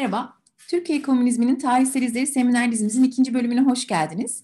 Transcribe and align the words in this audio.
merhaba. 0.00 0.32
Türkiye 0.68 1.02
Komünizminin 1.02 1.56
Tarihsel 1.56 2.02
İzleri 2.02 2.26
Seminer 2.26 2.72
dizimizin 2.72 3.04
ikinci 3.04 3.34
bölümüne 3.34 3.60
hoş 3.60 3.86
geldiniz. 3.86 4.42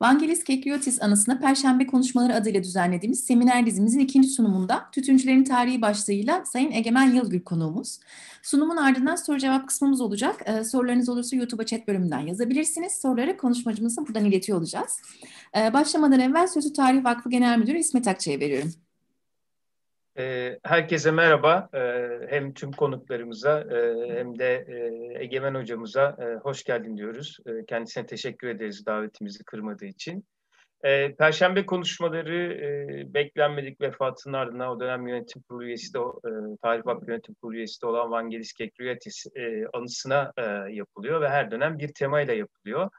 Vangelis 0.00 0.44
Kekliotis 0.44 1.02
anısına 1.02 1.38
Perşembe 1.38 1.86
Konuşmaları 1.86 2.34
adıyla 2.34 2.62
düzenlediğimiz 2.62 3.24
seminer 3.24 3.66
dizimizin 3.66 3.98
ikinci 3.98 4.28
sunumunda 4.28 4.90
Tütüncülerin 4.92 5.44
Tarihi 5.44 5.82
başlığıyla 5.82 6.44
Sayın 6.44 6.70
Egemen 6.70 7.12
Yılgül 7.12 7.42
konuğumuz. 7.42 8.00
Sunumun 8.42 8.76
ardından 8.76 9.16
soru 9.16 9.38
cevap 9.38 9.68
kısmımız 9.68 10.00
olacak. 10.00 10.42
Ee, 10.46 10.64
sorularınız 10.64 11.08
olursa 11.08 11.36
YouTube'a 11.36 11.66
chat 11.66 11.88
bölümünden 11.88 12.20
yazabilirsiniz. 12.20 12.92
Soruları 12.92 13.36
konuşmacımıza 13.36 14.06
buradan 14.06 14.24
iletiyor 14.24 14.58
olacağız. 14.58 15.00
Ee, 15.56 15.72
başlamadan 15.72 16.20
evvel 16.20 16.46
sözü 16.46 16.72
Tarih 16.72 17.04
Vakfı 17.04 17.30
Genel 17.30 17.58
Müdürü 17.58 17.78
İsmet 17.78 18.08
Akçay'a 18.08 18.40
veriyorum. 18.40 18.85
Ee, 20.18 20.58
herkese 20.64 21.10
merhaba. 21.10 21.68
Ee, 21.74 22.08
hem 22.28 22.54
tüm 22.54 22.72
konuklarımıza 22.72 23.60
e, 23.60 24.08
hem 24.18 24.38
de 24.38 24.66
e, 24.68 25.24
Egemen 25.24 25.54
hocamıza 25.54 26.16
e, 26.20 26.24
hoş 26.34 26.64
geldin 26.64 26.96
diyoruz. 26.96 27.38
Kendisine 27.68 28.06
teşekkür 28.06 28.48
ederiz 28.48 28.86
davetimizi 28.86 29.44
kırmadığı 29.44 29.84
için. 29.84 30.24
Perşembe 31.18 31.66
konuşmaları 31.66 32.58
beklenmedik 33.14 33.80
vefatının 33.80 34.34
ardından 34.34 34.68
o 34.68 34.80
dönem 34.80 35.06
yönetim 35.08 35.42
kurulu 35.42 35.64
üyesi 35.64 35.94
de, 35.94 35.98
Tarih 36.62 36.86
Vakfı 36.86 37.10
Yönetim 37.10 37.34
Kurulu 37.34 37.56
üyesi 37.56 37.82
de 37.82 37.86
olan 37.86 38.10
Vangelis 38.10 38.52
Kekriyatis 38.52 39.26
anısına 39.72 40.32
yapılıyor 40.70 41.20
ve 41.20 41.28
her 41.28 41.50
dönem 41.50 41.78
bir 41.78 41.94
temayla 41.94 42.34
yapılıyor. 42.34 42.90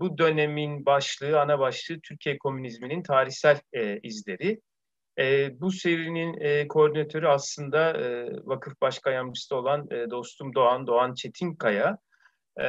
Bu 0.00 0.18
dönemin 0.18 0.86
başlığı, 0.86 1.40
ana 1.40 1.58
başlığı 1.58 2.00
Türkiye 2.00 2.38
Komünizminin 2.38 3.02
tarihsel 3.02 3.60
izleri. 4.02 4.60
E, 5.18 5.60
bu 5.60 5.70
serinin 5.70 6.40
e, 6.40 6.68
koordinatörü 6.68 7.26
aslında 7.26 7.92
e, 7.92 8.28
vakıf 8.44 8.80
başkan 8.80 9.12
yardımcısı 9.12 9.56
olan 9.56 9.88
e, 9.90 10.10
dostum 10.10 10.54
Doğan, 10.54 10.86
Doğan 10.86 11.14
Çetinkaya. 11.14 11.98
E, 12.60 12.66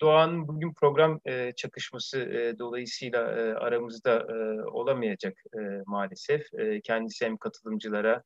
Doğan 0.00 0.48
bugün 0.48 0.74
program 0.74 1.20
e, 1.26 1.52
çakışması 1.56 2.18
e, 2.20 2.58
dolayısıyla 2.58 3.30
e, 3.30 3.54
aramızda 3.54 4.26
e, 4.30 4.62
olamayacak 4.62 5.34
e, 5.54 5.60
maalesef. 5.86 6.54
E, 6.54 6.80
kendisi 6.80 7.24
hem 7.24 7.36
katılımcılara 7.36 8.22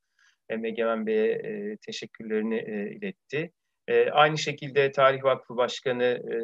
hem 0.49 0.65
Egemen 0.65 1.07
Bey'e 1.07 1.33
e, 1.33 1.77
teşekkürlerini 1.77 2.57
e, 2.57 2.91
iletti. 2.91 3.53
E, 3.89 4.11
aynı 4.11 4.39
şekilde 4.39 4.93
Tarih 4.93 5.25
Vakfı 5.25 5.57
Başkanı 5.57 6.05
e, 6.05 6.37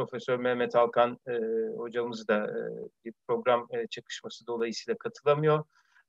Profesör 0.00 0.38
Mehmet 0.38 0.76
Alkan 0.76 1.18
e, 1.28 1.32
hocamız 1.76 2.28
da 2.28 2.36
e, 2.46 2.60
bir 3.04 3.12
program 3.28 3.66
e, 3.70 3.86
çakışması 3.86 4.46
dolayısıyla 4.46 4.98
katılamıyor. 4.98 5.64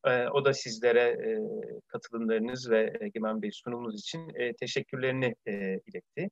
E, 0.06 0.28
o 0.28 0.46
da 0.46 0.54
sizlere 0.54 1.02
e, 1.02 1.40
katılımlarınız 1.88 2.70
ve 2.72 2.94
Egemen 3.02 3.42
Bey 3.42 3.52
sunumunuz 3.54 4.00
için 4.00 4.32
e, 4.36 4.54
teşekkürlerini 4.54 5.36
e, 5.48 5.54
iletti. 5.88 6.30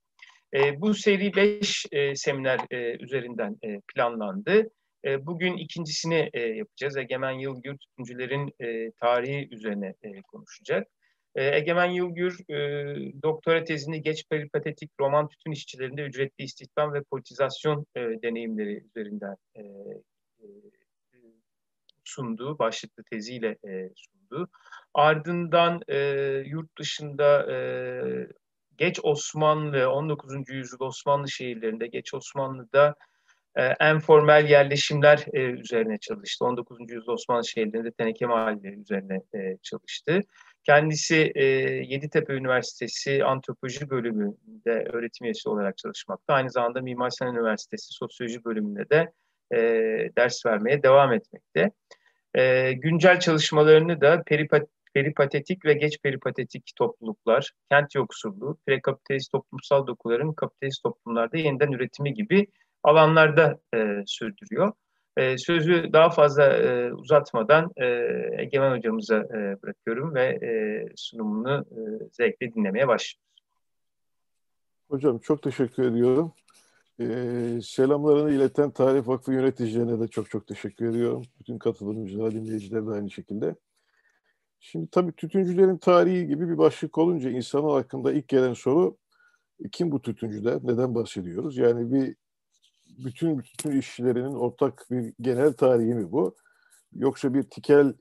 E, 0.54 0.82
bu 0.82 0.94
seri 0.94 1.36
5 1.36 1.86
e, 1.92 2.16
seminer 2.16 2.60
e, 2.72 3.04
üzerinden 3.04 3.58
e, 3.64 3.82
planlandı. 3.94 4.70
E, 5.06 5.26
bugün 5.26 5.58
ikincisini 5.58 6.30
e, 6.34 6.42
yapacağız. 6.42 6.98
Egemen 6.98 7.32
Yılgür 7.32 7.78
Tütüncülerin 7.78 8.54
e, 8.60 8.92
tarihi 8.92 9.48
üzerine 9.52 9.94
e, 10.04 10.22
konuşacak. 10.22 10.88
E, 11.36 11.56
Egemen 11.58 11.92
Yılgür 11.92 12.50
e, 12.50 13.14
doktora 13.24 13.64
tezini 13.64 14.02
geç 14.02 14.26
peripatetik 14.30 14.92
roman 15.00 15.28
tütün 15.28 15.52
işçilerinde 15.52 16.02
ücretli 16.02 16.44
istihdam 16.44 16.94
ve 16.94 17.04
politizasyon 17.04 17.86
e, 17.96 18.00
deneyimleri 18.00 18.84
üzerinden 18.86 19.36
e, 19.56 19.62
e, 20.40 20.46
sundu, 22.04 22.60
başlıklı 22.60 23.04
teziyle 23.04 23.58
e, 23.68 23.90
sundu. 23.96 24.50
Ardından 24.94 25.82
yurt 26.46 26.78
dışında 26.78 27.48
geç 28.78 29.00
Osmanlı, 29.04 29.90
19. 29.90 30.34
yüzyıl 30.48 30.80
Osmanlı 30.80 31.30
şehirlerinde, 31.30 31.88
geç 31.88 32.14
Osmanlı'da 32.14 32.96
e, 33.56 33.64
en 33.64 34.00
formel 34.00 34.50
yerleşimler 34.50 35.26
üzerine 35.34 35.98
çalıştı. 35.98 36.46
19. 36.46 36.80
yüzyıl 36.80 37.14
Osmanlı 37.14 37.48
şehirlerinde 37.48 37.92
teneke 37.92 38.26
mahalleleri 38.26 38.80
üzerine 38.80 39.22
çalıştı. 39.62 40.22
Kendisi 40.70 41.32
e, 41.36 41.44
Yeditepe 41.88 42.34
Üniversitesi 42.34 43.24
Antropoloji 43.24 43.90
bölümünde 43.90 44.88
öğretim 44.94 45.26
üyesi 45.26 45.50
olarak 45.50 45.78
çalışmakta. 45.78 46.34
Aynı 46.34 46.52
zamanda 46.52 46.82
Mimar 46.82 47.10
Sinan 47.10 47.36
Üniversitesi 47.36 47.88
Sosyoloji 47.94 48.46
bölümünde 48.46 48.90
de 48.90 49.12
e, 49.56 49.58
ders 50.18 50.46
vermeye 50.46 50.84
devam 50.84 51.14
etmekte. 51.14 51.72
E, 52.36 52.74
güncel 52.74 53.20
çalışmalarını 53.20 54.02
da 54.02 54.24
peripat 54.24 54.68
peripatetik 54.94 55.66
ve 55.66 55.74
geç 55.74 56.02
peripatetik 56.02 56.72
topluluklar, 56.76 57.52
kent 57.72 57.96
yoksulluğu, 57.96 58.58
prekapitalist 58.68 59.32
toplumsal 59.32 59.88
dokuların 59.88 60.34
kapitalist 60.34 60.84
toplumlarda 60.84 61.38
yeniden 61.38 61.72
üretimi 61.72 62.14
gibi 62.14 62.48
alanlarda 62.84 63.60
e, 63.76 64.04
sürdürüyor. 64.06 64.74
E, 65.20 65.38
sözü 65.38 65.94
daha 65.94 66.10
fazla 66.10 66.44
e, 66.44 66.94
uzatmadan 66.94 67.72
e, 67.78 67.86
Egemen 68.38 68.78
hocamıza 68.78 69.18
e, 69.18 69.62
bırakıyorum 69.64 70.16
ve 70.16 70.26
e, 70.26 70.52
sunumunu 70.96 71.66
e, 71.72 71.80
zevkle 72.12 72.54
dinlemeye 72.54 72.88
başlıyoruz. 72.88 73.30
Hocam 74.90 75.20
çok 75.20 75.44
teşekkür 75.44 75.84
ediyorum. 75.84 76.34
Ee, 77.02 77.60
selamlarını 77.64 78.32
ileten 78.32 78.72
Tarih 78.72 79.08
Vakfı 79.08 79.34
yöneticilerine 79.34 80.00
de 80.00 80.08
çok 80.08 80.30
çok 80.30 80.48
teşekkür 80.48 80.90
ediyorum. 80.90 81.24
Bütün 81.40 81.58
katılımcılara, 81.58 82.32
dinleyicilere 82.32 82.88
de 82.88 82.92
aynı 82.92 83.12
şekilde. 83.12 83.56
Şimdi 84.60 84.88
tabii 84.92 85.12
tütüncülerin 85.12 85.78
tarihi 85.78 86.28
gibi 86.28 86.50
bir 86.50 86.58
başlık 86.58 86.98
olunca 86.98 87.30
insanın 87.30 87.70
hakkında 87.70 88.14
ilk 88.14 88.28
gelen 88.28 88.54
soru 88.54 88.98
kim 89.72 89.92
bu 89.92 90.02
tütüncüler, 90.02 90.60
neden 90.64 90.96
bahsediyoruz? 90.96 91.58
Yani 91.58 91.94
bir 91.94 92.16
bütün 93.06 93.40
bütün 93.40 93.72
işçilerinin 93.72 94.36
ortak 94.36 94.86
bir 94.92 95.14
genel 95.22 95.54
tarihi 95.54 95.96
mi 95.96 96.12
bu? 96.12 96.36
Yoksa 96.96 97.34
bir 97.34 97.44
tikel 97.44 97.94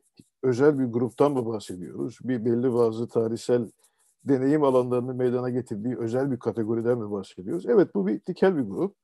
özel 0.42 0.78
bir 0.78 0.84
gruptan 0.84 1.32
mı 1.32 1.47
bahsediyoruz? 1.47 2.19
Bir 2.22 2.44
belli 2.44 2.75
bazı 2.75 3.09
tarihsel 3.09 3.70
deneyim 4.25 4.62
alanlarını 4.62 5.14
meydana 5.14 5.50
getirdiği 5.50 5.98
özel 5.98 6.31
bir 6.31 6.38
kategoriden 6.38 6.98
mi 6.98 7.10
bahsediyoruz? 7.10 7.66
Evet 7.66 7.94
bu 7.94 8.06
bir 8.06 8.20
tikel 8.20 8.56
bir 8.56 8.62
grup. 8.62 8.97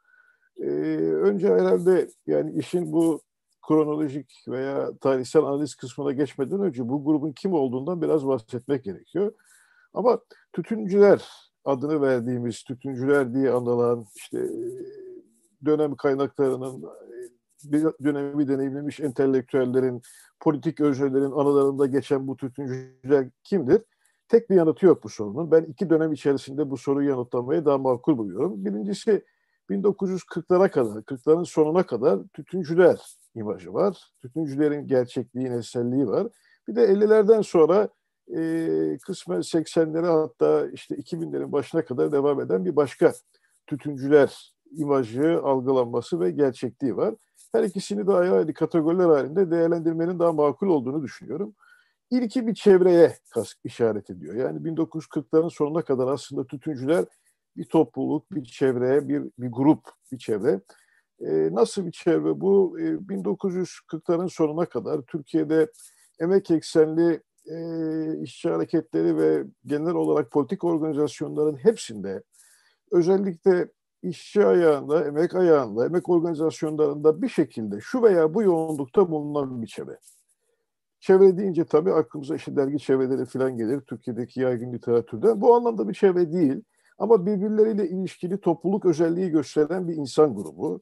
Ee, 0.58 0.66
önce 1.00 1.48
herhalde 1.48 2.08
yani 2.26 2.58
işin 2.58 2.92
bu 2.92 3.20
kronolojik 3.68 4.44
veya 4.48 4.96
tarihsel 5.00 5.42
analiz 5.42 5.74
kısmına 5.74 6.12
geçmeden 6.12 6.60
önce 6.60 6.88
bu 6.88 7.04
grubun 7.04 7.32
kim 7.32 7.52
olduğundan 7.52 8.02
biraz 8.02 8.26
bahsetmek 8.26 8.84
gerekiyor. 8.84 9.32
Ama 9.94 10.18
tütüncüler 10.52 11.28
adını 11.64 12.00
verdiğimiz 12.00 12.62
tütüncüler 12.62 13.34
diye 13.34 13.50
anılan 13.50 14.06
işte 14.16 14.48
dönem 15.66 15.96
kaynaklarının 15.96 16.84
bir 17.64 17.82
dönemi 18.04 18.48
deneyimlemiş 18.48 19.00
entelektüellerin, 19.00 20.02
politik 20.40 20.80
özürlerin 20.80 21.30
anılarında 21.30 21.86
geçen 21.86 22.26
bu 22.26 22.36
tütüncüler 22.36 23.28
kimdir? 23.44 23.82
Tek 24.28 24.50
bir 24.50 24.54
yanıtı 24.54 24.86
yok 24.86 25.04
bu 25.04 25.08
sorunun. 25.08 25.50
Ben 25.50 25.62
iki 25.62 25.90
dönem 25.90 26.12
içerisinde 26.12 26.70
bu 26.70 26.76
soruyu 26.76 27.08
yanıtlamayı 27.08 27.64
daha 27.64 27.78
makul 27.78 28.18
buluyorum. 28.18 28.64
Birincisi 28.64 29.24
1940'lara 29.70 30.70
kadar, 30.70 31.02
40'ların 31.02 31.44
sonuna 31.44 31.86
kadar 31.86 32.20
tütüncüler 32.32 33.00
imajı 33.34 33.72
var. 33.72 34.12
Tütüncülerin 34.22 34.86
gerçekliği, 34.86 35.50
neselliği 35.50 36.06
var. 36.06 36.28
Bir 36.68 36.76
de 36.76 36.84
50'lerden 36.84 37.40
sonra 37.40 37.88
e, 38.36 38.98
kısmen 39.06 39.38
80'lere 39.38 40.06
hatta 40.06 40.70
işte 40.70 40.94
2000'lerin 40.94 41.52
başına 41.52 41.84
kadar 41.84 42.12
devam 42.12 42.40
eden 42.40 42.64
bir 42.64 42.76
başka 42.76 43.12
tütüncüler 43.66 44.53
imajı, 44.76 45.40
algılanması 45.42 46.20
ve 46.20 46.30
gerçekliği 46.30 46.96
var. 46.96 47.14
Her 47.52 47.62
ikisini 47.62 48.06
de 48.06 48.12
ayrı 48.12 48.54
kategoriler 48.54 49.08
halinde 49.08 49.50
değerlendirmenin 49.50 50.18
daha 50.18 50.32
makul 50.32 50.66
olduğunu 50.66 51.02
düşünüyorum. 51.02 51.54
İlki 52.10 52.46
bir 52.46 52.54
çevreye 52.54 53.16
işaret 53.64 54.10
ediyor. 54.10 54.34
Yani 54.34 54.58
1940'ların 54.58 55.50
sonuna 55.50 55.82
kadar 55.82 56.08
aslında 56.08 56.46
tütüncüler 56.46 57.04
bir 57.56 57.64
topluluk, 57.64 58.30
bir 58.30 58.44
çevre, 58.44 59.08
bir, 59.08 59.22
bir 59.38 59.48
grup, 59.52 59.80
bir 60.12 60.18
çevre. 60.18 60.60
E, 61.20 61.54
nasıl 61.54 61.86
bir 61.86 61.92
çevre 61.92 62.40
bu? 62.40 62.80
E, 62.80 62.82
1940'ların 62.82 64.28
sonuna 64.28 64.66
kadar 64.66 65.02
Türkiye'de 65.02 65.70
emek 66.20 66.50
eksenli 66.50 67.22
e, 67.46 67.56
işçi 68.22 68.50
hareketleri 68.50 69.16
ve 69.16 69.44
genel 69.66 69.94
olarak 69.94 70.30
politik 70.30 70.64
organizasyonların 70.64 71.56
hepsinde 71.56 72.22
özellikle 72.90 73.68
işçi 74.04 74.46
ayağında, 74.46 75.04
emek 75.04 75.34
ayağında, 75.34 75.86
emek 75.86 76.08
organizasyonlarında 76.08 77.22
bir 77.22 77.28
şekilde 77.28 77.80
şu 77.80 78.02
veya 78.02 78.34
bu 78.34 78.42
yoğunlukta 78.42 79.10
bulunan 79.10 79.62
bir 79.62 79.66
çevre. 79.66 79.98
Çevre 81.00 81.36
deyince 81.36 81.64
tabii 81.64 81.92
aklımıza 81.92 82.34
işte 82.34 82.56
dergi 82.56 82.78
çevreleri 82.78 83.24
falan 83.24 83.56
gelir 83.56 83.80
Türkiye'deki 83.80 84.40
yaygın 84.40 84.72
literatürde. 84.72 85.40
Bu 85.40 85.54
anlamda 85.54 85.88
bir 85.88 85.94
çevre 85.94 86.32
değil 86.32 86.62
ama 86.98 87.26
birbirleriyle 87.26 87.88
ilişkili 87.88 88.40
topluluk 88.40 88.84
özelliği 88.84 89.30
gösteren 89.30 89.88
bir 89.88 89.94
insan 89.94 90.34
grubu. 90.34 90.80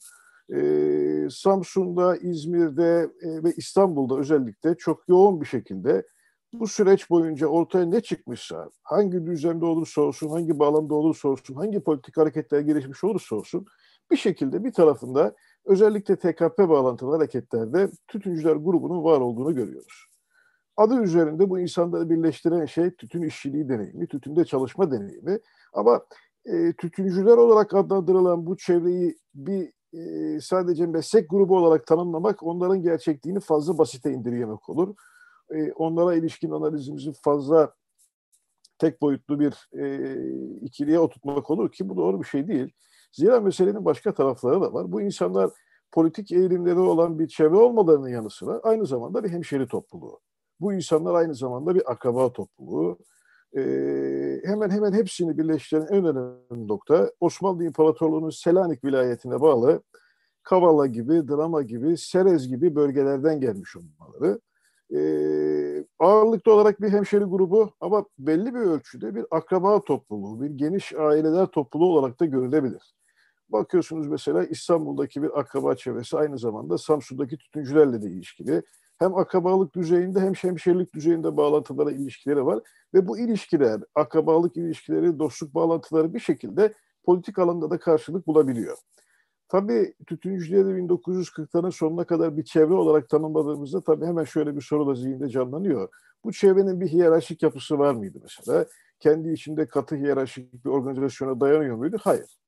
Ee, 0.55 1.29
Samsun'da, 1.31 2.17
İzmir'de 2.17 3.11
e, 3.23 3.45
ve 3.45 3.53
İstanbul'da 3.57 4.19
özellikle 4.19 4.75
çok 4.75 5.09
yoğun 5.09 5.41
bir 5.41 5.47
şekilde 5.47 6.07
bu 6.53 6.67
süreç 6.67 7.11
boyunca 7.11 7.47
ortaya 7.47 7.87
ne 7.87 8.01
çıkmışsa, 8.01 8.71
hangi 8.83 9.27
düzlemde 9.27 9.65
olursa 9.65 10.03
olsun, 10.03 10.29
hangi 10.29 10.59
bağlamda 10.59 10.95
olursa 10.95 11.29
olsun, 11.29 11.55
hangi 11.55 11.81
politik 11.81 12.17
hareketler 12.17 12.61
gelişmiş 12.61 13.05
olursa 13.05 13.37
olsun, 13.37 13.67
bir 14.11 14.17
şekilde 14.17 14.65
bir 14.65 14.73
tarafında 14.73 15.35
özellikle 15.65 16.17
TKP 16.17 16.59
bağlantılı 16.59 17.17
hareketlerde 17.17 17.91
tütüncüler 18.09 18.57
grubunun 18.57 19.05
var 19.05 19.21
olduğunu 19.21 19.55
görüyoruz. 19.55 20.07
Adı 20.77 21.03
üzerinde 21.03 21.51
bu 21.51 21.59
insanları 21.59 22.11
birleştiren 22.11 22.67
şey 22.67 22.91
tütün 22.91 23.23
işçiliği 23.23 23.69
deneyimi, 23.69 24.07
tütünde 24.07 24.45
çalışma 24.45 24.91
deneyimi. 24.91 25.39
Ama 25.73 26.03
e, 26.45 26.73
tütüncüler 26.73 27.37
olarak 27.37 27.75
adlandırılan 27.75 28.47
bu 28.47 28.57
çevreyi 28.57 29.17
bir 29.35 29.73
e, 29.93 30.41
sadece 30.41 30.87
meslek 30.87 31.31
grubu 31.31 31.57
olarak 31.57 31.87
tanımlamak 31.87 32.43
onların 32.43 32.83
gerçekliğini 32.83 33.41
fazla 33.41 33.79
basite 33.79 34.13
indirgemek 34.13 34.69
olur. 34.69 34.95
E, 35.55 35.73
onlara 35.73 36.15
ilişkin 36.15 36.51
analizimizi 36.51 37.13
fazla 37.13 37.75
tek 38.79 39.03
boyutlu 39.03 39.41
bir 39.41 39.69
e, 39.79 40.17
ikiliye 40.61 40.99
oturtmak 40.99 41.51
olur 41.51 41.73
ki 41.73 41.89
bu 41.89 41.97
doğru 41.97 42.21
bir 42.21 42.27
şey 42.27 42.49
değil. 42.49 42.73
Zira 43.13 43.41
meselenin 43.41 43.85
başka 43.85 44.15
tarafları 44.15 44.61
da 44.61 44.73
var. 44.73 44.93
Bu 44.93 45.01
insanlar 45.01 45.51
politik 45.93 46.33
eğilimleri 46.33 46.79
olan 46.79 47.19
bir 47.19 47.29
çevre 47.29 47.57
olmalarının 47.57 48.09
yanı 48.09 48.31
sıra 48.31 48.61
aynı 48.63 48.87
zamanda 48.87 49.25
bir 49.25 49.31
hemşeri 49.31 49.69
topluluğu. 49.69 50.21
Bu 50.61 50.73
insanlar 50.73 51.15
aynı 51.15 51.35
zamanda 51.35 51.75
bir 51.75 51.93
akraba 51.93 52.33
topluluğu. 52.33 52.99
Ee, 53.57 54.41
hemen 54.45 54.71
hemen 54.71 54.93
hepsini 54.93 55.39
birleştiren 55.39 55.87
en 55.91 56.05
önemli 56.05 56.69
nokta 56.69 57.13
Osmanlı 57.21 57.65
İmparatorluğu'nun 57.65 58.31
Selanik 58.31 58.85
vilayetine 58.85 59.41
bağlı 59.41 59.83
Kavala 60.43 60.87
gibi, 60.87 61.29
Drama 61.29 61.63
gibi, 61.63 61.97
Serez 61.99 62.49
gibi 62.49 62.75
bölgelerden 62.75 63.41
gelmiş 63.41 63.77
olmaları. 63.77 64.41
Ee, 64.95 65.85
ağırlıklı 65.99 66.53
olarak 66.53 66.81
bir 66.83 66.89
hemşeri 66.89 67.25
grubu 67.25 67.71
ama 67.81 68.05
belli 68.19 68.55
bir 68.55 68.61
ölçüde 68.61 69.15
bir 69.15 69.25
akraba 69.31 69.81
topluluğu, 69.81 70.43
bir 70.43 70.51
geniş 70.51 70.93
aileler 70.95 71.47
topluluğu 71.47 71.99
olarak 71.99 72.21
da 72.21 72.25
görülebilir. 72.25 72.95
Bakıyorsunuz 73.49 74.09
mesela 74.09 74.45
İstanbul'daki 74.45 75.23
bir 75.23 75.41
akraba 75.41 75.75
çevresi 75.75 76.17
aynı 76.17 76.39
zamanda 76.39 76.79
Samsun'daki 76.79 77.39
tütüncülerle 77.39 78.03
de 78.03 78.07
ilişkili 78.07 78.63
hem 78.99 79.17
akrabalık 79.17 79.75
düzeyinde 79.75 80.21
hem 80.21 80.35
hemşerilik 80.35 80.95
düzeyinde 80.95 81.37
bağlantılara 81.37 81.91
ilişkileri 81.91 82.47
var. 82.47 82.61
Ve 82.95 83.09
bu 83.09 83.19
ilişkiler, 83.19 83.81
akrabalık 83.95 84.57
ilişkileri, 84.57 85.19
dostluk 85.19 85.55
bağlantıları 85.55 86.15
bir 86.15 86.21
şekilde 86.21 86.75
politik 87.05 87.39
alanda 87.39 87.71
da 87.71 87.79
karşılık 87.79 88.27
bulabiliyor. 88.27 88.79
Tabii 89.53 89.95
tütüncüleri 90.07 90.69
1940'ların 90.69 91.73
sonuna 91.73 92.05
kadar 92.05 92.37
bir 92.37 92.45
çevre 92.45 92.75
olarak 92.75 93.09
tanımladığımızda 93.09 93.81
tabii 93.81 94.07
hemen 94.07 94.25
şöyle 94.25 94.57
bir 94.57 94.61
soru 94.61 94.87
da 94.87 94.95
zihinde 94.95 95.29
canlanıyor. 95.29 95.89
Bu 96.25 96.33
çevrenin 96.33 96.81
bir 96.81 96.89
hiyerarşik 96.89 97.43
yapısı 97.43 97.79
var 97.79 97.95
mıydı 97.95 98.19
mesela? 98.23 98.67
Kendi 99.01 99.33
içinde 99.33 99.67
katı 99.67 99.97
hiyerarşik 99.97 100.65
bir 100.65 100.71
organizasyona 100.71 101.41
dayanıyor 101.41 101.77
muydu? 101.77 101.97
Hayır. 102.01 102.39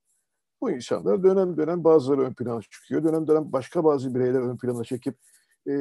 Bu 0.60 0.70
insanlar 0.70 1.22
dönem 1.22 1.56
dönem 1.56 1.84
bazıları 1.84 2.20
ön 2.20 2.34
plana 2.34 2.62
çıkıyor. 2.62 3.04
Dönem 3.04 3.26
dönem 3.26 3.52
başka 3.52 3.84
bazı 3.84 4.14
bireyler 4.14 4.40
ön 4.40 4.56
plana 4.56 4.84
çekip 4.84 5.14
e, 5.66 5.72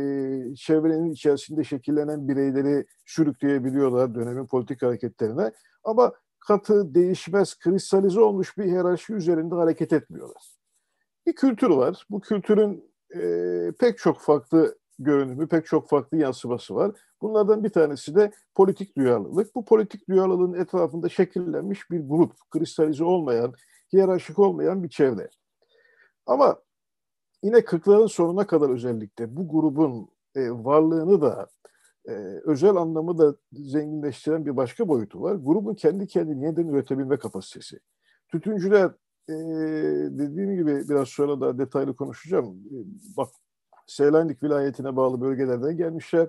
çevrenin 0.56 1.12
içerisinde 1.12 1.64
şekillenen 1.64 2.28
bireyleri 2.28 2.86
sürükleyebiliyorlar 3.06 4.16
dönemin 4.16 4.48
politik 4.48 4.81
hareketlerine. 4.81 5.52
Ama 5.84 6.14
katı, 6.40 6.96
değişmez, 6.96 7.60
kristalize 7.60 8.20
olmuş 8.20 8.58
bir 8.58 8.66
hiyerarşi 8.66 9.14
üzerinde 9.14 9.56
hareket 9.56 9.94
etmiyorlar. 9.94 10.52
Bir 11.25 11.36
kültür 11.36 11.70
var. 11.70 12.06
Bu 12.10 12.22
kültürün 12.22 12.94
e, 13.16 13.72
pek 13.80 13.98
çok 13.98 14.20
farklı 14.20 14.78
görünümü, 15.00 15.48
pek 15.48 15.66
çok 15.66 15.90
farklı 15.90 16.18
yansıması 16.18 16.75
var. 16.75 16.92
Bunlardan 17.22 17.64
bir 17.64 17.70
tanesi 17.70 18.16
de 18.16 18.31
politik 18.56 18.98
duyarlılık. 18.98 19.56
Bu 19.56 19.66
politik 19.66 20.10
duyarlılığın 20.10 20.54
etrafında 20.54 21.10
şekillenmiş 21.10 21.92
bir 21.92 22.00
grup, 22.00 22.34
kristalize 22.52 23.04
olmayan, 23.04 23.54
hiyerarşik 23.94 24.40
olmayan 24.40 24.84
bir 24.84 24.90
çevre. 24.90 25.30
Ama 26.25 26.62
yine 27.44 27.58
40'ların 27.58 28.10
sonuna 28.10 28.48
kadar 28.48 28.70
özellikle 28.70 29.36
bu 29.36 29.48
grubun 29.48 30.10
e, 30.36 30.52
varlığını 30.52 31.22
da 31.22 31.48
e, 32.08 32.12
özel 32.44 32.75
anlamı 32.75 33.18
da 33.18 33.36
zenginleştiren 33.52 34.46
bir 34.46 34.58
başka 34.58 34.88
boyutu 34.88 35.22
var. 35.22 35.36
Grubun 35.36 35.75
kendi 35.75 36.08
kendini 36.08 36.46
yeniden 36.46 36.68
üretebilme 36.68 37.18
kapasitesi. 37.18 37.80
Tütüncüler 38.28 38.92
e, 39.30 39.34
dediğim 40.10 40.56
gibi 40.56 40.90
biraz 40.90 41.08
sonra 41.08 41.42
da 41.42 41.58
detaylı 41.58 41.96
konuşacağım. 41.96 42.46
E, 42.46 42.78
bak 43.18 43.30
Selanik 43.88 44.44
vilayetine 44.44 44.96
bağlı 44.96 45.22
bölgelerden 45.22 45.78
gelmişler. 45.78 46.28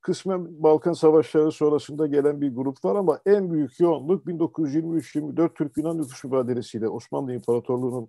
Kısmen 0.00 0.62
Balkan 0.62 0.92
Savaşları 0.92 1.52
sonrasında 1.52 2.06
gelen 2.06 2.40
bir 2.40 2.54
grup 2.54 2.84
var 2.84 2.96
ama 2.96 3.20
en 3.26 3.52
büyük 3.52 3.80
yoğunluk 3.80 4.26
1923-24 4.26 5.54
Türk-Yunan 5.54 5.98
nüfus 5.98 6.24
mübadelesiyle 6.24 6.88
Osmanlı 6.88 7.34
İmparatorluğu'nun 7.34 8.08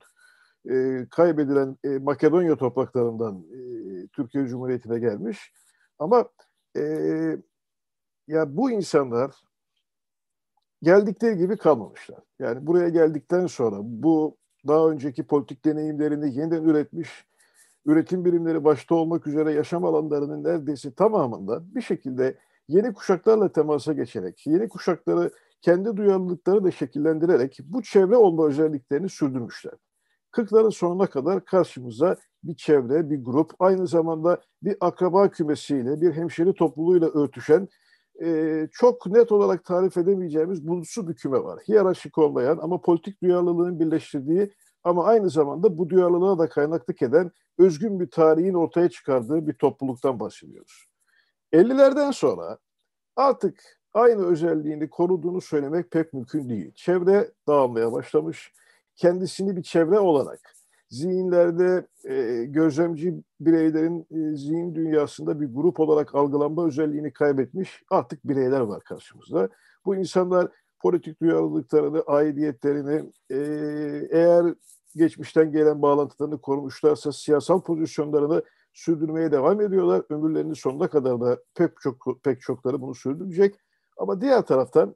e, 0.69 1.07
kaybedilen 1.09 1.77
e, 1.83 1.89
Makedonya 1.89 2.55
topraklarından 2.55 3.45
e, 3.51 3.59
Türkiye 4.07 4.47
Cumhuriyeti'ne 4.47 4.99
gelmiş. 4.99 5.51
Ama 5.99 6.29
e, 6.77 6.81
ya 8.27 8.57
bu 8.57 8.71
insanlar 8.71 9.44
geldikleri 10.85 11.37
gibi 11.37 11.57
kalmamışlar. 11.57 12.19
Yani 12.39 12.67
buraya 12.67 12.89
geldikten 12.89 13.47
sonra 13.47 13.75
bu 13.81 14.37
daha 14.67 14.89
önceki 14.89 15.23
politik 15.27 15.65
deneyimlerini 15.65 16.37
yeniden 16.37 16.63
üretmiş, 16.63 17.25
üretim 17.85 18.25
birimleri 18.25 18.63
başta 18.63 18.95
olmak 18.95 19.27
üzere 19.27 19.53
yaşam 19.53 19.85
alanlarının 19.85 20.43
neredeyse 20.43 20.93
tamamında 20.93 21.75
bir 21.75 21.81
şekilde 21.81 22.37
yeni 22.67 22.93
kuşaklarla 22.93 23.51
temasa 23.51 23.93
geçerek, 23.93 24.47
yeni 24.47 24.69
kuşakları 24.69 25.31
kendi 25.61 25.97
duyarlılıkları 25.97 26.63
da 26.63 26.71
şekillendirerek 26.71 27.59
bu 27.63 27.83
çevre 27.83 28.15
olma 28.15 28.47
özelliklerini 28.47 29.09
sürdürmüşler. 29.09 29.73
40'ların 30.31 30.71
sonuna 30.71 31.07
kadar 31.07 31.45
karşımıza 31.45 32.15
bir 32.43 32.55
çevre, 32.55 33.09
bir 33.09 33.23
grup, 33.23 33.51
aynı 33.59 33.87
zamanda 33.87 34.41
bir 34.63 34.77
akraba 34.81 35.29
kümesiyle, 35.29 36.01
bir 36.01 36.13
hemşeri 36.13 36.53
topluluğuyla 36.53 37.07
örtüşen 37.07 37.67
e, 38.23 38.67
çok 38.71 39.07
net 39.07 39.31
olarak 39.31 39.65
tarif 39.65 39.97
edemeyeceğimiz 39.97 40.67
bulutsu 40.67 41.07
bir 41.07 41.13
küme 41.13 41.43
var. 41.43 41.59
Hiyerarşik 41.67 42.17
olmayan 42.17 42.57
ama 42.61 42.81
politik 42.81 43.21
duyarlılığın 43.23 43.79
birleştirdiği 43.79 44.51
ama 44.83 45.05
aynı 45.05 45.29
zamanda 45.29 45.77
bu 45.77 45.89
duyarlılığa 45.89 46.39
da 46.39 46.49
kaynaklık 46.49 47.01
eden 47.01 47.31
özgün 47.57 47.99
bir 47.99 48.09
tarihin 48.09 48.53
ortaya 48.53 48.89
çıkardığı 48.89 49.47
bir 49.47 49.53
topluluktan 49.53 50.19
bahsediyoruz. 50.19 50.85
50'lerden 51.53 52.11
sonra 52.11 52.57
artık 53.15 53.79
aynı 53.93 54.25
özelliğini 54.25 54.89
koruduğunu 54.89 55.41
söylemek 55.41 55.91
pek 55.91 56.13
mümkün 56.13 56.49
değil. 56.49 56.71
Çevre 56.75 57.31
dağılmaya 57.47 57.91
başlamış 57.91 58.53
kendisini 58.95 59.55
bir 59.57 59.63
çevre 59.63 59.99
olarak 59.99 60.54
zihinlerde 60.89 61.87
e, 62.03 62.45
gözlemci 62.45 63.13
bireylerin 63.39 63.99
e, 64.11 64.35
zihin 64.35 64.75
dünyasında 64.75 65.41
bir 65.41 65.53
grup 65.53 65.79
olarak 65.79 66.15
algılanma 66.15 66.67
özelliğini 66.67 67.13
kaybetmiş 67.13 67.83
artık 67.89 68.27
bireyler 68.27 68.59
var 68.59 68.83
karşımızda. 68.83 69.49
Bu 69.85 69.95
insanlar 69.95 70.47
politik 70.79 71.21
duyarlılıklarını, 71.21 72.01
aidiyetlerini 72.01 73.11
e, 73.29 73.37
eğer 74.11 74.45
geçmişten 74.95 75.51
gelen 75.51 75.81
bağlantılarını 75.81 76.41
korumuşlarsa 76.41 77.11
siyasal 77.11 77.61
pozisyonlarını 77.61 78.43
sürdürmeye 78.73 79.31
devam 79.31 79.61
ediyorlar. 79.61 80.03
Ömürlerinin 80.09 80.53
sonuna 80.53 80.87
kadar 80.87 81.21
da 81.21 81.37
pek 81.55 81.71
çok 81.81 82.23
pek 82.23 82.41
çokları 82.41 82.81
bunu 82.81 82.95
sürdürecek. 82.95 83.55
Ama 83.97 84.21
diğer 84.21 84.41
taraftan 84.41 84.95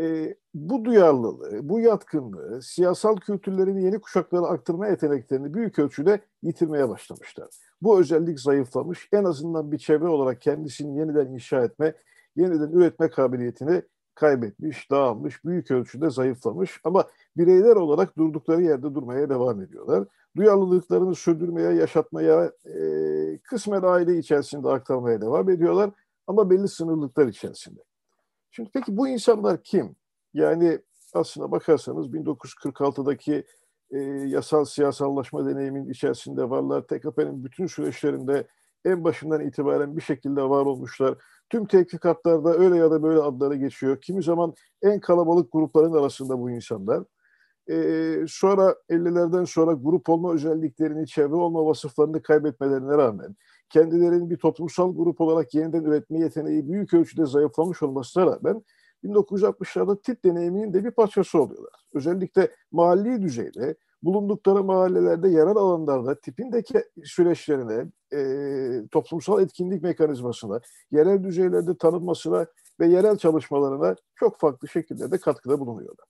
e, 0.00 0.34
bu 0.54 0.84
duyarlılığı, 0.84 1.68
bu 1.68 1.80
yatkınlığı, 1.80 2.62
siyasal 2.62 3.16
kültürlerini 3.16 3.84
yeni 3.84 4.00
kuşaklara 4.00 4.46
aktarma 4.46 4.86
yeteneklerini 4.86 5.54
büyük 5.54 5.78
ölçüde 5.78 6.20
yitirmeye 6.42 6.88
başlamışlar. 6.88 7.48
Bu 7.82 8.00
özellik 8.00 8.40
zayıflamış. 8.40 9.08
En 9.12 9.24
azından 9.24 9.72
bir 9.72 9.78
çevre 9.78 10.08
olarak 10.08 10.40
kendisini 10.40 10.98
yeniden 10.98 11.26
inşa 11.26 11.64
etme, 11.64 11.94
yeniden 12.36 12.72
üretme 12.72 13.10
kabiliyetini 13.10 13.82
kaybetmiş, 14.14 14.90
dağılmış, 14.90 15.44
büyük 15.44 15.70
ölçüde 15.70 16.10
zayıflamış 16.10 16.80
ama 16.84 17.04
bireyler 17.36 17.76
olarak 17.76 18.18
durdukları 18.18 18.62
yerde 18.62 18.94
durmaya 18.94 19.28
devam 19.30 19.60
ediyorlar. 19.60 20.04
Duyarlılıklarını 20.36 21.14
sürdürmeye, 21.14 21.72
yaşatmaya, 21.72 22.52
e, 22.64 23.38
kısmen 23.38 23.82
aile 23.82 24.18
içerisinde 24.18 24.68
aktarmaya 24.68 25.20
devam 25.20 25.50
ediyorlar 25.50 25.90
ama 26.26 26.50
belli 26.50 26.68
sınırlıklar 26.68 27.26
içerisinde. 27.26 27.80
Şimdi 28.56 28.70
peki 28.72 28.96
bu 28.96 29.08
insanlar 29.08 29.62
kim? 29.62 29.96
Yani 30.34 30.78
aslına 31.14 31.50
bakarsanız 31.50 32.06
1946'daki 32.06 33.44
e, 33.90 33.98
yasal 34.26 34.64
siyasallaşma 34.64 35.46
deneyimin 35.46 35.88
içerisinde 35.88 36.50
varlar. 36.50 36.82
TKP'nin 36.82 37.44
bütün 37.44 37.66
süreçlerinde 37.66 38.46
en 38.84 39.04
başından 39.04 39.40
itibaren 39.40 39.96
bir 39.96 40.02
şekilde 40.02 40.42
var 40.42 40.66
olmuşlar. 40.66 41.18
Tüm 41.50 41.66
tetkikatlarda 41.66 42.54
öyle 42.54 42.76
ya 42.76 42.90
da 42.90 43.02
böyle 43.02 43.20
adları 43.20 43.54
geçiyor. 43.56 44.00
Kimi 44.00 44.22
zaman 44.22 44.54
en 44.82 45.00
kalabalık 45.00 45.52
grupların 45.52 45.92
arasında 45.92 46.38
bu 46.38 46.50
insanlar. 46.50 47.04
Ee, 47.70 48.24
sonra 48.28 48.76
50'lerden 48.90 49.44
sonra 49.44 49.72
grup 49.72 50.08
olma 50.08 50.34
özelliklerini, 50.34 51.06
çevre 51.06 51.34
olma 51.34 51.66
vasıflarını 51.66 52.22
kaybetmelerine 52.22 52.96
rağmen 52.96 53.36
kendilerinin 53.70 54.30
bir 54.30 54.36
toplumsal 54.36 54.96
grup 54.96 55.20
olarak 55.20 55.54
yeniden 55.54 55.84
üretme 55.84 56.18
yeteneği 56.18 56.68
büyük 56.68 56.94
ölçüde 56.94 57.26
zayıflamış 57.26 57.82
olmasına 57.82 58.26
rağmen 58.26 58.62
1960'larda 59.04 60.02
tip 60.02 60.24
deneyiminin 60.24 60.72
de 60.72 60.84
bir 60.84 60.90
parçası 60.90 61.42
oluyorlar. 61.42 61.86
Özellikle 61.94 62.50
mahalli 62.72 63.22
düzeyde 63.22 63.76
bulundukları 64.02 64.64
mahallelerde 64.64 65.28
yerel 65.28 65.56
alanlarda 65.56 66.20
tipindeki 66.20 66.84
süreçlerine, 67.04 67.86
e, 68.12 68.88
toplumsal 68.88 69.42
etkinlik 69.42 69.82
mekanizmasına, 69.82 70.60
yerel 70.90 71.24
düzeylerde 71.24 71.76
tanınmasına 71.76 72.46
ve 72.80 72.86
yerel 72.86 73.16
çalışmalarına 73.16 73.96
çok 74.14 74.40
farklı 74.40 74.68
şekillerde 74.68 75.18
katkıda 75.18 75.60
bulunuyorlar. 75.60 76.06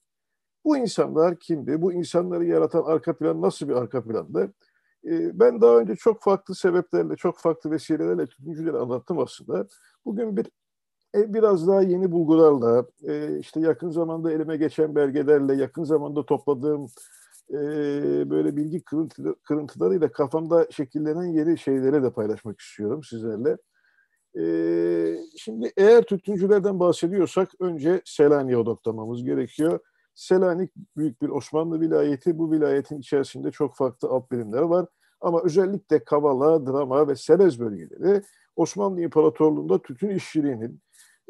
Bu 0.65 0.77
insanlar 0.77 1.39
kimdi? 1.39 1.83
Bu 1.83 1.93
insanları 1.93 2.45
yaratan 2.45 2.83
arka 2.83 3.17
plan 3.17 3.43
nasıl 3.43 3.69
bir 3.69 3.75
arka 3.75 4.05
plandı? 4.05 4.53
E, 5.07 5.39
ben 5.41 5.61
daha 5.61 5.79
önce 5.79 5.97
çok 5.97 6.23
farklı 6.23 6.55
sebeplerle, 6.55 7.17
çok 7.17 7.39
farklı 7.39 7.71
vesilelerle 7.71 8.27
tütüncüleri 8.27 8.77
anlattım 8.79 9.19
aslında. 9.19 9.67
Bugün 10.05 10.37
bir 10.37 10.47
e, 11.15 11.35
biraz 11.35 11.69
daha 11.69 11.83
yeni 11.83 12.13
bulgularla, 12.13 12.87
e, 13.09 13.39
işte 13.39 13.61
yakın 13.61 13.91
zamanda 13.91 14.33
elime 14.33 14.57
geçen 14.57 14.95
belgelerle, 14.95 15.55
yakın 15.55 15.85
zamanda 15.85 16.27
topladığım 16.27 16.87
e, 17.51 17.57
böyle 18.31 18.57
bilgi 18.57 18.85
kırıntı, 18.85 19.35
kırıntılarıyla 19.45 20.13
kafamda 20.13 20.67
şekillenen 20.71 21.25
yeni 21.25 21.59
şeyleri 21.59 22.03
de 22.03 22.11
paylaşmak 22.13 22.61
istiyorum 22.61 23.01
sizlerle. 23.05 23.57
Şimdi 25.37 25.73
eğer 25.77 26.03
tütüncülerden 26.03 26.81
bahsediyorsak 26.81 27.49
önce 27.61 28.03
Selanik'e 28.05 28.57
odaklamamız 28.57 29.25
gerekiyor. 29.25 29.81
Selanik 30.15 30.71
büyük 30.97 31.23
bir 31.23 31.29
Osmanlı 31.29 31.81
vilayeti. 31.81 32.39
Bu 32.39 32.53
vilayetin 32.53 32.99
içerisinde 32.99 33.51
çok 33.51 33.77
farklı 33.77 34.09
alt 34.09 34.33
birimler 34.33 34.63
var. 34.63 34.87
Ama 35.21 35.43
özellikle 35.43 36.05
Kavala, 36.05 36.67
Drama 36.67 37.09
ve 37.09 37.17
Serez 37.17 37.61
bölgeleri 37.61 38.23
Osmanlı 38.57 39.01
İmparatorluğu'nda 39.01 39.83
tütün 39.83 40.09
işçiliğinin, 40.09 40.81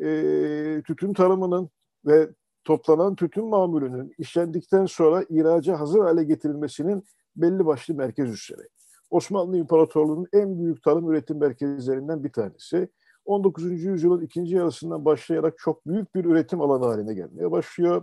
e, 0.02 0.82
tütün 0.86 1.14
tarımının 1.14 1.70
ve 2.06 2.28
toplanan 2.64 3.14
tütün 3.16 3.44
mamulünün 3.44 4.14
işlendikten 4.18 4.86
sonra 4.86 5.24
ihraca 5.28 5.80
hazır 5.80 6.00
hale 6.00 6.24
getirilmesinin 6.24 7.04
belli 7.36 7.66
başlı 7.66 7.94
merkez 7.94 8.30
üsleri. 8.30 8.68
Osmanlı 9.10 9.56
İmparatorluğu'nun 9.56 10.26
en 10.32 10.58
büyük 10.58 10.82
tarım 10.82 11.10
üretim 11.10 11.38
merkezlerinden 11.38 12.24
bir 12.24 12.32
tanesi. 12.32 12.88
19. 13.24 13.84
yüzyılın 13.84 14.20
ikinci 14.20 14.56
yarısından 14.56 15.04
başlayarak 15.04 15.58
çok 15.58 15.86
büyük 15.86 16.14
bir 16.14 16.24
üretim 16.24 16.60
alanı 16.60 16.84
haline 16.84 17.14
gelmeye 17.14 17.50
başlıyor. 17.50 18.02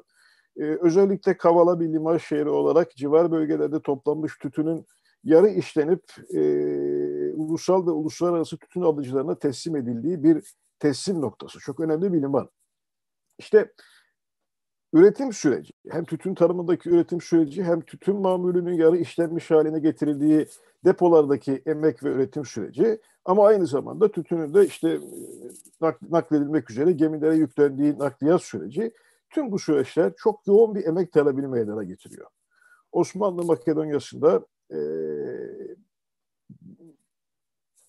Ee, 0.58 0.64
özellikle 0.64 1.38
Kavala 1.38 1.80
bir 1.80 1.94
liman 1.94 2.18
şehri 2.18 2.50
olarak 2.50 2.96
civar 2.96 3.32
bölgelerde 3.32 3.82
toplanmış 3.82 4.38
tütünün 4.38 4.86
yarı 5.24 5.50
işlenip 5.50 6.04
e, 6.34 6.42
ulusal 7.34 7.88
ve 7.88 7.92
uluslararası 7.92 8.58
tütün 8.58 8.82
alıcılarına 8.82 9.40
teslim 9.40 9.76
edildiği 9.76 10.24
bir 10.24 10.54
teslim 10.80 11.22
noktası. 11.22 11.60
Çok 11.60 11.80
önemli 11.80 12.14
bir 12.14 12.22
liman. 12.22 12.50
İşte 13.40 13.72
üretim 14.94 15.34
süreci, 15.34 15.74
hem 15.90 16.06
tütün 16.06 16.36
tarımındaki 16.36 16.90
üretim 16.90 17.22
süreci 17.22 17.64
hem 17.64 17.82
tütün 17.82 18.16
mamulünün 18.16 18.74
yarı 18.74 18.98
işlenmiş 18.98 19.52
haline 19.52 19.80
getirildiği 19.80 20.48
depolardaki 20.86 21.62
emek 21.66 22.04
ve 22.04 22.10
üretim 22.10 22.46
süreci 22.46 23.00
ama 23.26 23.48
aynı 23.48 23.68
zamanda 23.68 24.12
tütünün 24.12 24.54
de 24.54 24.66
işte 24.66 24.90
e, 25.82 25.94
nakledilmek 26.10 26.72
üzere 26.72 26.92
gemilere 26.92 27.36
yüklendiği 27.36 28.00
nakliyat 28.00 28.44
süreci 28.44 28.92
tüm 29.32 29.52
bu 29.52 29.60
süreçler 29.60 30.14
çok 30.18 30.48
yoğun 30.48 30.76
bir 30.76 30.86
emek 30.86 31.12
talebini 31.12 31.48
meydana 31.48 31.84
getiriyor. 31.84 32.28
Osmanlı 32.92 33.46
Makedonya'sında 33.46 34.46
e, 34.72 34.80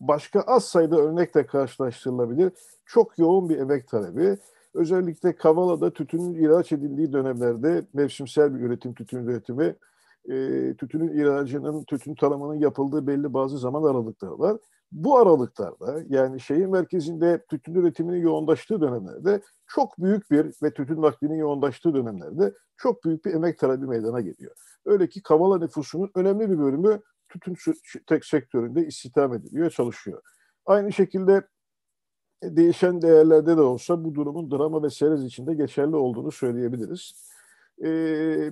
başka 0.00 0.40
az 0.40 0.64
sayıda 0.64 0.96
örnekle 0.96 1.46
karşılaştırılabilir 1.46 2.52
çok 2.86 3.18
yoğun 3.18 3.48
bir 3.48 3.58
emek 3.58 3.88
talebi 3.88 4.38
Özellikle 4.74 5.36
Kavala'da 5.36 5.92
tütünün 5.92 6.34
ihraç 6.34 6.72
edildiği 6.72 7.12
dönemlerde 7.12 7.84
mevsimsel 7.92 8.54
bir 8.54 8.60
üretim, 8.60 8.94
tütün 8.94 9.26
üretimi, 9.26 9.74
e, 10.28 10.34
tütünün 10.76 11.18
ihracının, 11.18 11.84
tütün 11.84 12.14
tarımının 12.14 12.54
yapıldığı 12.54 13.06
belli 13.06 13.34
bazı 13.34 13.58
zaman 13.58 13.82
aralıkları 13.82 14.38
var. 14.38 14.56
Bu 14.92 15.18
aralıklarda 15.18 16.02
yani 16.08 16.40
şehir 16.40 16.66
merkezinde 16.66 17.44
tütün 17.48 17.74
üretiminin 17.74 18.20
yoğunlaştığı 18.20 18.80
dönemlerde 18.80 19.42
çok 19.66 19.98
büyük 19.98 20.30
bir 20.30 20.46
ve 20.62 20.72
tütün 20.72 21.02
naklinin 21.02 21.38
yoğunlaştığı 21.38 21.94
dönemlerde 21.94 22.54
çok 22.76 23.04
büyük 23.04 23.24
bir 23.24 23.34
emek 23.34 23.58
talebi 23.58 23.86
meydana 23.86 24.20
geliyor. 24.20 24.56
Öyle 24.84 25.08
ki 25.08 25.22
Kavala 25.22 25.58
nüfusunun 25.58 26.10
önemli 26.14 26.50
bir 26.50 26.58
bölümü 26.58 27.00
tütün 27.28 27.56
tek 28.06 28.24
sektöründe 28.24 28.86
istihdam 28.86 29.34
ediliyor, 29.34 29.70
çalışıyor. 29.70 30.22
Aynı 30.66 30.92
şekilde 30.92 31.42
değişen 32.42 33.02
değerlerde 33.02 33.56
de 33.56 33.60
olsa 33.60 34.04
bu 34.04 34.14
durumun 34.14 34.50
drama 34.50 34.82
ve 34.82 34.90
serez 34.90 35.24
içinde 35.24 35.54
geçerli 35.54 35.96
olduğunu 35.96 36.32
söyleyebiliriz. 36.32 37.31
E, 37.84 37.88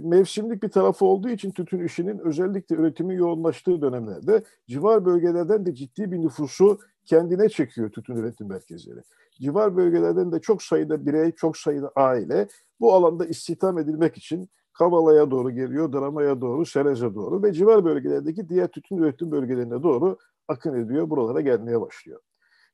mevsimlik 0.00 0.62
bir 0.62 0.68
tarafı 0.68 1.04
olduğu 1.04 1.28
için 1.28 1.50
tütün 1.50 1.84
işinin 1.84 2.18
özellikle 2.18 2.76
üretimi 2.76 3.16
yoğunlaştığı 3.16 3.82
dönemlerde 3.82 4.42
civar 4.68 5.04
bölgelerden 5.04 5.66
de 5.66 5.74
ciddi 5.74 6.12
bir 6.12 6.18
nüfusu 6.18 6.78
kendine 7.04 7.48
çekiyor 7.48 7.90
tütün 7.90 8.16
üretim 8.16 8.48
merkezleri. 8.48 9.00
Civar 9.40 9.76
bölgelerden 9.76 10.32
de 10.32 10.40
çok 10.40 10.62
sayıda 10.62 11.06
birey, 11.06 11.32
çok 11.32 11.56
sayıda 11.56 11.92
aile 11.96 12.48
bu 12.80 12.92
alanda 12.92 13.26
istihdam 13.26 13.78
edilmek 13.78 14.16
için 14.16 14.50
Kavala'ya 14.72 15.30
doğru 15.30 15.50
geliyor, 15.50 15.92
Drama'ya 15.92 16.40
doğru, 16.40 16.66
Serez'e 16.66 17.14
doğru 17.14 17.42
ve 17.42 17.52
civar 17.52 17.84
bölgelerdeki 17.84 18.48
diğer 18.48 18.68
tütün 18.68 18.96
üretim 18.96 19.30
bölgelerine 19.30 19.82
doğru 19.82 20.18
akın 20.48 20.74
ediyor, 20.74 21.10
buralara 21.10 21.40
gelmeye 21.40 21.80
başlıyor. 21.80 22.20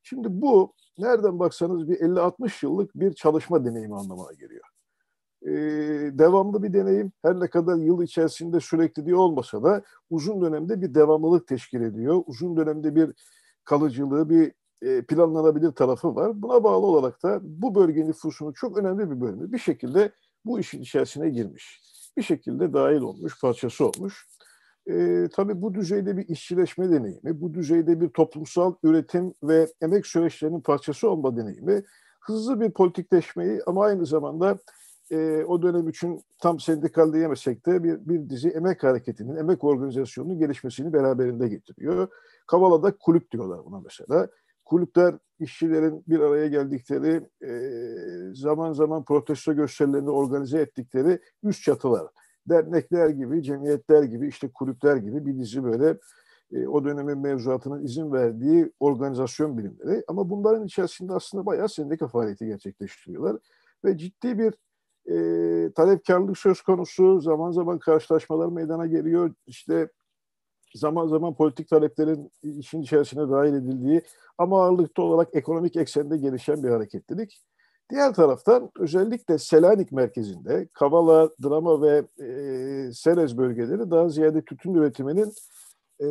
Şimdi 0.02 0.28
bu 0.30 0.72
nereden 0.98 1.38
baksanız 1.38 1.88
bir 1.88 1.96
50-60 1.96 2.66
yıllık 2.66 2.94
bir 2.94 3.12
çalışma 3.12 3.64
deneyimi 3.64 3.96
anlamına 3.96 4.32
geliyor. 4.32 4.64
Ee, 5.42 5.50
devamlı 6.18 6.62
bir 6.62 6.72
deneyim. 6.72 7.12
Her 7.22 7.40
ne 7.40 7.50
kadar 7.50 7.76
yıl 7.76 8.02
içerisinde 8.02 8.60
sürekli 8.60 9.06
diye 9.06 9.16
olmasa 9.16 9.62
da 9.62 9.82
uzun 10.10 10.42
dönemde 10.42 10.82
bir 10.82 10.94
devamlılık 10.94 11.46
teşkil 11.46 11.80
ediyor. 11.80 12.22
Uzun 12.26 12.56
dönemde 12.56 12.94
bir 12.94 13.12
kalıcılığı, 13.64 14.30
bir 14.30 14.52
e, 14.82 15.02
planlanabilir 15.02 15.72
tarafı 15.72 16.14
var. 16.14 16.42
Buna 16.42 16.64
bağlı 16.64 16.86
olarak 16.86 17.22
da 17.22 17.40
bu 17.42 17.74
bölge 17.74 18.06
nüfusunun 18.06 18.52
çok 18.52 18.78
önemli 18.78 19.10
bir 19.10 19.20
bölümü 19.20 19.52
bir 19.52 19.58
şekilde 19.58 20.12
bu 20.44 20.60
işin 20.60 20.82
içerisine 20.82 21.30
girmiş. 21.30 21.80
Bir 22.16 22.22
şekilde 22.22 22.72
dahil 22.72 23.00
olmuş, 23.00 23.40
parçası 23.40 23.86
olmuş. 23.86 24.26
E, 24.90 25.28
tabii 25.32 25.62
bu 25.62 25.74
düzeyde 25.74 26.16
bir 26.16 26.28
işçileşme 26.28 26.90
deneyimi, 26.90 27.40
bu 27.40 27.54
düzeyde 27.54 28.00
bir 28.00 28.08
toplumsal 28.08 28.74
üretim 28.82 29.34
ve 29.42 29.66
emek 29.80 30.06
süreçlerinin 30.06 30.60
parçası 30.60 31.10
olma 31.10 31.36
deneyimi, 31.36 31.82
hızlı 32.20 32.60
bir 32.60 32.70
politikleşmeyi 32.70 33.60
ama 33.66 33.84
aynı 33.84 34.06
zamanda 34.06 34.58
e, 35.10 35.44
o 35.44 35.62
dönem 35.62 35.88
için 35.88 36.20
tam 36.38 36.60
sendikal 36.60 37.12
diyemesek 37.12 37.66
de 37.66 37.84
bir, 37.84 38.08
bir 38.08 38.30
dizi 38.30 38.48
emek 38.48 38.82
hareketinin, 38.82 39.36
emek 39.36 39.64
organizasyonunun 39.64 40.38
gelişmesini 40.38 40.92
beraberinde 40.92 41.48
getiriyor. 41.48 42.08
Kavala'da 42.46 42.96
kulüp 42.96 43.30
diyorlar 43.30 43.64
buna 43.64 43.80
mesela. 43.80 44.28
Kulüpler 44.64 45.14
işçilerin 45.38 46.04
bir 46.08 46.20
araya 46.20 46.48
geldikleri, 46.48 47.28
e, 47.42 47.50
zaman 48.34 48.72
zaman 48.72 49.04
protesto 49.04 49.54
gösterilerini 49.54 50.10
organize 50.10 50.60
ettikleri 50.60 51.20
üst 51.42 51.62
çatılar 51.62 52.06
dernekler 52.48 53.08
gibi, 53.08 53.42
cemiyetler 53.42 54.02
gibi, 54.02 54.28
işte 54.28 54.50
kulüpler 54.54 54.96
gibi 54.96 55.26
bir 55.26 55.38
dizi 55.38 55.64
böyle 55.64 55.98
e, 56.52 56.66
o 56.66 56.84
dönemin 56.84 57.18
mevzuatının 57.18 57.84
izin 57.84 58.12
verdiği 58.12 58.72
organizasyon 58.80 59.58
bilimleri. 59.58 60.04
Ama 60.08 60.30
bunların 60.30 60.66
içerisinde 60.66 61.12
aslında 61.12 61.46
bayağı 61.46 61.68
sendika 61.68 62.08
faaliyeti 62.08 62.46
gerçekleştiriyorlar. 62.46 63.36
Ve 63.84 63.98
ciddi 63.98 64.38
bir 64.38 64.54
e, 65.10 65.72
talepkarlık 65.72 66.38
söz 66.38 66.62
konusu, 66.62 67.20
zaman 67.20 67.50
zaman 67.50 67.78
karşılaşmalar 67.78 68.46
meydana 68.46 68.86
geliyor. 68.86 69.34
İşte 69.46 69.88
zaman 70.74 71.06
zaman 71.06 71.34
politik 71.34 71.68
taleplerin 71.68 72.32
işin 72.42 72.82
içerisine 72.82 73.30
dahil 73.30 73.54
edildiği 73.54 74.02
ama 74.38 74.64
ağırlıklı 74.64 75.02
olarak 75.02 75.28
ekonomik 75.32 75.76
eksende 75.76 76.16
gelişen 76.16 76.62
bir 76.62 76.68
hareketlilik. 76.68 77.42
Diğer 77.90 78.14
taraftan 78.14 78.70
özellikle 78.78 79.38
Selanik 79.38 79.92
merkezinde 79.92 80.68
Kavala, 80.72 81.30
Drama 81.44 81.82
ve 81.82 82.02
e, 82.18 82.92
Serez 82.92 83.38
bölgeleri 83.38 83.90
daha 83.90 84.08
ziyade 84.08 84.42
tütün 84.42 84.74
üretiminin 84.74 85.32
e, 86.00 86.06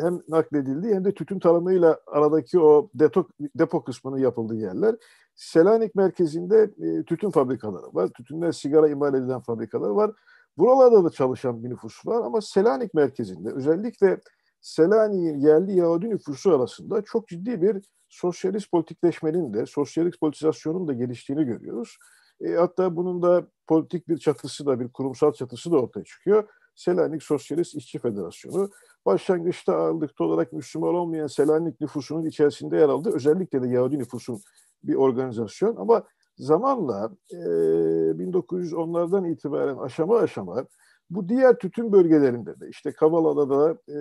hem 0.00 0.22
nakledildiği 0.28 0.94
hem 0.94 1.04
de 1.04 1.14
tütün 1.14 1.38
tarımıyla 1.38 2.00
aradaki 2.06 2.60
o 2.60 2.90
depo, 2.94 3.26
depo 3.40 3.84
kısmının 3.84 4.18
yapıldığı 4.18 4.56
yerler. 4.56 4.94
Selanik 5.34 5.94
merkezinde 5.94 6.70
e, 6.82 7.04
tütün 7.04 7.30
fabrikaları 7.30 7.94
var. 7.94 8.08
Tütünler 8.08 8.52
sigara 8.52 8.88
imal 8.88 9.14
edilen 9.14 9.40
fabrikalar 9.40 9.90
var. 9.90 10.12
Buralarda 10.58 11.04
da 11.04 11.10
çalışan 11.10 11.64
bir 11.64 11.70
nüfus 11.70 12.06
var 12.06 12.24
ama 12.24 12.40
Selanik 12.40 12.94
merkezinde 12.94 13.50
özellikle 13.50 14.20
Selanik'in 14.60 15.40
yerli 15.40 15.76
Yahudi 15.76 16.10
nüfusu 16.10 16.54
arasında 16.54 17.02
çok 17.02 17.28
ciddi 17.28 17.62
bir 17.62 17.82
sosyalist 18.08 18.70
politikleşmenin 18.70 19.54
de, 19.54 19.66
sosyalist 19.66 20.20
politizasyonun 20.20 20.88
da 20.88 20.92
geliştiğini 20.92 21.44
görüyoruz. 21.44 21.98
E, 22.40 22.52
hatta 22.52 22.96
bunun 22.96 23.22
da 23.22 23.46
politik 23.66 24.08
bir 24.08 24.18
çatısı 24.18 24.66
da, 24.66 24.80
bir 24.80 24.88
kurumsal 24.88 25.32
çatısı 25.32 25.72
da 25.72 25.76
ortaya 25.76 26.04
çıkıyor. 26.04 26.48
Selanik 26.74 27.22
Sosyalist 27.22 27.74
İşçi 27.74 27.98
Federasyonu 27.98 28.70
başlangıçta 29.06 29.76
ağırlıklı 29.76 30.24
olarak 30.24 30.52
Müslüman 30.52 30.94
olmayan 30.94 31.26
Selanik 31.26 31.80
nüfusunun 31.80 32.26
içerisinde 32.26 32.76
yer 32.76 32.88
aldı. 32.88 33.10
Özellikle 33.14 33.62
de 33.62 33.68
Yahudi 33.68 33.98
nüfusun 33.98 34.40
bir 34.86 34.94
organizasyon 34.94 35.76
ama 35.76 36.02
zamanla 36.36 37.10
e, 37.30 37.36
1910'lardan 37.36 39.32
itibaren 39.32 39.76
aşama 39.76 40.18
aşama 40.18 40.64
bu 41.10 41.28
diğer 41.28 41.58
tütün 41.58 41.92
bölgelerinde 41.92 42.60
de 42.60 42.68
işte 42.68 42.92
Kavala'da 42.92 43.50
da, 43.50 43.70
e, 43.88 43.96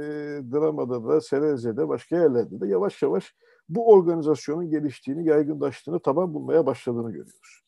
Drama'da 0.51 1.07
da, 1.07 1.21
Sereze'de, 1.21 1.87
başka 1.87 2.15
yerlerde 2.15 2.61
de 2.61 2.67
yavaş 2.67 3.01
yavaş 3.01 3.35
bu 3.69 3.89
organizasyonun 3.89 4.69
geliştiğini, 4.69 5.27
yaygınlaştığını, 5.27 5.99
taban 5.99 6.33
bulmaya 6.33 6.65
başladığını 6.65 7.11
görüyoruz. 7.11 7.63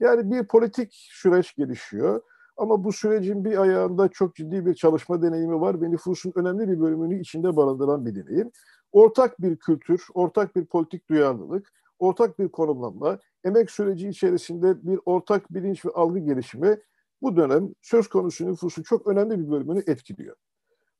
Yani 0.00 0.30
bir 0.30 0.46
politik 0.46 0.92
süreç 0.92 1.56
gelişiyor 1.56 2.22
ama 2.56 2.84
bu 2.84 2.92
sürecin 2.92 3.44
bir 3.44 3.58
ayağında 3.58 4.08
çok 4.08 4.34
ciddi 4.34 4.66
bir 4.66 4.74
çalışma 4.74 5.22
deneyimi 5.22 5.60
var 5.60 5.80
ve 5.80 5.90
nüfusun 5.90 6.32
önemli 6.34 6.68
bir 6.68 6.80
bölümünü 6.80 7.20
içinde 7.20 7.56
barındıran 7.56 8.06
bir 8.06 8.14
deneyim. 8.14 8.50
Ortak 8.92 9.42
bir 9.42 9.56
kültür, 9.56 10.06
ortak 10.14 10.56
bir 10.56 10.64
politik 10.64 11.08
duyarlılık, 11.08 11.72
ortak 12.00 12.38
bir 12.38 12.48
konumlanma, 12.48 13.18
emek 13.44 13.70
süreci 13.70 14.08
içerisinde 14.08 14.86
bir 14.86 15.00
ortak 15.04 15.54
bilinç 15.54 15.84
ve 15.84 15.90
algı 15.90 16.18
gelişimi 16.18 16.78
bu 17.22 17.36
dönem 17.36 17.74
söz 17.82 18.08
konusu 18.08 18.46
nüfusun 18.46 18.82
çok 18.82 19.06
önemli 19.06 19.38
bir 19.38 19.50
bölümünü 19.50 19.82
etkiliyor. 19.86 20.36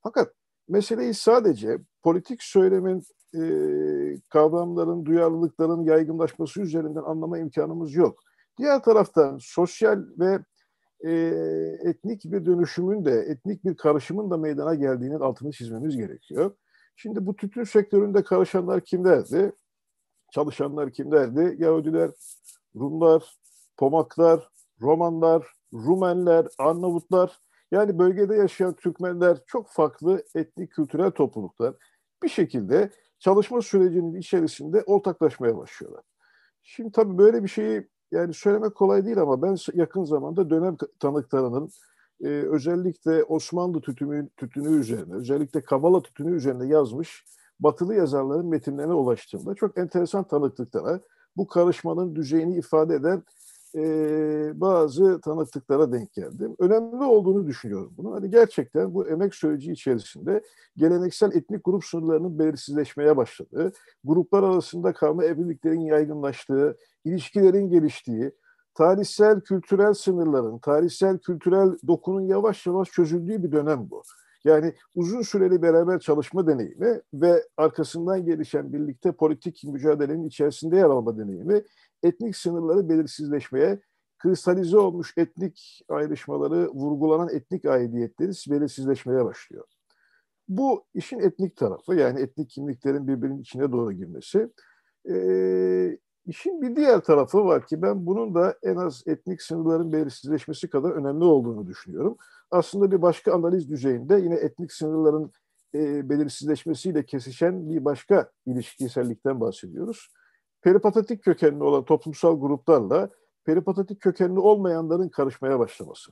Fakat 0.03 0.33
meseleyi 0.69 1.13
sadece 1.13 1.77
politik 2.03 2.43
söylemin, 2.43 3.03
e, 3.35 3.41
kavramların, 4.29 5.05
duyarlılıkların 5.05 5.83
yaygınlaşması 5.83 6.61
üzerinden 6.61 7.03
anlama 7.03 7.37
imkanımız 7.37 7.95
yok. 7.95 8.19
Diğer 8.57 8.83
taraftan 8.83 9.37
sosyal 9.41 10.03
ve 10.19 10.39
e, 11.05 11.11
etnik 11.83 12.25
bir 12.25 12.45
dönüşümün 12.45 13.05
de, 13.05 13.11
etnik 13.11 13.65
bir 13.65 13.75
karışımın 13.75 14.31
da 14.31 14.37
meydana 14.37 14.75
geldiğinin 14.75 15.19
altını 15.19 15.51
çizmemiz 15.51 15.97
gerekiyor. 15.97 16.51
Şimdi 16.95 17.25
bu 17.25 17.35
tütün 17.35 17.63
sektöründe 17.63 18.23
karışanlar 18.23 18.81
kimlerdi? 18.81 19.51
Çalışanlar 20.31 20.91
kimlerdi? 20.91 21.55
Yahudiler, 21.59 22.11
Rumlar, 22.75 23.35
Pomaklar, 23.77 24.49
Romanlar, 24.81 25.47
Rumenler, 25.73 26.47
Arnavutlar, 26.57 27.39
yani 27.71 27.99
bölgede 27.99 28.35
yaşayan 28.35 28.73
Türkmenler 28.73 29.37
çok 29.47 29.69
farklı 29.69 30.23
etnik 30.35 30.71
kültürel 30.71 31.11
topluluklar 31.11 31.73
bir 32.23 32.29
şekilde 32.29 32.91
çalışma 33.19 33.61
sürecinin 33.61 34.15
içerisinde 34.15 34.83
ortaklaşmaya 34.85 35.57
başlıyorlar. 35.57 36.03
Şimdi 36.63 36.91
tabii 36.91 37.17
böyle 37.17 37.43
bir 37.43 37.47
şeyi 37.47 37.87
yani 38.11 38.33
söylemek 38.33 38.75
kolay 38.75 39.05
değil 39.05 39.17
ama 39.21 39.41
ben 39.41 39.55
yakın 39.73 40.03
zamanda 40.03 40.49
dönem 40.49 40.77
tanıklarının 40.99 41.69
e, 42.23 42.27
özellikle 42.27 43.23
Osmanlı 43.23 43.81
tütünü, 43.81 44.29
tütünü 44.37 44.79
üzerine, 44.79 45.15
özellikle 45.15 45.61
Kavala 45.61 46.01
tütünü 46.01 46.35
üzerine 46.35 46.67
yazmış 46.67 47.25
batılı 47.63 47.95
yazarların 47.95 48.45
metinlerine 48.45 48.93
ulaştığımda 48.93 49.55
çok 49.55 49.77
enteresan 49.77 50.23
tanıklıklara, 50.23 50.99
bu 51.37 51.47
karışmanın 51.47 52.15
düzeyini 52.15 52.57
ifade 52.57 52.95
eden 52.95 53.23
e, 53.75 53.81
bazı 54.61 55.21
tanıklıklara 55.21 55.91
denk 55.91 56.13
geldim. 56.13 56.55
Önemli 56.59 57.03
olduğunu 57.03 57.47
düşünüyorum 57.47 57.93
bunu. 57.97 58.13
Hani 58.13 58.29
gerçekten 58.29 58.93
bu 58.93 59.07
emek 59.07 59.35
süreci 59.35 59.71
içerisinde 59.71 60.43
geleneksel 60.77 61.35
etnik 61.35 61.63
grup 61.65 61.85
sınırlarının 61.85 62.39
belirsizleşmeye 62.39 63.17
başladığı, 63.17 63.71
gruplar 64.03 64.43
arasında 64.43 64.93
karma 64.93 65.25
evliliklerin 65.25 65.81
yaygınlaştığı, 65.81 66.77
ilişkilerin 67.05 67.69
geliştiği, 67.69 68.31
tarihsel 68.73 69.41
kültürel 69.41 69.93
sınırların, 69.93 70.59
tarihsel 70.59 71.17
kültürel 71.17 71.77
dokunun 71.87 72.21
yavaş 72.21 72.67
yavaş 72.67 72.91
çözüldüğü 72.91 73.43
bir 73.43 73.51
dönem 73.51 73.89
bu. 73.89 74.03
Yani 74.45 74.73
uzun 74.95 75.21
süreli 75.21 75.61
beraber 75.61 75.99
çalışma 75.99 76.47
deneyimi 76.47 77.01
ve 77.13 77.43
arkasından 77.57 78.25
gelişen 78.25 78.73
birlikte 78.73 79.11
politik 79.11 79.63
mücadelenin 79.63 80.27
içerisinde 80.27 80.75
yer 80.75 80.83
alma 80.83 81.17
deneyimi 81.17 81.63
etnik 82.03 82.35
sınırları 82.35 82.89
belirsizleşmeye, 82.89 83.79
kristalize 84.19 84.77
olmuş 84.77 85.13
etnik 85.17 85.81
ayrışmaları, 85.89 86.67
vurgulanan 86.67 87.29
etnik 87.29 87.65
aidiyetleri 87.65 88.31
belirsizleşmeye 88.49 89.25
başlıyor. 89.25 89.65
Bu 90.47 90.85
işin 90.93 91.19
etnik 91.19 91.55
tarafı 91.55 91.95
yani 91.95 92.21
etnik 92.21 92.49
kimliklerin 92.49 93.07
birbirinin 93.07 93.41
içine 93.41 93.71
doğru 93.71 93.91
girmesi. 93.91 94.49
Ee, 95.09 95.97
işin 96.31 96.61
bir 96.61 96.75
diğer 96.75 96.99
tarafı 96.99 97.45
var 97.45 97.67
ki 97.67 97.81
ben 97.81 98.05
bunun 98.05 98.35
da 98.35 98.57
en 98.63 98.75
az 98.75 99.03
etnik 99.07 99.41
sınırların 99.41 99.91
belirsizleşmesi 99.93 100.69
kadar 100.69 100.91
önemli 100.91 101.23
olduğunu 101.23 101.67
düşünüyorum. 101.67 102.17
Aslında 102.51 102.91
bir 102.91 103.01
başka 103.01 103.33
analiz 103.33 103.69
düzeyinde 103.69 104.15
yine 104.15 104.35
etnik 104.35 104.73
sınırların 104.73 105.31
e, 105.75 106.09
belirsizleşmesiyle 106.09 107.05
kesişen 107.05 107.69
bir 107.69 107.85
başka 107.85 108.31
ilişkisellikten 108.45 109.41
bahsediyoruz 109.41 110.09
peripatatik 110.61 111.23
kökenli 111.23 111.63
olan 111.63 111.85
toplumsal 111.85 112.39
gruplarla 112.39 113.09
peripatatik 113.45 114.01
kökenli 114.01 114.39
olmayanların 114.39 115.09
karışmaya 115.09 115.59
başlaması. 115.59 116.11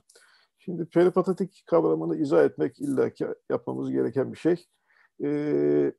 Şimdi 0.58 0.84
peripatatik 0.84 1.62
kavramını 1.66 2.16
izah 2.16 2.44
etmek 2.44 2.80
illaki 2.80 3.26
yapmamız 3.50 3.90
gereken 3.90 4.32
bir 4.32 4.38
şey. 4.38 4.66
Ee, 5.24 5.92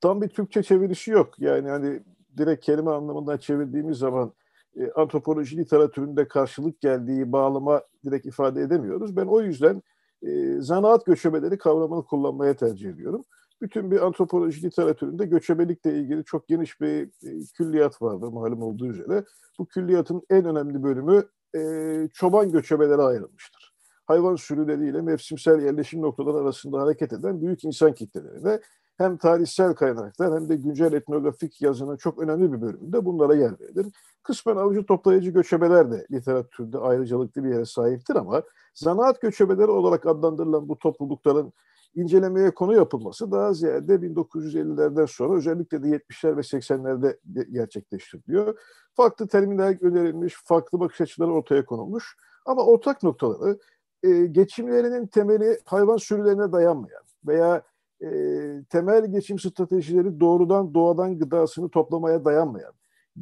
tam 0.00 0.22
bir 0.22 0.28
Türkçe 0.28 0.62
çevirisi 0.62 1.10
yok. 1.10 1.34
Yani 1.38 1.68
hani 1.70 2.02
direkt 2.38 2.64
kelime 2.64 2.90
anlamından 2.90 3.36
çevirdiğimiz 3.36 3.98
zaman 3.98 4.32
e, 4.76 4.90
antropoloji 4.90 5.56
literatüründe 5.56 6.28
karşılık 6.28 6.80
geldiği 6.80 7.32
bağlama 7.32 7.82
direkt 8.04 8.26
ifade 8.26 8.62
edemiyoruz. 8.62 9.16
Ben 9.16 9.26
o 9.26 9.40
yüzden 9.40 9.82
e, 10.22 10.60
zanaat 10.60 11.06
göçebeleri 11.06 11.58
kavramını 11.58 12.04
kullanmaya 12.04 12.56
tercih 12.56 12.90
ediyorum 12.90 13.24
bütün 13.62 13.90
bir 13.90 14.06
antropoloji 14.06 14.62
literatüründe 14.62 15.26
göçebelikle 15.26 15.98
ilgili 15.98 16.24
çok 16.24 16.48
geniş 16.48 16.80
bir 16.80 17.02
e, 17.02 17.44
külliyat 17.56 18.02
vardır 18.02 18.28
malum 18.28 18.62
olduğu 18.62 18.86
üzere. 18.86 19.24
Bu 19.58 19.66
külliyatın 19.66 20.22
en 20.30 20.44
önemli 20.44 20.82
bölümü 20.82 21.24
e, 21.56 22.08
çoban 22.14 22.52
göçebelere 22.52 23.02
ayrılmıştır. 23.02 23.74
Hayvan 24.06 24.36
sürüleriyle 24.36 25.02
mevsimsel 25.02 25.62
yerleşim 25.62 26.02
noktaları 26.02 26.36
arasında 26.36 26.80
hareket 26.80 27.12
eden 27.12 27.40
büyük 27.40 27.64
insan 27.64 27.94
kitlelerine 27.94 28.60
hem 28.96 29.16
tarihsel 29.16 29.74
kaynaklar 29.74 30.34
hem 30.34 30.48
de 30.48 30.56
güncel 30.56 30.92
etnografik 30.92 31.62
yazının 31.62 31.96
çok 31.96 32.18
önemli 32.18 32.52
bir 32.52 32.60
bölümünde 32.62 33.04
bunlara 33.04 33.34
yer 33.34 33.60
verilir. 33.60 33.86
Kısmen 34.22 34.56
avcı 34.56 34.86
toplayıcı 34.86 35.30
göçebeler 35.30 35.90
de 35.90 36.06
literatürde 36.12 36.78
ayrıcalıklı 36.78 37.44
bir 37.44 37.48
yere 37.48 37.64
sahiptir 37.64 38.16
ama 38.16 38.42
zanaat 38.74 39.20
göçebeleri 39.20 39.70
olarak 39.70 40.06
adlandırılan 40.06 40.68
bu 40.68 40.78
toplulukların 40.78 41.52
incelemeye 41.94 42.50
konu 42.50 42.74
yapılması 42.74 43.32
daha 43.32 43.52
ziyade 43.52 43.94
1950'lerden 43.94 45.06
sonra 45.06 45.36
özellikle 45.36 45.82
de 45.82 45.88
70'ler 45.88 46.36
ve 46.36 46.40
80'lerde 46.40 47.16
gerçekleştiriliyor. 47.52 48.58
Farklı 48.94 49.28
terminler 49.28 49.82
önerilmiş, 49.82 50.34
farklı 50.44 50.80
bakış 50.80 51.00
açıları 51.00 51.32
ortaya 51.32 51.64
konulmuş 51.64 52.16
ama 52.46 52.64
ortak 52.64 53.02
noktaları 53.02 53.58
e, 54.02 54.26
geçimlerinin 54.26 55.06
temeli 55.06 55.58
hayvan 55.64 55.96
sürülerine 55.96 56.52
dayanmayan 56.52 57.02
veya 57.26 57.62
e, 58.02 58.08
temel 58.70 59.12
geçim 59.12 59.38
stratejileri 59.38 60.20
doğrudan 60.20 60.74
doğadan 60.74 61.18
gıdasını 61.18 61.68
toplamaya 61.70 62.24
dayanmayan, 62.24 62.72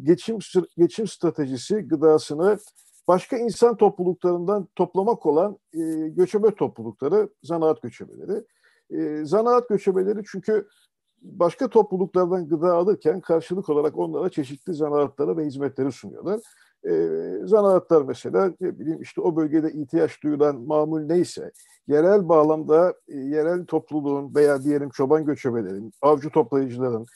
geçim 0.03 0.39
geçim 0.79 1.07
stratejisi 1.07 1.77
gıdasını 1.77 2.59
başka 3.09 3.37
insan 3.37 3.77
topluluklarından 3.77 4.69
toplamak 4.77 5.27
olan 5.27 5.59
e, 5.75 6.09
göçebe 6.09 6.55
toplulukları, 6.55 7.29
zanaat 7.43 7.83
göçebeleri. 7.83 8.45
E, 8.91 9.25
zanaat 9.25 9.69
göçebeleri 9.69 10.23
çünkü 10.33 10.69
başka 11.23 11.69
topluluklardan 11.69 12.49
gıda 12.49 12.73
alırken 12.75 13.21
karşılık 13.21 13.69
olarak 13.69 13.99
onlara 13.99 14.31
çeşitli 14.31 14.75
zanaatları 14.75 15.37
ve 15.37 15.45
hizmetleri 15.45 15.93
sunuyorlar. 15.93 16.41
E, 16.89 16.93
zanaatlar 17.45 18.03
mesela 18.03 18.53
ne 18.61 18.79
bileyim 18.79 19.03
işte 19.03 19.21
o 19.21 19.37
bölgede 19.37 19.73
ihtiyaç 19.73 20.23
duyulan 20.23 20.61
mamul 20.61 21.01
neyse 21.01 21.53
yerel 21.87 22.29
bağlamda 22.29 22.95
e, 23.09 23.17
yerel 23.17 23.67
topluluğun 23.67 24.35
veya 24.35 24.63
diyelim 24.63 24.91
çoban 24.91 25.25
göçebelerin, 25.25 25.93
avcı 26.03 26.31
toplayıcıların 26.31 27.07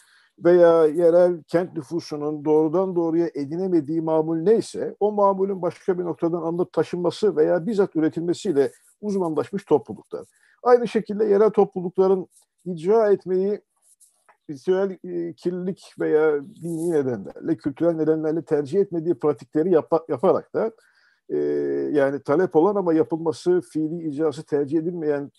veya 0.45 0.87
yerel 0.87 1.43
kent 1.43 1.77
nüfusunun 1.77 2.45
doğrudan 2.45 2.97
doğruya 2.97 3.31
edinemediği 3.35 4.01
mamul 4.01 4.37
neyse 4.37 4.97
o 5.01 5.13
mamulün 5.13 5.63
başka 5.63 5.99
bir 5.99 6.05
noktadan 6.05 6.43
alınıp 6.43 6.73
taşınması 6.73 7.37
veya 7.37 7.67
bizzat 7.67 7.97
üretilmesiyle 7.97 8.73
uzmanlaşmış 9.01 9.65
topluluklar. 9.65 10.27
Aynı 10.63 10.89
şekilde 10.89 11.25
yerel 11.25 11.51
toplulukların 11.51 12.27
icra 12.65 13.13
etmeyi 13.13 13.61
ritüel 14.51 14.91
e, 14.91 15.35
kirlilik 15.35 15.95
veya 16.01 16.41
dini 16.63 16.91
nedenlerle, 16.91 17.57
kültürel 17.57 17.93
nedenlerle 17.93 18.43
tercih 18.43 18.81
etmediği 18.81 19.15
pratikleri 19.15 19.71
yap 19.71 19.93
yaparak 20.09 20.55
da 20.55 20.73
e, 21.29 21.39
yani 21.93 22.23
talep 22.23 22.57
olan 22.57 22.75
ama 22.75 22.95
yapılması 22.95 23.61
fiili 23.61 24.09
icrası 24.09 24.43
tercih 24.43 24.79
edilmeyen 24.79 25.31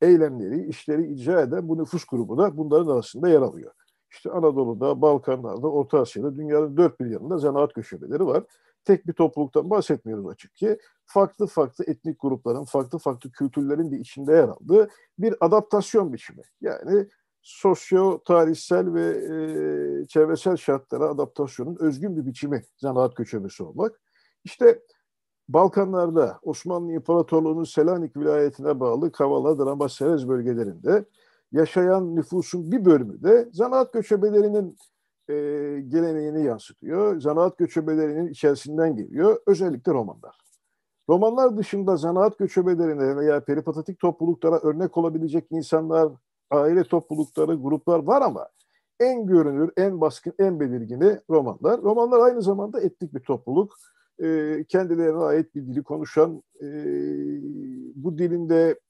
eylemleri, 0.00 0.66
işleri 0.66 1.12
icra 1.12 1.40
eden 1.40 1.68
bu 1.68 1.78
nüfus 1.78 2.04
grubu 2.04 2.38
da 2.38 2.56
bunların 2.56 2.86
arasında 2.92 3.28
yer 3.28 3.40
alıyor. 3.42 3.72
İşte 4.10 4.30
Anadolu'da, 4.30 5.02
Balkanlar'da, 5.02 5.70
Orta 5.70 6.00
Asya'da 6.00 6.36
dünyanın 6.36 6.76
dört 6.76 7.00
bir 7.00 7.06
yanında 7.06 7.38
zanaat 7.38 7.72
köşebeleri 7.72 8.26
var. 8.26 8.44
Tek 8.84 9.06
bir 9.06 9.12
topluluktan 9.12 9.70
bahsetmiyoruz 9.70 10.26
açık 10.26 10.54
ki. 10.54 10.78
Farklı 11.04 11.46
farklı 11.46 11.84
etnik 11.84 12.20
grupların, 12.20 12.64
farklı 12.64 12.98
farklı 12.98 13.30
kültürlerin 13.30 13.90
de 13.90 13.98
içinde 13.98 14.32
yer 14.32 14.48
aldığı 14.48 14.88
bir 15.18 15.34
adaptasyon 15.40 16.12
biçimi. 16.12 16.42
Yani 16.60 17.08
sosyo, 17.42 18.18
tarihsel 18.24 18.94
ve 18.94 19.08
e, 19.08 20.06
çevresel 20.06 20.56
şartlara 20.56 21.08
adaptasyonun 21.08 21.76
özgün 21.80 22.16
bir 22.16 22.26
biçimi 22.26 22.62
zanaat 22.76 23.14
köçebesi 23.14 23.62
olmak. 23.62 24.00
İşte 24.44 24.82
Balkanlarda 25.48 26.38
Osmanlı 26.42 26.92
İmparatorluğu'nun 26.92 27.64
Selanik 27.64 28.16
vilayetine 28.16 28.80
bağlı 28.80 29.12
Kavala, 29.12 29.58
Drama, 29.58 29.88
Serez 29.88 30.28
bölgelerinde 30.28 31.04
yaşayan 31.52 32.16
nüfusun 32.16 32.72
bir 32.72 32.84
bölümü 32.84 33.22
de 33.22 33.48
zanaat 33.52 33.92
göçebelerinin 33.92 34.76
e, 35.28 35.34
geleneğini 35.88 36.44
yansıtıyor. 36.44 37.20
Zanaat 37.20 37.58
göçebelerinin 37.58 38.28
içerisinden 38.28 38.96
geliyor. 38.96 39.40
Özellikle 39.46 39.92
romanlar. 39.92 40.38
Romanlar 41.08 41.56
dışında 41.56 41.96
zanaat 41.96 42.38
göçebelerine 42.38 43.16
veya 43.16 43.44
peripatetik 43.44 43.98
topluluklara 43.98 44.58
örnek 44.58 44.96
olabilecek 44.96 45.44
insanlar, 45.50 46.08
aile 46.52 46.84
toplulukları, 46.84 47.54
gruplar 47.54 47.98
var 47.98 48.22
ama 48.22 48.48
en 49.00 49.26
görünür, 49.26 49.70
en 49.76 50.00
baskın, 50.00 50.34
en 50.38 50.60
belirgini 50.60 51.20
romanlar. 51.30 51.82
Romanlar 51.82 52.20
aynı 52.20 52.42
zamanda 52.42 52.80
etnik 52.80 53.14
bir 53.14 53.20
topluluk. 53.20 53.74
E, 54.22 54.64
kendilerine 54.68 55.18
ait 55.18 55.54
bir 55.54 55.66
dili 55.66 55.82
konuşan, 55.82 56.42
e, 56.62 56.66
bu 57.94 58.18
dilinde 58.18 58.80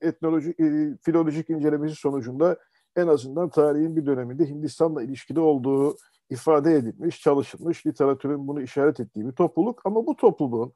etnoloji, 0.00 0.50
e, 0.50 0.96
filolojik 1.02 1.50
incelemesi 1.50 1.94
sonucunda 1.94 2.56
en 2.96 3.06
azından 3.06 3.48
tarihin 3.48 3.96
bir 3.96 4.06
döneminde 4.06 4.48
Hindistan'la 4.48 5.02
ilişkili 5.02 5.40
olduğu 5.40 5.96
ifade 6.30 6.74
edilmiş, 6.74 7.20
çalışılmış, 7.20 7.86
literatürün 7.86 8.48
bunu 8.48 8.62
işaret 8.62 9.00
ettiği 9.00 9.26
bir 9.26 9.32
topluluk. 9.32 9.80
Ama 9.84 10.06
bu 10.06 10.16
topluluğun 10.16 10.72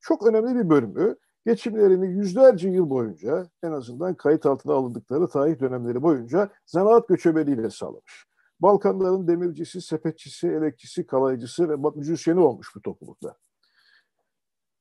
çok 0.00 0.26
önemli 0.26 0.54
bir 0.54 0.70
bölümü 0.70 1.16
geçimlerini 1.46 2.06
yüzlerce 2.06 2.68
yıl 2.68 2.90
boyunca 2.90 3.46
en 3.62 3.72
azından 3.72 4.14
kayıt 4.14 4.46
altına 4.46 4.74
alındıkları 4.74 5.28
tarih 5.28 5.60
dönemleri 5.60 6.02
boyunca 6.02 6.50
zanaat 6.66 7.08
göçebeliğiyle 7.08 7.70
sağlamış. 7.70 8.26
Balkanların 8.60 9.28
demircisi, 9.28 9.80
sepetçisi, 9.80 10.48
elekçisi, 10.48 11.06
kalaycısı 11.06 11.68
ve 11.68 11.76
müzisyeni 11.94 12.40
olmuş 12.40 12.68
bu 12.76 12.82
topluluklar. 12.82 13.36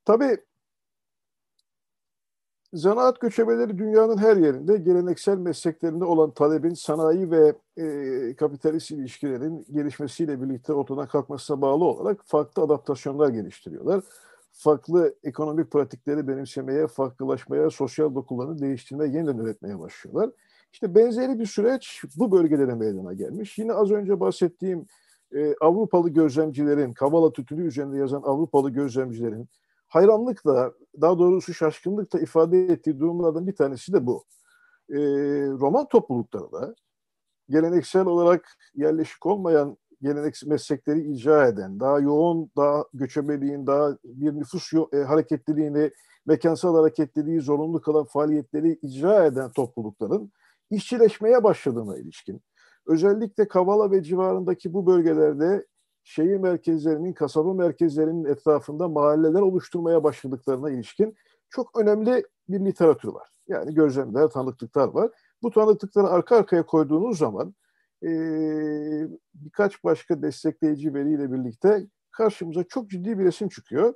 Tabii 0.06 0.38
Zanaat 2.74 3.22
göçebeleri 3.22 3.78
dünyanın 3.78 4.18
her 4.18 4.38
yerinde 4.38 4.78
geleneksel 4.78 5.38
mesleklerinde 5.38 6.06
olan 6.06 6.32
talebin 6.32 6.74
sanayi 6.74 7.32
ve 7.32 7.56
e, 7.78 8.36
kapitalist 8.36 8.92
ilişkilerin 8.92 9.66
gelişmesiyle 9.72 10.42
birlikte 10.42 10.74
ortadan 10.74 11.08
kalkmasına 11.08 11.62
bağlı 11.62 11.86
olarak 11.86 12.22
farklı 12.26 12.64
adaptasyonlar 12.64 13.30
geliştiriyorlar. 13.30 14.04
Farklı 14.56 15.16
ekonomik 15.24 15.72
pratikleri 15.72 16.28
benimsemeye, 16.28 16.88
farklılaşmaya, 16.88 17.70
sosyal 17.70 18.16
dokularını 18.16 18.60
değiştirmeye, 18.60 19.12
yeniden 19.12 19.38
üretmeye 19.38 19.80
başlıyorlar. 19.80 20.30
İşte 20.74 20.96
benzeri 20.96 21.40
bir 21.40 21.46
süreç 21.46 22.02
bu 22.16 22.32
bölgelere 22.32 22.74
meydana 22.74 23.14
gelmiş. 23.14 23.58
Yine 23.58 23.74
az 23.74 23.92
önce 23.92 24.20
bahsettiğim 24.20 24.86
e, 25.36 25.56
Avrupalı 25.62 26.10
gözlemcilerin, 26.10 26.94
Kavala 26.94 27.34
tütünü 27.34 27.68
üzerinde 27.68 27.98
yazan 27.98 28.22
Avrupalı 28.22 28.70
gözlemcilerin 28.70 29.50
hayranlıkla, 29.88 30.74
daha 31.02 31.20
doğrusu 31.20 31.54
şaşkınlıkla 31.54 32.20
ifade 32.20 32.66
ettiği 32.66 33.00
durumlardan 33.00 33.48
bir 33.48 33.56
tanesi 33.56 33.94
de 33.94 34.06
bu. 34.06 34.24
E, 34.90 34.98
roman 35.48 35.88
toplulukları 35.88 36.52
da 36.52 36.76
geleneksel 37.50 38.06
olarak 38.06 38.58
yerleşik 38.76 39.26
olmayan 39.26 39.78
geleneksel 40.04 40.50
meslekleri 40.50 41.12
icra 41.12 41.48
eden, 41.48 41.80
daha 41.80 42.00
yoğun, 42.00 42.52
daha 42.58 42.86
göçebeliğin, 42.94 43.68
daha 43.68 43.98
bir 44.04 44.34
nüfus 44.34 44.74
e, 44.94 44.98
hareketliliğini, 44.98 45.92
mekansal 46.26 46.76
hareketliliği 46.76 47.42
zorunlu 47.42 47.82
kılan 47.82 48.06
faaliyetleri 48.06 48.80
icra 48.82 49.26
eden 49.26 49.52
toplulukların 49.52 50.32
işçileşmeye 50.70 51.44
başladığına 51.44 51.98
ilişkin, 51.98 52.42
özellikle 52.88 53.48
Kavala 53.48 53.92
ve 53.92 54.04
civarındaki 54.04 54.74
bu 54.74 54.88
bölgelerde 54.88 55.66
şehir 56.04 56.38
merkezlerinin, 56.38 57.14
kasaba 57.14 57.54
merkezlerinin 57.54 58.26
etrafında 58.26 58.88
mahalleler 58.88 59.42
oluşturmaya 59.42 60.04
başladıklarına 60.04 60.70
ilişkin 60.70 61.16
çok 61.50 61.80
önemli 61.80 62.26
bir 62.50 62.66
literatür 62.66 63.10
var. 63.10 63.30
Yani 63.48 63.74
gözlemler, 63.74 64.28
tanıklıklar 64.28 64.88
var. 64.88 65.12
Bu 65.44 65.52
tanıklıkları 65.52 66.08
arka 66.08 66.36
arkaya 66.36 66.66
koyduğunuz 66.66 67.18
zaman 67.18 67.56
e, 68.04 68.12
birkaç 69.34 69.84
başka 69.84 70.22
destekleyici 70.22 70.94
veriyle 70.94 71.32
birlikte 71.32 71.88
karşımıza 72.12 72.64
çok 72.64 72.90
ciddi 72.90 73.20
bir 73.20 73.26
resim 73.26 73.50
çıkıyor. 73.50 73.94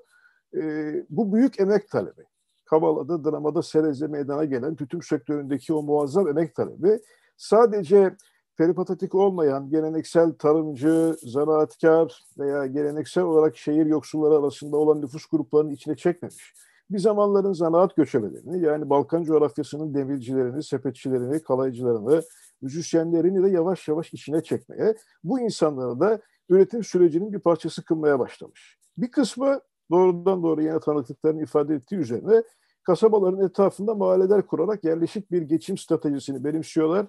E, 0.56 0.62
bu 1.10 1.34
büyük 1.34 1.60
emek 1.60 1.90
talebi. 1.90 2.24
Kavala'da, 2.66 3.24
dramada, 3.24 3.62
Serez'de 3.62 4.08
meydana 4.08 4.46
gelen 4.46 4.76
tütüm 4.76 5.02
sektöründeki 5.02 5.74
o 5.74 5.82
muazzam 5.82 6.28
emek 6.28 6.56
talebi 6.56 7.00
sadece 7.38 8.16
peripatetik 8.58 9.16
olmayan 9.16 9.70
geleneksel 9.70 10.32
tarımcı, 10.32 11.16
zanaatkar 11.24 12.26
veya 12.40 12.66
geleneksel 12.66 13.24
olarak 13.24 13.58
şehir 13.58 13.86
yoksulları 13.86 14.36
arasında 14.36 14.78
olan 14.78 15.02
nüfus 15.02 15.26
gruplarının 15.26 15.72
içine 15.72 15.96
çekmemiş. 15.96 16.54
Bir 16.92 17.00
zamanların 17.00 17.54
zanaat 17.54 17.96
göçebelerini 17.96 18.66
yani 18.66 18.90
Balkan 18.90 19.24
coğrafyasının 19.24 19.94
demircilerini, 19.94 20.64
sepetçilerini, 20.64 21.44
kalaycılarını, 21.44 22.22
müzisyenlerini 22.62 23.44
de 23.44 23.50
yavaş 23.50 23.88
yavaş 23.88 24.14
içine 24.14 24.44
çekmeye, 24.44 24.96
bu 25.24 25.40
insanları 25.40 26.00
da 26.00 26.20
üretim 26.50 26.84
sürecinin 26.84 27.34
bir 27.34 27.40
parçası 27.40 27.86
kılmaya 27.86 28.20
başlamış. 28.20 28.78
Bir 28.98 29.12
kısmı 29.12 29.60
doğrudan 29.92 30.44
doğruya 30.44 30.80
tanıklıklarını 30.80 31.44
ifade 31.44 31.76
ettiği 31.76 31.96
üzerine 31.96 32.44
kasabaların 32.84 33.46
etrafında 33.46 33.96
mahalleler 33.96 34.48
kurarak 34.48 34.84
yerleşik 34.84 35.32
bir 35.32 35.42
geçim 35.42 35.78
stratejisini 35.78 36.44
benimsiyorlar 36.44 37.08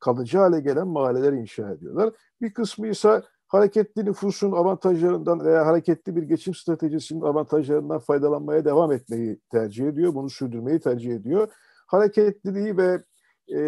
kalıcı 0.00 0.38
hale 0.38 0.60
gelen 0.60 0.88
mahalleler 0.88 1.32
inşa 1.32 1.70
ediyorlar. 1.70 2.12
Bir 2.40 2.54
kısmı 2.54 2.88
ise 2.88 3.22
hareketli 3.50 4.04
nüfusun 4.04 4.52
avantajlarından 4.52 5.44
veya 5.44 5.66
hareketli 5.66 6.16
bir 6.16 6.22
geçim 6.22 6.54
stratejisinin 6.54 7.20
avantajlarından 7.20 7.98
faydalanmaya 7.98 8.64
devam 8.64 8.92
etmeyi 8.92 9.40
tercih 9.50 9.86
ediyor. 9.88 10.14
Bunu 10.14 10.30
sürdürmeyi 10.30 10.80
tercih 10.80 11.14
ediyor. 11.14 11.48
Hareketliliği 11.86 12.76
ve 12.76 13.02
e, 13.48 13.58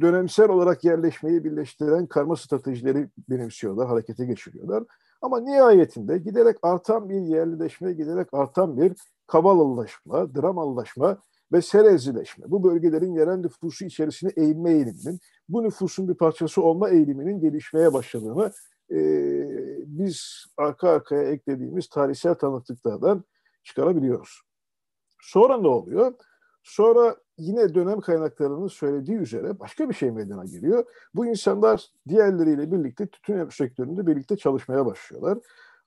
dönemsel 0.00 0.48
olarak 0.48 0.84
yerleşmeyi 0.84 1.44
birleştiren 1.44 2.06
karma 2.06 2.36
stratejileri 2.36 3.08
benimsiyorlar, 3.28 3.88
harekete 3.88 4.24
geçiriyorlar. 4.26 4.84
Ama 5.22 5.40
nihayetinde 5.40 6.18
giderek 6.18 6.56
artan 6.62 7.08
bir 7.08 7.20
yerlileşme, 7.20 7.92
giderek 7.92 8.28
artan 8.32 8.76
bir 8.76 8.92
kavalalılaşma, 9.26 10.34
dramalılaşma 10.34 11.18
ve 11.52 11.62
serezlileşme, 11.62 12.44
bu 12.50 12.64
bölgelerin 12.64 13.14
yerel 13.14 13.36
nüfusu 13.36 13.84
içerisine 13.84 14.30
eğilme 14.36 14.70
eğiliminin, 14.70 15.20
bu 15.48 15.62
nüfusun 15.62 16.08
bir 16.08 16.14
parçası 16.14 16.62
olma 16.62 16.88
eğiliminin 16.88 17.40
gelişmeye 17.40 17.92
başladığını 17.92 18.52
e, 18.90 18.98
biz 19.86 20.44
arka 20.56 20.88
arkaya 20.88 21.22
eklediğimiz 21.22 21.88
tarihsel 21.88 22.34
tanıklıklardan 22.34 23.24
çıkarabiliyoruz. 23.64 24.40
Sonra 25.20 25.56
ne 25.56 25.68
oluyor? 25.68 26.14
Sonra 26.62 27.16
yine 27.38 27.74
dönem 27.74 28.00
kaynaklarının 28.00 28.66
söylediği 28.66 29.18
üzere 29.18 29.58
başka 29.60 29.88
bir 29.88 29.94
şey 29.94 30.10
meydana 30.10 30.44
geliyor. 30.44 30.84
Bu 31.14 31.26
insanlar 31.26 31.86
diğerleriyle 32.08 32.72
birlikte 32.72 33.06
tütün 33.06 33.48
sektöründe 33.48 34.06
birlikte 34.06 34.36
çalışmaya 34.36 34.86
başlıyorlar. 34.86 35.38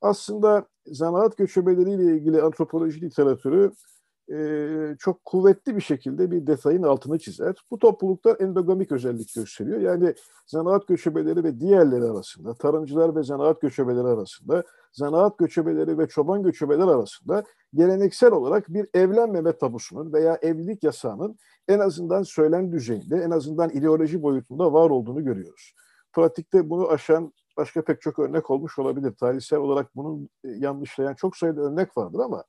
Aslında 0.02 0.66
zanaat 0.86 1.38
göçebeleriyle 1.38 2.04
ilgili 2.04 2.42
antropoloji 2.42 3.02
literatürü 3.02 3.72
çok 5.00 5.26
kuvvetli 5.26 5.76
bir 5.76 5.82
şekilde 5.82 6.32
bir 6.32 6.48
detayın 6.48 6.84
altını 6.84 7.20
çizer. 7.20 7.56
Bu 7.72 7.80
topluluklar 7.80 8.40
endogamik 8.40 8.92
özellik 8.92 9.36
gösteriyor. 9.36 9.80
Yani 9.80 10.14
zanaat 10.48 10.88
göçebeleri 10.88 11.44
ve 11.44 11.60
diğerleri 11.60 12.04
arasında, 12.04 12.54
tarımcılar 12.54 13.16
ve 13.16 13.24
zanaat 13.24 13.62
göçebeleri 13.62 14.08
arasında, 14.08 14.64
zanaat 14.94 15.38
göçebeleri 15.38 15.98
ve 15.98 16.08
çoban 16.08 16.44
göçebeler 16.44 16.88
arasında 16.88 17.44
geleneksel 17.74 18.32
olarak 18.32 18.70
bir 18.70 18.88
evlenmeme 18.94 19.58
tabusunun 19.58 20.14
veya 20.14 20.36
evlilik 20.42 20.84
yasağının 20.84 21.38
en 21.68 21.80
azından 21.80 22.24
söylem 22.24 22.72
düzeyinde, 22.72 23.18
en 23.18 23.32
azından 23.32 23.70
ideoloji 23.70 24.22
boyutunda 24.22 24.74
var 24.74 24.90
olduğunu 24.90 25.24
görüyoruz. 25.24 25.74
pratikte 26.14 26.70
bunu 26.70 26.90
aşan 26.90 27.34
başka 27.58 27.84
pek 27.84 28.02
çok 28.02 28.20
örnek 28.20 28.50
olmuş 28.50 28.80
olabilir. 28.80 29.14
Tarihsel 29.20 29.60
olarak 29.60 29.96
bunun 29.96 30.30
yanlışlayan 30.44 31.14
çok 31.14 31.38
sayıda 31.38 31.62
örnek 31.62 31.98
vardır 31.98 32.20
ama 32.20 32.44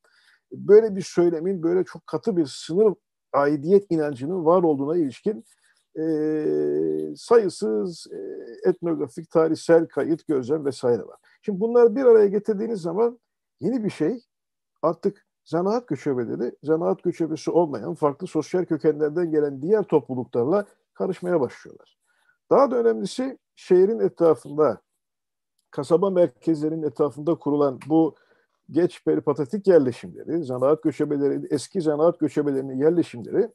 böyle 0.53 0.97
bir 0.97 1.03
söylemin 1.03 1.63
böyle 1.63 1.85
çok 1.85 2.07
katı 2.07 2.37
bir 2.37 2.47
sınır 2.47 2.95
aidiyet 3.33 3.87
inancının 3.91 4.45
var 4.45 4.63
olduğuna 4.63 4.97
ilişkin 4.97 5.45
e, 5.99 7.17
sayısız 7.17 8.07
e, 8.13 8.19
etnografik, 8.69 9.31
tarihsel 9.31 9.87
kayıt, 9.87 10.27
gözlem 10.27 10.65
vesaire 10.65 11.03
var. 11.03 11.17
Şimdi 11.43 11.61
bunları 11.61 11.97
bir 11.97 12.05
araya 12.05 12.27
getirdiğiniz 12.27 12.81
zaman 12.81 13.21
yeni 13.61 13.85
bir 13.85 13.91
şey 13.91 14.21
artık 14.83 15.27
zanaat 15.45 15.89
göçebeleri, 15.89 16.57
zanaat 16.63 17.03
göçebesi 17.03 17.51
olmayan 17.51 17.95
farklı 17.95 18.27
sosyal 18.27 18.65
kökenlerden 18.65 19.31
gelen 19.31 19.63
diğer 19.63 19.83
topluluklarla 19.83 20.67
karışmaya 20.95 21.41
başlıyorlar. 21.41 21.99
Daha 22.51 22.71
da 22.71 22.77
önemlisi 22.77 23.39
şehrin 23.55 24.01
etrafında, 24.01 24.81
kasaba 25.71 26.11
merkezlerinin 26.11 26.83
etrafında 26.83 27.35
kurulan 27.35 27.81
bu 27.89 28.15
geç 28.73 29.05
peripatatik 29.05 29.67
yerleşimleri, 29.67 30.45
zanaat 30.45 30.83
göçebeleri, 30.83 31.47
eski 31.51 31.81
zanaat 31.81 32.21
göçebelerinin 32.21 32.79
yerleşimleri, 32.79 33.49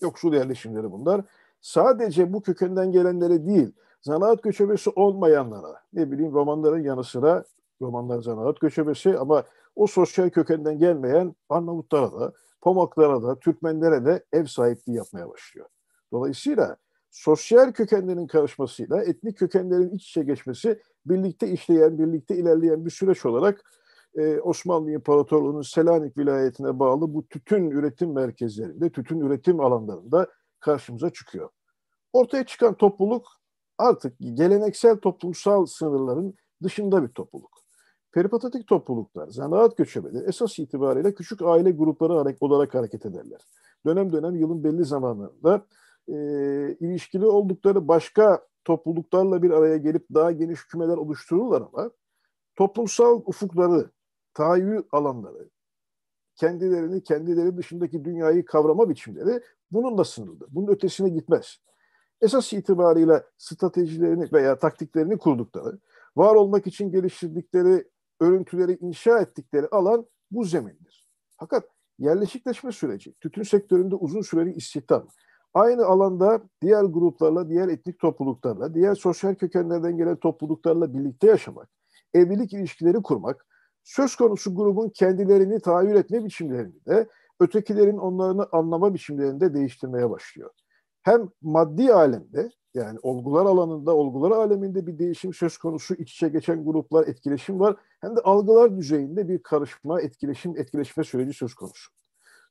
yoksul 0.00 0.34
yerleşimleri 0.34 0.92
bunlar. 0.92 1.24
Sadece 1.60 2.32
bu 2.32 2.42
kökenden 2.42 2.92
gelenlere 2.92 3.46
değil, 3.46 3.72
zanaat 4.02 4.42
göçebesi 4.42 4.90
olmayanlara, 4.90 5.82
ne 5.92 6.10
bileyim 6.10 6.32
romanların 6.32 6.82
yanı 6.82 7.04
sıra, 7.04 7.44
romanlar 7.82 8.22
zanaat 8.22 8.60
göçebesi 8.60 9.18
ama 9.18 9.44
o 9.76 9.86
sosyal 9.86 10.30
kökenden 10.30 10.78
gelmeyen 10.78 11.34
Arnavutlara 11.48 12.20
da, 12.20 12.32
Pomaklara 12.60 13.22
da, 13.22 13.38
Türkmenlere 13.38 14.04
de 14.04 14.24
ev 14.32 14.44
sahipliği 14.44 14.96
yapmaya 14.96 15.28
başlıyor. 15.28 15.66
Dolayısıyla 16.12 16.76
sosyal 17.10 17.72
kökenlerin 17.72 18.26
karışmasıyla 18.26 19.02
etnik 19.02 19.38
kökenlerin 19.38 19.90
iç 19.90 20.08
içe 20.08 20.22
geçmesi 20.22 20.80
birlikte 21.06 21.48
işleyen, 21.48 21.98
birlikte 21.98 22.36
ilerleyen 22.36 22.84
bir 22.84 22.90
süreç 22.90 23.26
olarak 23.26 23.64
e, 24.14 24.40
Osmanlı 24.40 24.90
İmparatorluğu'nun 24.90 25.62
Selanik 25.62 26.18
vilayetine 26.18 26.78
bağlı 26.78 27.14
bu 27.14 27.28
tütün 27.28 27.70
üretim 27.70 28.12
merkezlerinde, 28.12 28.90
tütün 28.90 29.20
üretim 29.20 29.60
alanlarında 29.60 30.26
karşımıza 30.60 31.10
çıkıyor. 31.10 31.50
Ortaya 32.12 32.46
çıkan 32.46 32.74
topluluk 32.74 33.26
artık 33.78 34.16
geleneksel 34.18 34.96
toplumsal 34.96 35.66
sınırların 35.66 36.34
dışında 36.62 37.02
bir 37.02 37.08
topluluk. 37.08 37.60
Peripatatik 38.12 38.66
topluluklar, 38.66 39.28
zanaat 39.28 39.76
göçebeleri 39.76 40.24
esas 40.24 40.58
itibariyle 40.58 41.14
küçük 41.14 41.42
aile 41.42 41.70
grupları 41.70 42.34
olarak 42.40 42.74
hareket 42.74 43.06
ederler. 43.06 43.40
Dönem 43.86 44.12
dönem 44.12 44.36
yılın 44.36 44.64
belli 44.64 44.84
zamanlarında 44.84 45.66
e, 46.08 46.14
ilişkili 46.80 47.26
oldukları 47.26 47.88
başka 47.88 48.46
topluluklarla 48.64 49.42
bir 49.42 49.50
araya 49.50 49.76
gelip 49.76 50.06
daha 50.14 50.32
geniş 50.32 50.64
hükümeler 50.64 50.96
oluştururlar 50.96 51.62
ama 51.72 51.90
toplumsal 52.56 53.22
ufukları, 53.26 53.90
tahayyül 54.34 54.82
alanları, 54.92 55.50
kendilerini, 56.36 57.02
kendileri 57.02 57.56
dışındaki 57.56 58.04
dünyayı 58.04 58.44
kavrama 58.44 58.88
biçimleri 58.88 59.42
bununla 59.70 60.04
sınırlıdır. 60.04 60.48
Bunun 60.50 60.72
ötesine 60.72 61.08
gitmez. 61.08 61.58
Esas 62.20 62.52
itibarıyla 62.52 63.24
stratejilerini 63.38 64.28
veya 64.32 64.58
taktiklerini 64.58 65.18
kurdukları, 65.18 65.78
var 66.16 66.34
olmak 66.34 66.66
için 66.66 66.90
geliştirdikleri 66.90 67.84
örüntüleri 68.20 68.78
inşa 68.80 69.18
ettikleri 69.18 69.68
alan 69.68 70.06
bu 70.30 70.44
zemindir. 70.44 71.08
Fakat 71.36 71.64
yerleşikleşme 71.98 72.72
süreci, 72.72 73.14
tütün 73.20 73.42
sektöründe 73.42 73.94
uzun 73.94 74.20
süreli 74.20 74.52
istihdam, 74.52 75.08
aynı 75.54 75.84
alanda 75.84 76.42
diğer 76.62 76.84
gruplarla, 76.84 77.48
diğer 77.48 77.68
etnik 77.68 77.98
topluluklarla, 77.98 78.74
diğer 78.74 78.94
sosyal 78.94 79.34
kökenlerden 79.34 79.96
gelen 79.96 80.16
topluluklarla 80.16 80.94
birlikte 80.94 81.26
yaşamak, 81.26 81.68
evlilik 82.14 82.52
ilişkileri 82.52 83.02
kurmak, 83.02 83.46
söz 83.90 84.16
konusu 84.16 84.54
grubun 84.54 84.88
kendilerini 84.88 85.60
tahayyül 85.60 85.96
etme 85.96 86.24
biçimlerini 86.24 86.86
de 86.86 87.08
ötekilerin 87.40 87.98
onlarını 87.98 88.48
anlama 88.52 88.94
biçimlerini 88.94 89.40
de 89.40 89.54
değiştirmeye 89.54 90.10
başlıyor. 90.10 90.50
Hem 91.02 91.28
maddi 91.42 91.94
alemde 91.94 92.50
yani 92.74 92.98
olgular 93.02 93.46
alanında, 93.46 93.96
olgular 93.96 94.30
aleminde 94.30 94.86
bir 94.86 94.98
değişim 94.98 95.34
söz 95.34 95.58
konusu, 95.58 95.94
iç 95.94 96.12
içe 96.12 96.28
geçen 96.28 96.64
gruplar, 96.64 97.06
etkileşim 97.06 97.60
var. 97.60 97.76
Hem 98.00 98.16
de 98.16 98.20
algılar 98.20 98.76
düzeyinde 98.76 99.28
bir 99.28 99.42
karışma, 99.42 100.00
etkileşim, 100.00 100.56
etkileşme 100.56 101.04
süreci 101.04 101.32
söz 101.32 101.54
konusu. 101.54 101.92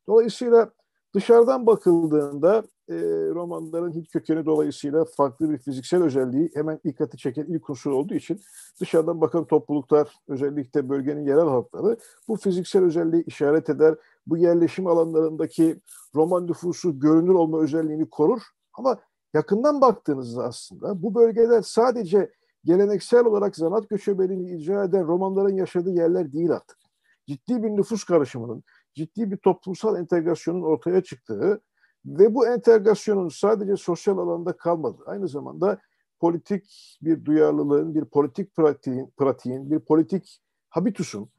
Dolayısıyla 0.08 0.72
dışarıdan 1.14 1.66
bakıldığında 1.66 2.62
e, 2.88 2.94
romanların 3.34 3.92
hiç 3.92 4.10
kökeni 4.10 4.46
dolayısıyla 4.46 5.04
farklı 5.04 5.50
bir 5.50 5.58
fiziksel 5.58 6.02
özelliği 6.02 6.50
hemen 6.54 6.80
dikkati 6.84 7.16
çeken 7.16 7.44
ilk 7.44 7.70
unsur 7.70 7.90
olduğu 7.90 8.14
için 8.14 8.40
dışarıdan 8.80 9.20
bakan 9.20 9.44
topluluklar, 9.44 10.08
özellikle 10.28 10.88
bölgenin 10.88 11.26
yerel 11.26 11.48
halkları 11.48 11.96
bu 12.28 12.36
fiziksel 12.36 12.84
özelliği 12.84 13.24
işaret 13.24 13.70
eder. 13.70 13.94
Bu 14.26 14.36
yerleşim 14.36 14.86
alanlarındaki 14.86 15.80
roman 16.14 16.46
nüfusu 16.46 16.98
görünür 16.98 17.34
olma 17.34 17.60
özelliğini 17.60 18.10
korur 18.10 18.42
ama 18.74 18.98
yakından 19.34 19.80
baktığınızda 19.80 20.44
aslında 20.44 21.02
bu 21.02 21.14
bölgeler 21.14 21.62
sadece 21.62 22.30
geleneksel 22.64 23.24
olarak 23.24 23.56
zanaat 23.56 23.88
göçebeliğini 23.88 24.50
icra 24.50 24.84
eden 24.84 25.06
romanların 25.06 25.56
yaşadığı 25.56 25.90
yerler 25.90 26.32
değil 26.32 26.50
artık. 26.50 26.78
Ciddi 27.26 27.62
bir 27.62 27.68
nüfus 27.68 28.04
karışımının, 28.04 28.62
ciddi 28.94 29.30
bir 29.30 29.36
toplumsal 29.36 29.96
entegrasyonun 29.96 30.62
ortaya 30.62 31.02
çıktığı 31.02 31.62
ve 32.06 32.34
bu 32.34 32.46
entegrasyonun 32.46 33.28
sadece 33.28 33.76
sosyal 33.76 34.18
alanda 34.18 34.56
kalmadı. 34.56 35.02
Aynı 35.06 35.28
zamanda 35.28 35.80
politik 36.20 36.98
bir 37.02 37.24
duyarlılığın, 37.24 37.94
bir 37.94 38.04
politik 38.04 38.56
pratiğin, 38.56 39.12
pratiğin 39.16 39.70
bir 39.70 39.80
politik 39.80 40.42
habitusun, 40.68 41.30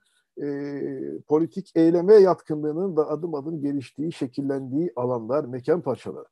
e, 0.42 0.82
politik 1.28 1.72
eyleme 1.76 2.14
yatkınlığının 2.14 2.98
da 2.98 3.10
adım 3.10 3.36
adım 3.36 3.62
geliştiği, 3.62 4.14
şekillendiği 4.14 4.94
alanlar, 4.96 5.44
mekan 5.46 5.82
parçaları. 5.82 6.28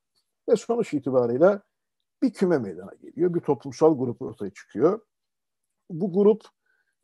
Ve 0.50 0.56
sonuç 0.56 0.94
itibarıyla 0.94 1.62
bir 2.22 2.34
küme 2.34 2.58
meydana 2.58 2.92
geliyor. 3.02 3.34
Bir 3.34 3.40
toplumsal 3.40 3.98
grup 3.98 4.22
ortaya 4.22 4.50
çıkıyor. 4.50 5.00
Bu 5.90 6.14
grup 6.14 6.42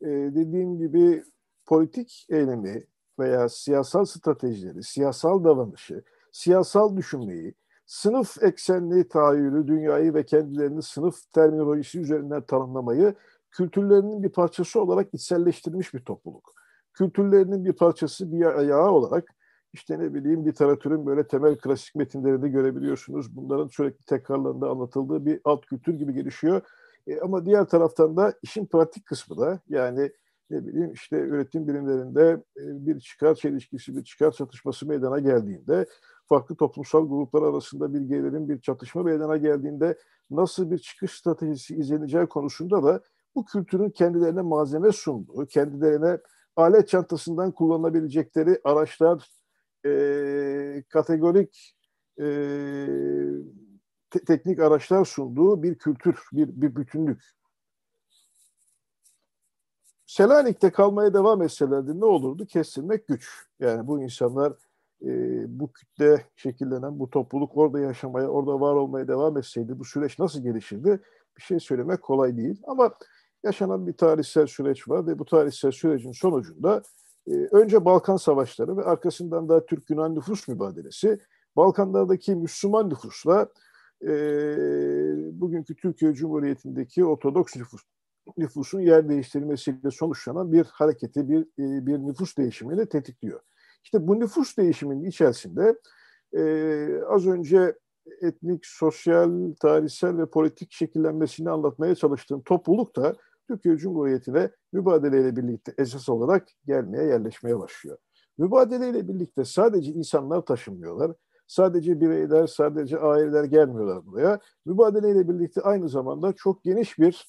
e, 0.00 0.06
dediğim 0.08 0.78
gibi 0.78 1.24
politik 1.66 2.26
eylemi 2.30 2.84
veya 3.18 3.48
siyasal 3.48 4.04
stratejileri, 4.04 4.82
siyasal 4.82 5.44
davranışı, 5.44 6.02
siyasal 6.32 6.96
düşünmeyi, 6.96 7.54
sınıf 7.86 8.42
eksenli 8.42 9.08
tahayyülü, 9.08 9.66
dünyayı 9.66 10.14
ve 10.14 10.24
kendilerini 10.24 10.82
sınıf 10.82 11.32
terminolojisi 11.32 12.00
üzerinden 12.00 12.42
tanımlamayı 12.42 13.14
kültürlerinin 13.50 14.22
bir 14.22 14.28
parçası 14.28 14.80
olarak 14.80 15.14
içselleştirmiş 15.14 15.94
bir 15.94 16.00
topluluk. 16.00 16.52
Kültürlerinin 16.92 17.64
bir 17.64 17.72
parçası, 17.72 18.32
bir 18.32 18.44
ayağı 18.44 18.90
olarak 18.90 19.34
işte 19.72 19.98
ne 19.98 20.14
bileyim 20.14 20.44
literatürün 20.44 21.06
böyle 21.06 21.26
temel 21.26 21.56
klasik 21.56 21.94
metinlerinde 21.94 22.48
görebiliyorsunuz. 22.48 23.36
Bunların 23.36 23.68
sürekli 23.68 24.04
tekrarlarında 24.04 24.70
anlatıldığı 24.70 25.26
bir 25.26 25.40
alt 25.44 25.66
kültür 25.66 25.94
gibi 25.94 26.14
gelişiyor. 26.14 26.62
E, 27.06 27.20
ama 27.20 27.46
diğer 27.46 27.64
taraftan 27.64 28.16
da 28.16 28.34
işin 28.42 28.66
pratik 28.66 29.06
kısmı 29.06 29.38
da 29.38 29.60
yani 29.68 30.12
ne 30.50 30.66
bileyim 30.66 30.92
işte 30.92 31.16
üretim 31.16 31.68
bilimlerinde 31.68 32.42
e, 32.56 32.86
bir 32.86 33.00
çıkar 33.00 33.34
çelişkisi, 33.34 33.96
bir 33.96 34.04
çıkar 34.04 34.32
çatışması 34.32 34.86
meydana 34.86 35.18
geldiğinde 35.18 35.86
farklı 36.26 36.56
toplumsal 36.56 37.08
gruplar 37.08 37.42
arasında 37.42 37.94
bir 37.94 38.00
gerilim, 38.00 38.48
bir 38.48 38.60
çatışma 38.60 39.02
meydana 39.02 39.36
geldiğinde 39.36 39.98
nasıl 40.30 40.70
bir 40.70 40.78
çıkış 40.78 41.12
stratejisi 41.12 41.76
izleneceği 41.76 42.26
konusunda 42.26 42.82
da 42.82 43.00
bu 43.34 43.44
kültürün 43.44 43.90
kendilerine 43.90 44.42
malzeme 44.42 44.92
sunduğu, 44.92 45.46
kendilerine 45.46 46.18
alet 46.56 46.88
çantasından 46.88 47.52
kullanılabilecekleri 47.52 48.60
araçlar, 48.64 49.28
e, 49.86 50.82
kategorik 50.88 51.76
e, 52.20 52.24
te- 54.10 54.24
teknik 54.24 54.58
araçlar 54.58 55.04
sunduğu 55.04 55.62
bir 55.62 55.78
kültür, 55.78 56.18
bir, 56.32 56.48
bir 56.48 56.76
bütünlük. 56.76 57.22
Selanik'te 60.06 60.70
kalmaya 60.70 61.14
devam 61.14 61.42
etselerdi 61.42 62.00
ne 62.00 62.04
olurdu? 62.04 62.46
Kesilmek 62.46 63.08
güç. 63.08 63.46
Yani 63.60 63.86
bu 63.86 64.02
insanlar 64.02 64.52
e, 65.02 65.08
bu 65.60 65.72
kütle 65.72 66.24
şekillenen 66.36 66.98
bu 66.98 67.10
topluluk 67.10 67.56
orada 67.56 67.80
yaşamaya, 67.80 68.28
orada 68.28 68.60
var 68.60 68.74
olmaya 68.74 69.08
devam 69.08 69.38
etseydi 69.38 69.78
bu 69.78 69.84
süreç 69.84 70.18
nasıl 70.18 70.42
gelişirdi? 70.42 71.00
Bir 71.36 71.42
şey 71.42 71.60
söylemek 71.60 72.02
kolay 72.02 72.36
değil. 72.36 72.62
Ama 72.66 72.94
yaşanan 73.44 73.86
bir 73.86 73.92
tarihsel 73.92 74.46
süreç 74.46 74.88
var 74.88 75.06
ve 75.06 75.18
bu 75.18 75.24
tarihsel 75.24 75.70
sürecin 75.70 76.12
sonucunda 76.12 76.82
e, 77.26 77.32
önce 77.32 77.84
Balkan 77.84 78.16
Savaşları 78.16 78.76
ve 78.76 78.84
arkasından 78.84 79.48
da 79.48 79.66
Türk-Yunan 79.66 80.14
nüfus 80.14 80.48
mübadelesi 80.48 81.18
Balkanlardaki 81.56 82.34
Müslüman 82.34 82.90
nüfusla 82.90 83.48
e, 84.02 84.08
bugünkü 85.40 85.76
Türkiye 85.76 86.14
Cumhuriyeti'ndeki 86.14 87.04
Ortodoks 87.04 87.56
nüfus 87.56 87.82
nüfusun 88.36 88.80
yer 88.80 89.08
değiştirmesiyle 89.08 89.90
sonuçlanan 89.90 90.52
bir 90.52 90.64
hareketi, 90.64 91.28
bir, 91.28 91.40
e, 91.40 91.86
bir 91.86 91.98
nüfus 91.98 92.36
değişimini 92.36 92.88
tetikliyor. 92.88 93.40
İşte 93.84 94.08
bu 94.08 94.20
nüfus 94.20 94.56
değişiminin 94.56 95.04
içerisinde 95.04 95.78
e, 96.32 96.42
az 97.08 97.26
önce 97.26 97.74
etnik, 98.22 98.66
sosyal, 98.66 99.54
tarihsel 99.60 100.18
ve 100.18 100.26
politik 100.26 100.72
şekillenmesini 100.72 101.50
anlatmaya 101.50 101.94
çalıştığım 101.94 102.42
topluluk 102.42 102.96
da 102.96 103.16
Türkiye 103.48 103.76
Cumhuriyeti'ne 103.76 104.50
mübadeleyle 104.72 105.36
birlikte 105.36 105.74
esas 105.78 106.08
olarak 106.08 106.48
gelmeye, 106.66 107.04
yerleşmeye 107.04 107.58
başlıyor. 107.58 107.98
Mübadeleyle 108.38 109.08
birlikte 109.08 109.44
sadece 109.44 109.92
insanlar 109.92 110.40
taşınmıyorlar. 110.40 111.12
Sadece 111.46 112.00
bireyler, 112.00 112.46
sadece 112.46 112.98
aileler 112.98 113.44
gelmiyorlar 113.44 114.06
buraya. 114.06 114.40
Mübadeleyle 114.64 115.28
birlikte 115.28 115.60
aynı 115.60 115.88
zamanda 115.88 116.32
çok 116.32 116.64
geniş 116.64 116.98
bir 116.98 117.26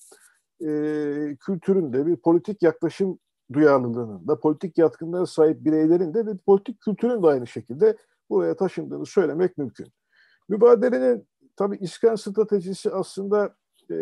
e, 0.61 1.35
kültürün 1.39 1.93
de, 1.93 2.05
bir 2.05 2.15
politik 2.15 2.61
yaklaşım 2.61 3.19
duyarlılığının 3.53 4.27
da, 4.27 4.39
politik 4.39 4.77
yatkınlığa 4.77 5.25
sahip 5.25 5.65
bireylerin 5.65 6.13
de 6.13 6.25
ve 6.25 6.37
politik 6.45 6.81
kültürün 6.81 7.23
de 7.23 7.27
aynı 7.27 7.47
şekilde 7.47 7.97
buraya 8.29 8.55
taşındığını 8.55 9.05
söylemek 9.05 9.57
mümkün. 9.57 9.87
Mübadelenin 10.49 11.27
tabii 11.55 11.77
iskan 11.77 12.15
stratejisi 12.15 12.91
aslında 12.91 13.55
e, 13.91 13.95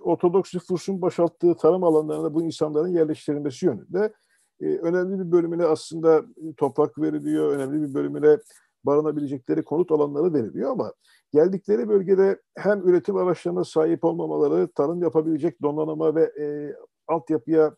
Ortodoks 0.00 0.54
nüfusun 0.54 1.02
boşalttığı 1.02 1.54
tarım 1.54 1.84
alanlarına 1.84 2.34
bu 2.34 2.42
insanların 2.42 2.88
yerleştirilmesi 2.88 3.66
yönünde. 3.66 4.12
E, 4.60 4.66
önemli 4.66 5.18
bir 5.18 5.32
bölümüne 5.32 5.64
aslında 5.64 6.24
toprak 6.56 6.98
veriliyor, 6.98 7.52
önemli 7.52 7.88
bir 7.88 7.94
bölümüne 7.94 8.38
barınabilecekleri 8.84 9.62
konut 9.62 9.92
alanları 9.92 10.34
veriliyor 10.34 10.70
ama 10.70 10.92
geldikleri 11.32 11.88
bölgede 11.88 12.40
hem 12.56 12.88
üretim 12.88 13.16
araçlarına 13.16 13.64
sahip 13.64 14.04
olmamaları, 14.04 14.68
tarım 14.68 15.02
yapabilecek 15.02 15.62
donanıma 15.62 16.14
ve 16.14 16.22
e, 16.40 16.74
altyapıya 17.08 17.76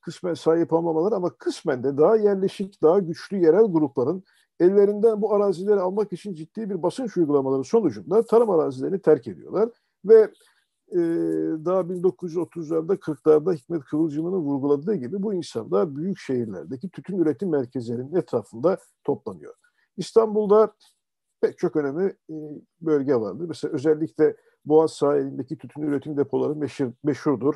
kısmen 0.00 0.34
sahip 0.34 0.72
olmamaları 0.72 1.14
ama 1.14 1.30
kısmen 1.30 1.84
de 1.84 1.98
daha 1.98 2.16
yerleşik, 2.16 2.82
daha 2.82 2.98
güçlü 2.98 3.36
yerel 3.36 3.64
grupların 3.64 4.24
ellerinden 4.60 5.22
bu 5.22 5.34
arazileri 5.34 5.80
almak 5.80 6.12
için 6.12 6.34
ciddi 6.34 6.70
bir 6.70 6.82
basınç 6.82 7.16
uygulamaları 7.16 7.64
sonucunda 7.64 8.22
tarım 8.22 8.50
arazilerini 8.50 9.02
terk 9.02 9.28
ediyorlar 9.28 9.68
ve 10.04 10.30
e, 10.92 10.98
daha 11.64 11.80
1930'larda 11.80 12.96
40'larda 12.96 13.54
Hikmet 13.54 13.84
Kıvılcım'ın 13.84 14.32
vurguladığı 14.32 14.94
gibi 14.94 15.22
bu 15.22 15.34
insanlar 15.34 15.96
büyük 15.96 16.18
şehirlerdeki 16.18 16.90
tütün 16.90 17.18
üretim 17.18 17.50
merkezlerinin 17.50 18.14
etrafında 18.14 18.78
toplanıyor. 19.04 19.54
İstanbul'da 19.96 20.72
pek 21.40 21.58
çok 21.58 21.76
önemli 21.76 22.16
e, 22.30 22.34
bölge 22.80 23.14
vardır. 23.14 23.44
Mesela 23.48 23.74
özellikle 23.74 24.36
Boğaz 24.64 24.92
sahilindeki 24.92 25.58
tütün 25.58 25.82
üretim 25.82 26.16
depoları 26.16 26.56
meşhur, 26.56 26.92
meşhurdur. 27.04 27.54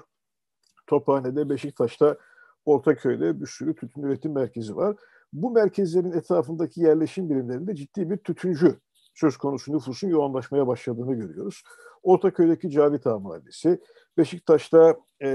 Tophane'de, 0.87 1.49
Beşiktaş'ta, 1.49 2.17
Ortaköy'de 2.65 3.41
bir 3.41 3.47
sürü 3.47 3.75
tütün 3.75 4.03
üretim 4.03 4.33
merkezi 4.33 4.77
var. 4.77 4.97
Bu 5.33 5.51
merkezlerin 5.51 6.13
etrafındaki 6.13 6.81
yerleşim 6.81 7.31
birimlerinde 7.31 7.75
ciddi 7.75 8.11
bir 8.11 8.17
tütüncü 8.17 8.81
söz 9.15 9.37
konusu 9.37 9.73
nüfusun 9.73 10.09
yoğunlaşmaya 10.09 10.67
başladığını 10.67 11.15
görüyoruz. 11.15 11.63
Ortaköy'deki 12.03 12.71
Cavit 12.71 13.07
Ağa 13.07 13.19
Mahallesi, 13.19 13.81
Beşiktaş'ta 14.19 14.97
e, 15.23 15.31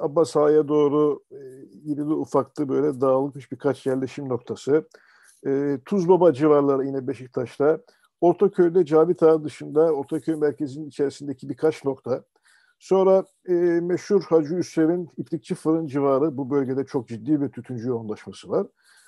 Abbas 0.00 0.36
Ağa'ya 0.36 0.68
doğru 0.68 1.22
e, 1.30 1.36
irili 1.84 2.02
ufaklı 2.02 2.68
böyle 2.68 3.00
dağılmış 3.00 3.52
birkaç 3.52 3.86
yerleşim 3.86 4.28
noktası. 4.28 4.88
E, 5.46 5.78
Tuzbaba 5.84 6.32
civarları 6.32 6.86
yine 6.86 7.06
Beşiktaş'ta. 7.06 7.78
Ortaköy'de 8.20 8.84
Cavit 8.84 9.22
Ağa 9.22 9.44
dışında 9.44 9.92
Ortaköy 9.92 10.34
merkezinin 10.34 10.88
içerisindeki 10.88 11.48
birkaç 11.48 11.84
nokta. 11.84 12.24
Sonra 12.78 13.24
e, 13.48 13.52
meşhur 13.82 14.22
Hacı 14.22 14.54
Üssev'in 14.54 15.10
İplikçi 15.16 15.54
Fırın 15.54 15.86
civarı 15.86 16.36
bu 16.36 16.50
bölgede 16.50 16.86
çok 16.86 17.08
ciddi 17.08 17.40
bir 17.40 17.48
tütüncü 17.48 17.88
yoğunlaşması 17.88 18.48
var. 18.48 18.66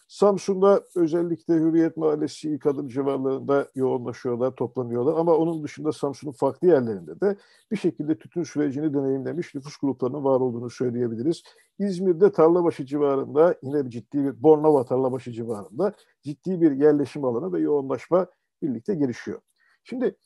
Samsun'da 0.09 0.85
özellikle 0.95 1.55
Hürriyet 1.55 1.97
Mahallesi, 1.97 2.51
İlk 2.51 2.67
Adım 2.67 2.89
civarlarında 2.89 3.69
yoğunlaşıyorlar, 3.75 4.51
toplanıyorlar. 4.51 5.15
Ama 5.17 5.35
onun 5.35 5.65
dışında 5.65 5.93
Samsun'un 5.93 6.33
farklı 6.33 6.69
yerlerinde 6.69 7.21
de 7.21 7.37
bir 7.71 7.77
şekilde 7.77 8.19
tütün 8.19 8.43
sürecini 8.43 8.95
deneyimlemiş 8.95 9.55
nüfus 9.55 9.77
gruplarının 9.77 10.25
var 10.25 10.41
olduğunu 10.41 10.71
söyleyebiliriz. 10.71 11.43
İzmir'de 11.79 12.33
Tarlabaşı 12.33 12.87
civarında 12.87 13.55
yine 13.63 13.85
bir 13.85 13.91
ciddi 13.91 14.25
bir 14.25 14.43
Bornova 14.43 14.85
Tarlabaşı 14.85 15.33
civarında 15.33 15.95
ciddi 16.23 16.61
bir 16.61 16.73
yerleşim 16.73 17.25
alanı 17.25 17.53
ve 17.53 17.61
yoğunlaşma 17.61 18.27
birlikte 18.63 18.95
gelişiyor. 18.95 19.41
Şimdi 19.85 20.17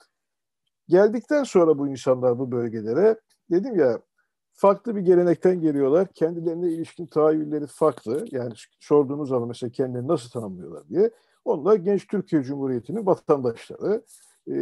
geldikten 0.88 1.44
sonra 1.44 1.78
bu 1.78 1.88
insanlar 1.88 2.38
bu 2.38 2.52
bölgelere 2.52 3.20
dedim 3.50 3.76
ya 3.76 4.00
farklı 4.54 4.96
bir 4.96 5.00
gelenekten 5.00 5.60
geliyorlar. 5.60 6.08
Kendilerine 6.14 6.68
ilişkin 6.68 7.06
tahayyülleri 7.06 7.66
farklı. 7.66 8.24
Yani 8.30 8.52
sorduğunuz 8.80 9.28
zaman 9.28 9.48
mesela 9.48 9.70
kendilerini 9.70 10.08
nasıl 10.08 10.30
tanımlıyorlar 10.30 10.88
diye. 10.88 11.10
Onlar 11.44 11.76
genç 11.76 12.06
Türkiye 12.06 12.42
Cumhuriyeti'nin 12.42 13.06
vatandaşları. 13.06 14.02
E, 14.50 14.54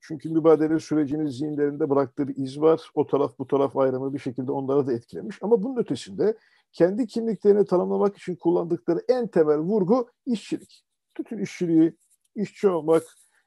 çünkü 0.00 0.30
mübadele 0.30 0.78
sürecinin 0.78 1.26
zihinlerinde 1.26 1.90
bıraktığı 1.90 2.28
bir 2.28 2.36
iz 2.36 2.60
var. 2.60 2.90
O 2.94 3.06
taraf 3.06 3.38
bu 3.38 3.46
taraf 3.46 3.76
ayrımı 3.76 4.14
bir 4.14 4.18
şekilde 4.18 4.52
onları 4.52 4.86
da 4.86 4.92
etkilemiş. 4.92 5.38
Ama 5.42 5.62
bunun 5.62 5.76
ötesinde 5.76 6.36
kendi 6.72 7.06
kimliklerini 7.06 7.64
tanımlamak 7.64 8.16
için 8.16 8.36
kullandıkları 8.36 9.00
en 9.08 9.28
temel 9.28 9.58
vurgu 9.58 10.08
işçilik. 10.26 10.84
Bütün 11.18 11.38
işçiliği, 11.38 11.96
işçi 12.34 12.68
olmak, 12.68 13.02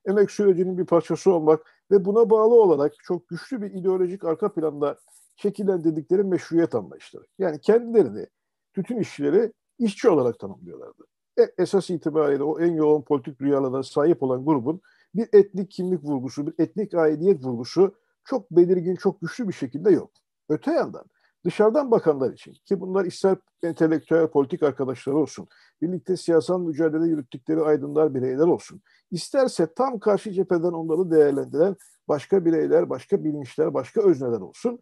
emek 0.06 0.32
sürecinin 0.32 0.78
bir 0.78 0.86
parçası 0.86 1.32
olmak 1.32 1.74
ve 1.92 2.06
buna 2.06 2.30
bağlı 2.30 2.56
olarak 2.56 2.94
çok 3.04 3.28
güçlü 3.28 3.62
bir 3.62 3.72
ideolojik 3.72 4.24
arka 4.24 4.54
planda 4.54 5.00
şekillendirdikleri 5.36 6.24
meşruiyet 6.24 6.76
anlayışları. 6.76 7.24
Yani 7.40 7.60
kendilerini 7.60 8.28
tütün 8.74 8.98
işçileri 8.98 9.54
işçi 9.80 10.10
olarak 10.10 10.40
tanımlıyorlardı. 10.40 11.04
E, 11.40 11.42
esas 11.58 11.90
itibariyle 11.90 12.44
o 12.44 12.60
en 12.60 12.74
yoğun 12.74 13.02
politik 13.02 13.42
rüyalara 13.42 13.84
sahip 13.84 14.24
olan 14.24 14.46
grubun 14.46 14.82
bir 15.16 15.30
etnik 15.34 15.72
kimlik 15.72 16.04
vurgusu, 16.04 16.48
bir 16.48 16.54
etnik 16.64 16.94
aidiyet 16.94 17.44
vurgusu 17.44 17.96
çok 18.26 18.52
belirgin, 18.52 18.96
çok 18.96 19.22
güçlü 19.22 19.48
bir 19.48 19.54
şekilde 19.54 19.92
yok. 19.92 20.12
Öte 20.50 20.72
yandan 20.72 21.06
dışarıdan 21.46 21.92
bakanlar 21.92 22.34
için 22.34 22.54
ki 22.66 22.80
bunlar 22.80 23.06
ister 23.06 23.38
entelektüel 23.64 24.28
politik 24.28 24.64
arkadaşları 24.64 25.18
olsun, 25.18 25.48
birlikte 25.82 26.18
siyasal 26.18 26.60
mücadele 26.60 27.08
yürüttükleri 27.08 27.62
aydınlar 27.62 28.16
bireyler 28.16 28.48
olsun, 28.48 28.82
isterse 29.12 29.74
tam 29.76 30.00
karşı 30.00 30.32
cepheden 30.32 30.72
onları 30.72 31.12
değerlendiren 31.12 31.76
başka 32.08 32.46
bireyler, 32.46 32.90
başka 32.90 33.24
bilinçler, 33.24 33.74
başka 33.74 34.02
özneler 34.02 34.40
olsun, 34.40 34.80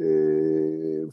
e, 0.00 0.06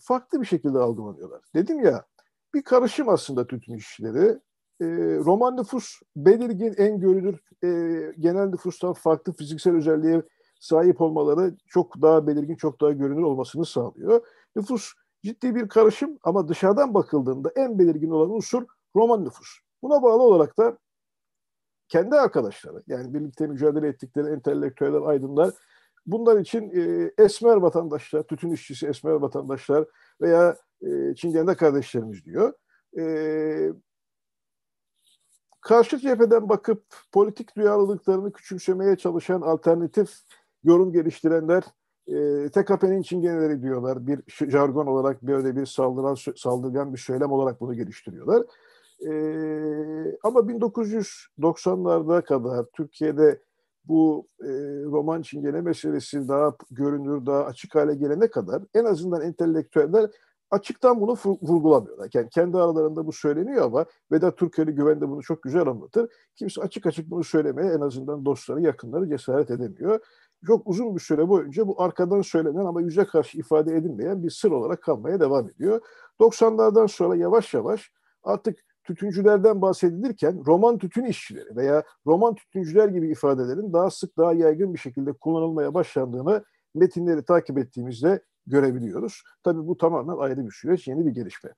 farklı 0.01 0.41
bir 0.41 0.45
şekilde 0.45 0.77
algılanıyorlar. 0.77 1.41
Dedim 1.55 1.83
ya 1.83 2.05
bir 2.53 2.63
karışım 2.63 3.09
aslında 3.09 3.47
tütün 3.47 3.73
işçileri. 3.73 4.39
E, 4.81 4.85
roman 5.25 5.57
nüfus 5.57 6.01
belirgin, 6.15 6.73
en 6.77 6.99
görülür 6.99 7.39
e, 7.63 7.69
genel 8.19 8.45
nüfustan 8.45 8.93
farklı 8.93 9.33
fiziksel 9.33 9.75
özelliğe 9.75 10.21
sahip 10.59 11.01
olmaları 11.01 11.55
çok 11.67 12.01
daha 12.01 12.27
belirgin, 12.27 12.55
çok 12.55 12.81
daha 12.81 12.91
görünür 12.91 13.21
olmasını 13.21 13.65
sağlıyor. 13.65 14.25
Nüfus 14.55 14.93
ciddi 15.23 15.55
bir 15.55 15.67
karışım 15.67 16.17
ama 16.23 16.47
dışarıdan 16.47 16.93
bakıldığında 16.93 17.51
en 17.55 17.79
belirgin 17.79 18.09
olan 18.09 18.29
unsur 18.29 18.65
roman 18.95 19.25
nüfus. 19.25 19.47
Buna 19.81 20.03
bağlı 20.03 20.23
olarak 20.23 20.57
da 20.57 20.77
kendi 21.87 22.15
arkadaşları 22.15 22.83
yani 22.87 23.13
birlikte 23.13 23.47
mücadele 23.47 23.87
ettikleri 23.87 24.27
entelektüeller, 24.27 25.01
aydınlar 25.01 25.53
Bunlar 26.05 26.39
için 26.39 26.71
e, 26.75 27.11
esmer 27.23 27.55
vatandaşlar, 27.55 28.23
tütün 28.23 28.51
işçisi 28.51 28.87
esmer 28.87 29.11
vatandaşlar 29.11 29.85
veya 30.21 30.55
e, 30.81 31.15
Çingene 31.15 31.55
kardeşlerimiz 31.55 32.25
diyor. 32.25 32.53
E, 32.99 33.03
karşı 35.61 35.97
cepheden 35.97 36.49
bakıp 36.49 36.83
politik 37.11 37.55
duyarlılıklarını 37.55 38.31
küçümsemeye 38.31 38.95
çalışan 38.95 39.41
alternatif 39.41 40.09
yorum 40.63 40.91
geliştirenler 40.91 41.63
e, 42.07 42.49
TKP'nin 42.49 43.01
çingeneleri 43.01 43.61
diyorlar. 43.61 44.07
Bir 44.07 44.21
jargon 44.27 44.87
olarak 44.87 45.23
böyle 45.23 45.55
bir 45.55 45.65
saldıran, 45.65 46.15
saldırgan 46.35 46.93
bir 46.93 46.99
söylem 46.99 47.31
olarak 47.31 47.61
bunu 47.61 47.73
geliştiriyorlar. 47.73 48.43
E, 49.01 49.11
ama 50.23 50.39
1990'larda 50.39 52.23
kadar 52.23 52.65
Türkiye'de 52.65 53.41
bu 53.89 54.27
e, 54.41 54.47
roman 54.85 55.21
çingene 55.21 55.61
meselesi 55.61 56.27
daha 56.27 56.53
görünür, 56.71 57.25
daha 57.25 57.45
açık 57.45 57.75
hale 57.75 57.95
gelene 57.95 58.29
kadar 58.29 58.63
en 58.73 58.85
azından 58.85 59.21
entelektüeller 59.21 60.09
açıktan 60.51 61.01
bunu 61.01 61.17
vurgulamıyorlar. 61.41 62.09
Yani 62.13 62.29
kendi 62.29 62.57
aralarında 62.57 63.07
bu 63.07 63.11
söyleniyor 63.11 63.65
ama 63.65 63.85
Vedat 64.11 64.37
Türkeli 64.37 64.71
Güven 64.71 65.01
de 65.01 65.09
bunu 65.09 65.21
çok 65.21 65.43
güzel 65.43 65.67
anlatır. 65.67 66.13
Kimse 66.35 66.61
açık 66.61 66.85
açık 66.85 67.09
bunu 67.09 67.23
söylemeye 67.23 67.71
en 67.71 67.81
azından 67.81 68.25
dostları, 68.25 68.61
yakınları 68.61 69.09
cesaret 69.09 69.51
edemiyor. 69.51 69.99
Çok 70.47 70.67
uzun 70.67 70.95
bir 70.95 71.01
süre 71.01 71.29
boyunca 71.29 71.67
bu 71.67 71.81
arkadan 71.81 72.21
söylenen 72.21 72.65
ama 72.65 72.81
yüze 72.81 73.05
karşı 73.05 73.37
ifade 73.37 73.75
edilmeyen 73.75 74.23
bir 74.23 74.29
sır 74.29 74.51
olarak 74.51 74.81
kalmaya 74.81 75.19
devam 75.19 75.49
ediyor. 75.49 75.81
90'lardan 76.19 76.87
sonra 76.87 77.15
yavaş 77.15 77.53
yavaş 77.53 77.91
artık 78.23 78.57
tütüncülerden 78.89 79.61
bahsedilirken 79.61 80.43
roman 80.45 80.77
tütün 80.77 81.03
işçileri 81.03 81.55
veya 81.55 81.83
roman 82.07 82.35
tütüncüler 82.35 82.87
gibi 82.87 83.11
ifadelerin 83.11 83.73
daha 83.73 83.89
sık 83.89 84.17
daha 84.17 84.33
yaygın 84.33 84.73
bir 84.73 84.79
şekilde 84.79 85.13
kullanılmaya 85.13 85.73
başlandığını 85.73 86.43
metinleri 86.75 87.25
takip 87.25 87.57
ettiğimizde 87.57 88.23
görebiliyoruz. 88.47 89.23
Tabii 89.43 89.67
bu 89.67 89.77
tamamen 89.77 90.17
ayrı 90.17 90.45
bir 90.45 90.51
süreç, 90.51 90.87
yeni 90.87 91.05
bir 91.05 91.11
gelişme. 91.11 91.49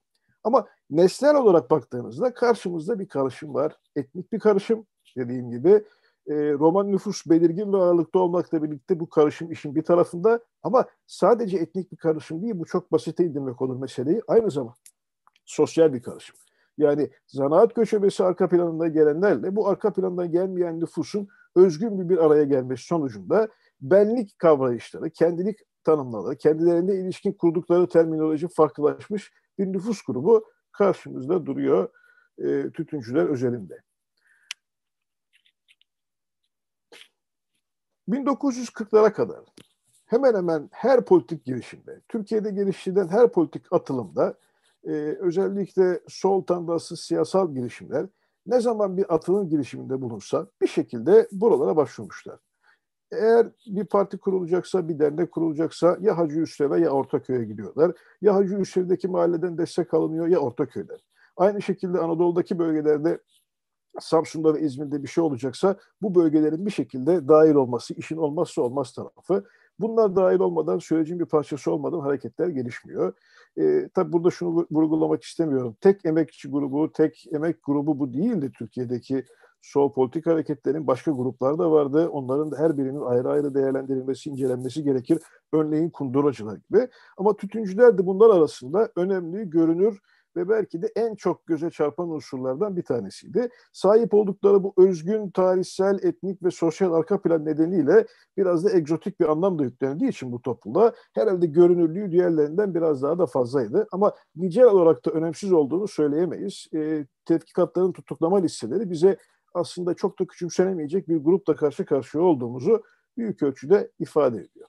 Ama 0.44 0.66
nesnel 0.90 1.36
olarak 1.36 1.70
baktığımızda 1.70 2.34
karşımızda 2.34 2.98
bir 2.98 3.08
karışım 3.08 3.54
var. 3.54 3.76
Etnik 3.96 4.32
bir 4.32 4.38
karışım 4.38 4.86
dediğim 5.16 5.50
gibi. 5.50 5.84
e, 6.26 6.34
Roman 6.34 6.92
nüfus 6.92 7.26
belirgin 7.26 7.72
ve 7.72 7.76
ağırlıkta 7.76 8.18
olmakla 8.18 8.62
birlikte 8.62 9.00
bu 9.00 9.08
karışım 9.08 9.52
işin 9.52 9.74
bir 9.74 9.82
tarafında 9.82 10.40
ama 10.62 10.84
sadece 11.06 11.56
etnik 11.58 11.92
bir 11.92 11.96
karışım 11.96 12.42
değil 12.42 12.54
bu 12.58 12.64
çok 12.64 12.92
basite 12.92 13.24
indirmek 13.24 13.62
olur 13.62 13.76
meseleyi 13.76 14.22
aynı 14.28 14.50
zamanda 14.50 14.74
sosyal 15.44 15.92
bir 15.92 16.02
karışım. 16.02 16.36
Yani 16.78 17.10
zanaat 17.26 17.74
göçebesi 17.74 18.24
arka 18.24 18.48
planında 18.48 18.88
gelenlerle 18.88 19.56
bu 19.56 19.68
arka 19.68 19.92
plandan 19.92 20.30
gelmeyen 20.30 20.80
nüfusun 20.80 21.28
özgün 21.56 21.98
bir, 21.98 22.08
bir 22.08 22.18
araya 22.26 22.44
gelmesi 22.44 22.84
sonucunda 22.84 23.48
benlik 23.80 24.38
kavrayışları, 24.38 25.10
kendilik 25.10 25.58
tanımları, 25.84 26.36
kendilerine 26.36 26.94
ilişkin 26.94 27.32
kurdukları 27.32 27.88
terminoloji 27.88 28.48
farklılaşmış 28.48 29.32
bir 29.58 29.66
nüfus 29.66 30.02
grubu 30.02 30.44
karşımızda 30.72 31.46
duruyor 31.46 31.88
e, 32.38 32.70
tütüncüler 32.70 33.26
özelinde. 33.26 33.82
1940'lara 38.08 39.12
kadar 39.12 39.44
hemen 40.06 40.34
hemen 40.34 40.68
her 40.72 41.04
politik 41.04 41.44
girişimde, 41.44 42.00
Türkiye'de 42.08 42.50
geliştirilen 42.50 43.08
her 43.08 43.32
politik 43.32 43.72
atılımda 43.72 44.34
e, 44.84 44.90
özellikle 45.20 46.00
sol 46.08 46.42
tandansız 46.42 47.00
siyasal 47.00 47.54
girişimler 47.54 48.06
ne 48.46 48.60
zaman 48.60 48.96
bir 48.96 49.14
atılım 49.14 49.48
girişiminde 49.48 50.00
bulunsa 50.00 50.46
bir 50.60 50.66
şekilde 50.66 51.28
buralara 51.32 51.76
başvurmuşlar. 51.76 52.38
Eğer 53.12 53.46
bir 53.66 53.84
parti 53.84 54.18
kurulacaksa, 54.18 54.88
bir 54.88 54.98
dernek 54.98 55.32
kurulacaksa 55.32 55.98
ya 56.00 56.18
Hacı 56.18 56.40
Hüsrev'e 56.40 56.80
ya 56.80 56.90
Ortaköy'e 56.90 57.44
gidiyorlar. 57.44 57.92
Ya 58.22 58.34
Hacı 58.34 58.58
Hüsrev'deki 58.58 59.08
mahalleden 59.08 59.58
destek 59.58 59.94
alınıyor 59.94 60.26
ya 60.26 60.38
Ortaköy'den. 60.38 60.98
Aynı 61.36 61.62
şekilde 61.62 61.98
Anadolu'daki 61.98 62.58
bölgelerde 62.58 63.18
Samsun'da 64.00 64.54
ve 64.54 64.60
İzmir'de 64.60 65.02
bir 65.02 65.08
şey 65.08 65.24
olacaksa 65.24 65.76
bu 66.02 66.14
bölgelerin 66.14 66.66
bir 66.66 66.70
şekilde 66.70 67.28
dahil 67.28 67.54
olması, 67.54 67.94
işin 67.94 68.16
olmazsa 68.16 68.62
olmaz 68.62 68.92
tarafı. 68.92 69.44
Bunlar 69.78 70.16
dahil 70.16 70.40
olmadan, 70.40 70.78
sürecin 70.78 71.20
bir 71.20 71.24
parçası 71.24 71.72
olmadan 71.72 72.00
hareketler 72.00 72.48
gelişmiyor. 72.48 73.12
E, 73.60 73.88
tabii 73.94 74.12
burada 74.12 74.30
şunu 74.30 74.66
vurgulamak 74.70 75.22
istemiyorum. 75.22 75.76
Tek 75.80 76.04
emekçi 76.04 76.48
grubu, 76.48 76.92
tek 76.92 77.24
emek 77.32 77.56
grubu 77.64 77.98
bu 77.98 78.12
değildi 78.12 78.52
Türkiye'deki 78.58 79.24
sol 79.62 79.92
politik 79.92 80.26
hareketlerin 80.26 80.86
başka 80.86 81.10
gruplar 81.10 81.58
da 81.58 81.70
vardı. 81.70 82.08
Onların 82.08 82.58
her 82.58 82.78
birinin 82.78 83.00
ayrı 83.00 83.28
ayrı 83.28 83.54
değerlendirilmesi, 83.54 84.30
incelenmesi 84.30 84.84
gerekir. 84.84 85.18
Örneğin 85.52 85.90
kunduracılar 85.90 86.56
gibi. 86.56 86.88
Ama 87.16 87.36
tütüncüler 87.36 87.98
de 87.98 88.06
bunlar 88.06 88.36
arasında 88.36 88.88
önemli, 88.96 89.50
görünür 89.50 90.00
ve 90.36 90.48
belki 90.48 90.82
de 90.82 90.92
en 90.96 91.14
çok 91.14 91.46
göze 91.46 91.70
çarpan 91.70 92.10
unsurlardan 92.10 92.76
bir 92.76 92.82
tanesiydi. 92.82 93.48
Sahip 93.72 94.14
oldukları 94.14 94.62
bu 94.62 94.74
özgün 94.76 95.30
tarihsel, 95.30 95.98
etnik 96.02 96.42
ve 96.42 96.50
sosyal 96.50 96.92
arka 96.92 97.22
plan 97.22 97.44
nedeniyle 97.44 98.06
biraz 98.36 98.64
da 98.64 98.72
egzotik 98.72 99.20
bir 99.20 99.28
anlam 99.28 99.58
da 99.58 99.64
yüklendiği 99.64 100.10
için 100.10 100.32
bu 100.32 100.42
topluluğa 100.42 100.92
herhalde 101.12 101.46
görünürlüğü 101.46 102.10
diğerlerinden 102.10 102.74
biraz 102.74 103.02
daha 103.02 103.18
da 103.18 103.26
fazlaydı. 103.26 103.88
Ama 103.92 104.12
nicel 104.36 104.64
olarak 104.64 105.06
da 105.06 105.10
önemsiz 105.10 105.52
olduğunu 105.52 105.88
söyleyemeyiz. 105.88 106.66
E, 106.74 107.06
tetkikatların 107.24 107.92
tutuklama 107.92 108.38
listeleri 108.38 108.90
bize 108.90 109.16
aslında 109.54 109.94
çok 109.94 110.18
da 110.20 110.26
küçümsenemeyecek 110.26 111.08
bir 111.08 111.16
grupla 111.16 111.56
karşı 111.56 111.84
karşıya 111.84 112.24
olduğumuzu 112.24 112.82
büyük 113.16 113.42
ölçüde 113.42 113.90
ifade 113.98 114.36
ediyor. 114.36 114.68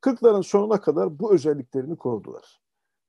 Kırkların 0.00 0.40
sonuna 0.40 0.80
kadar 0.80 1.18
bu 1.18 1.34
özelliklerini 1.34 1.96
korudular 1.96 2.60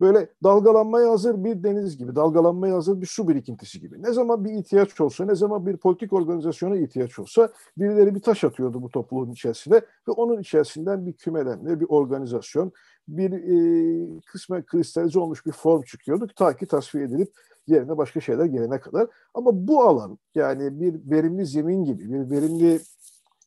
böyle 0.02 0.30
dalgalanmaya 0.44 1.12
hazır 1.12 1.44
bir 1.44 1.64
deniz 1.64 1.98
gibi, 1.98 2.16
dalgalanmaya 2.16 2.76
hazır 2.76 3.02
bir 3.02 3.06
su 3.06 3.28
birikintisi 3.28 3.80
gibi. 3.80 4.04
Ne 4.04 4.14
zaman 4.14 4.46
bir 4.46 4.52
ihtiyaç 4.52 5.02
olsa, 5.02 5.26
ne 5.26 5.36
zaman 5.36 5.66
bir 5.66 5.78
politik 5.78 6.14
organizasyona 6.14 6.78
ihtiyaç 6.78 7.20
olsa 7.20 7.50
birileri 7.78 8.16
bir 8.16 8.22
taş 8.22 8.44
atıyordu 8.44 8.82
bu 8.82 8.90
topluluğun 8.90 9.32
içerisine 9.32 9.76
ve 9.76 10.12
onun 10.12 10.40
içerisinden 10.40 11.06
bir 11.06 11.14
kümelenme, 11.14 11.80
bir 11.80 11.86
organizasyon, 11.90 12.72
bir 13.08 13.32
e, 13.32 14.22
kısmen 14.26 14.66
kristalize 14.66 15.20
olmuş 15.20 15.46
bir 15.46 15.52
form 15.52 15.82
çıkıyordu 15.82 16.28
ta 16.36 16.58
ki 16.58 16.66
tasfiye 16.66 17.04
edilip 17.04 17.30
yerine 17.68 17.98
başka 17.98 18.20
şeyler 18.20 18.46
gelene 18.46 18.80
kadar. 18.80 19.08
Ama 19.34 19.68
bu 19.68 19.84
alan 19.84 20.18
yani 20.36 20.80
bir 20.80 21.12
verimli 21.12 21.46
zemin 21.46 21.84
gibi, 21.84 22.14
bir 22.14 22.30
verimli 22.30 22.80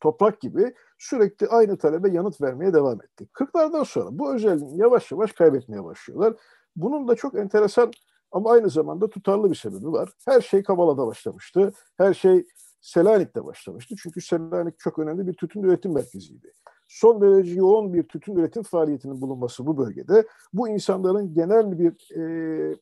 toprak 0.00 0.40
gibi 0.40 0.74
sürekli 0.98 1.48
aynı 1.48 1.78
talebe 1.78 2.10
yanıt 2.10 2.40
vermeye 2.40 2.72
devam 2.72 3.02
etti. 3.02 3.28
40'lardan 3.34 3.84
sonra 3.84 4.18
bu 4.18 4.34
özelliğini 4.34 4.80
yavaş 4.80 5.10
yavaş 5.12 5.32
kaybetmeye 5.32 5.84
başlıyorlar. 5.84 6.34
Bunun 6.76 7.08
da 7.08 7.14
çok 7.14 7.34
enteresan 7.34 7.92
ama 8.32 8.50
aynı 8.50 8.70
zamanda 8.70 9.10
tutarlı 9.10 9.50
bir 9.50 9.54
sebebi 9.54 9.92
var. 9.92 10.10
Her 10.26 10.40
şey 10.40 10.62
Kavala'da 10.62 11.06
başlamıştı. 11.06 11.72
Her 11.96 12.14
şey 12.14 12.46
Selanik'te 12.80 13.44
başlamıştı. 13.44 13.94
Çünkü 14.02 14.20
Selanik 14.20 14.78
çok 14.78 14.98
önemli 14.98 15.26
bir 15.26 15.34
tütün 15.34 15.62
üretim 15.62 15.94
merkeziydi. 15.94 16.52
Son 16.88 17.20
derece 17.20 17.54
yoğun 17.54 17.94
bir 17.94 18.02
tütün 18.02 18.36
üretim 18.36 18.62
faaliyetinin 18.62 19.20
bulunması 19.20 19.66
bu 19.66 19.78
bölgede 19.78 20.26
bu 20.52 20.68
insanların 20.68 21.34
genel 21.34 21.78
bir 21.78 22.16
e, 22.16 22.76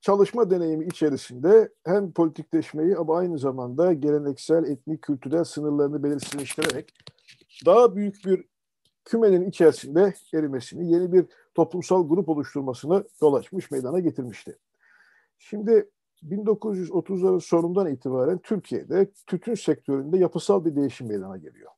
çalışma 0.00 0.50
deneyimi 0.50 0.86
içerisinde 0.86 1.72
hem 1.84 2.12
politikleşmeyi 2.12 2.96
ama 2.96 3.18
aynı 3.18 3.38
zamanda 3.38 3.92
geleneksel, 3.92 4.64
etnik, 4.64 5.02
kültürel 5.02 5.44
sınırlarını 5.44 6.02
belirsizleştirerek 6.02 6.94
daha 7.66 7.96
büyük 7.96 8.24
bir 8.26 8.44
kümenin 9.04 9.48
içerisinde 9.48 10.14
erimesini, 10.34 10.92
yeni 10.92 11.12
bir 11.12 11.26
toplumsal 11.54 12.08
grup 12.08 12.28
oluşturmasını 12.28 13.04
yol 13.22 13.34
açmış, 13.34 13.70
meydana 13.70 13.98
getirmişti. 13.98 14.58
Şimdi 15.38 15.90
1930'ların 16.22 17.40
sonundan 17.40 17.86
itibaren 17.86 18.38
Türkiye'de 18.38 19.10
tütün 19.26 19.54
sektöründe 19.54 20.18
yapısal 20.18 20.64
bir 20.64 20.76
değişim 20.76 21.08
meydana 21.08 21.36
geliyor. 21.36 21.70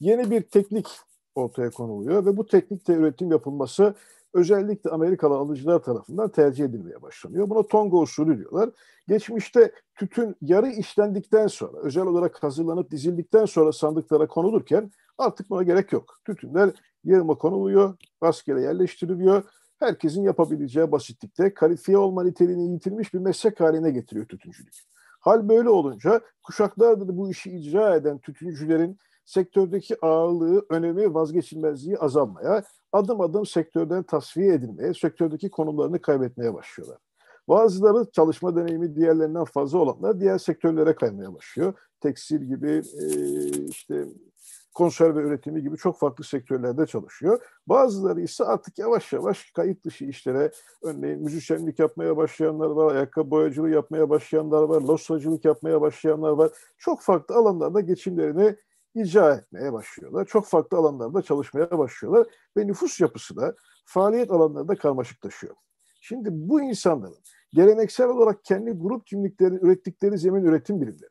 Yeni 0.00 0.30
bir 0.30 0.42
teknik 0.42 0.86
ortaya 1.34 1.70
konuluyor 1.70 2.26
ve 2.26 2.36
bu 2.36 2.46
teknikte 2.46 2.92
üretim 2.92 3.30
yapılması 3.30 3.94
özellikle 4.36 4.90
Amerikalı 4.90 5.34
alıcılar 5.34 5.78
tarafından 5.82 6.28
tercih 6.28 6.64
edilmeye 6.64 7.02
başlanıyor. 7.02 7.50
Buna 7.50 7.62
Tonga 7.62 7.96
usulü 7.96 8.38
diyorlar. 8.38 8.70
Geçmişte 9.08 9.72
tütün 9.94 10.36
yarı 10.40 10.68
işlendikten 10.68 11.46
sonra, 11.46 11.78
özel 11.78 12.06
olarak 12.06 12.42
hazırlanıp 12.42 12.90
dizildikten 12.90 13.44
sonra 13.44 13.72
sandıklara 13.72 14.26
konulurken 14.26 14.90
artık 15.18 15.50
buna 15.50 15.62
gerek 15.62 15.92
yok. 15.92 16.18
Tütünler 16.24 16.70
yarıma 17.04 17.34
konuluyor, 17.34 17.94
rastgele 18.22 18.60
yerleştiriliyor. 18.60 19.42
Herkesin 19.78 20.22
yapabileceği 20.22 20.92
basitlikte 20.92 21.54
kalifiye 21.54 21.98
olma 21.98 22.24
niteliğini 22.24 22.72
yitirmiş 22.72 23.14
bir 23.14 23.18
meslek 23.18 23.60
haline 23.60 23.90
getiriyor 23.90 24.26
tütüncülük. 24.26 24.74
Hal 25.20 25.48
böyle 25.48 25.68
olunca 25.68 26.20
kuşaklardır 26.42 27.16
bu 27.16 27.30
işi 27.30 27.50
icra 27.50 27.96
eden 27.96 28.18
tütüncülerin 28.18 28.98
sektördeki 29.26 29.96
ağırlığı, 30.02 30.66
önemi, 30.70 31.14
vazgeçilmezliği 31.14 31.98
azalmaya, 31.98 32.62
adım 32.92 33.20
adım 33.20 33.46
sektörden 33.46 34.02
tasfiye 34.02 34.54
edilmeye, 34.54 34.94
sektördeki 34.94 35.50
konumlarını 35.50 36.00
kaybetmeye 36.00 36.54
başlıyorlar. 36.54 36.98
Bazıları 37.48 38.10
çalışma 38.10 38.56
deneyimi 38.56 38.96
diğerlerinden 38.96 39.44
fazla 39.44 39.78
olanlar 39.78 40.20
diğer 40.20 40.38
sektörlere 40.38 40.94
kaymaya 40.94 41.34
başlıyor. 41.34 41.74
Tekstil 42.00 42.42
gibi, 42.42 42.82
işte 43.68 44.04
konserve 44.74 45.20
üretimi 45.20 45.62
gibi 45.62 45.76
çok 45.76 45.98
farklı 45.98 46.24
sektörlerde 46.24 46.86
çalışıyor. 46.86 47.40
Bazıları 47.66 48.20
ise 48.20 48.44
artık 48.44 48.78
yavaş 48.78 49.12
yavaş 49.12 49.52
kayıt 49.52 49.84
dışı 49.84 50.04
işlere, 50.04 50.50
örneğin 50.82 51.22
müzisyenlik 51.22 51.78
yapmaya 51.78 52.16
başlayanlar 52.16 52.70
var, 52.70 52.94
ayakkabı 52.94 53.30
boyacılığı 53.30 53.70
yapmaya 53.70 54.10
başlayanlar 54.10 54.62
var, 54.62 54.82
losracılık 54.82 55.44
yapmaya 55.44 55.80
başlayanlar 55.80 56.30
var. 56.30 56.50
Çok 56.78 57.02
farklı 57.02 57.34
alanlarda 57.34 57.80
geçimlerini 57.80 58.56
icra 58.96 59.34
etmeye 59.34 59.72
başlıyorlar. 59.72 60.24
Çok 60.24 60.46
farklı 60.46 60.78
alanlarda 60.78 61.22
çalışmaya 61.22 61.78
başlıyorlar 61.78 62.26
ve 62.56 62.66
nüfus 62.66 63.00
yapısı 63.00 63.36
da 63.36 63.54
faaliyet 63.84 64.30
alanlarında 64.30 64.76
karmaşıklaşıyor. 64.76 65.54
Şimdi 66.00 66.28
bu 66.32 66.62
insanların 66.62 67.18
geleneksel 67.52 68.08
olarak 68.08 68.44
kendi 68.44 68.70
grup 68.70 69.06
kimliklerini 69.06 69.58
ürettikleri 69.62 70.18
zemin 70.18 70.44
üretim 70.44 70.80
birimleri, 70.80 71.10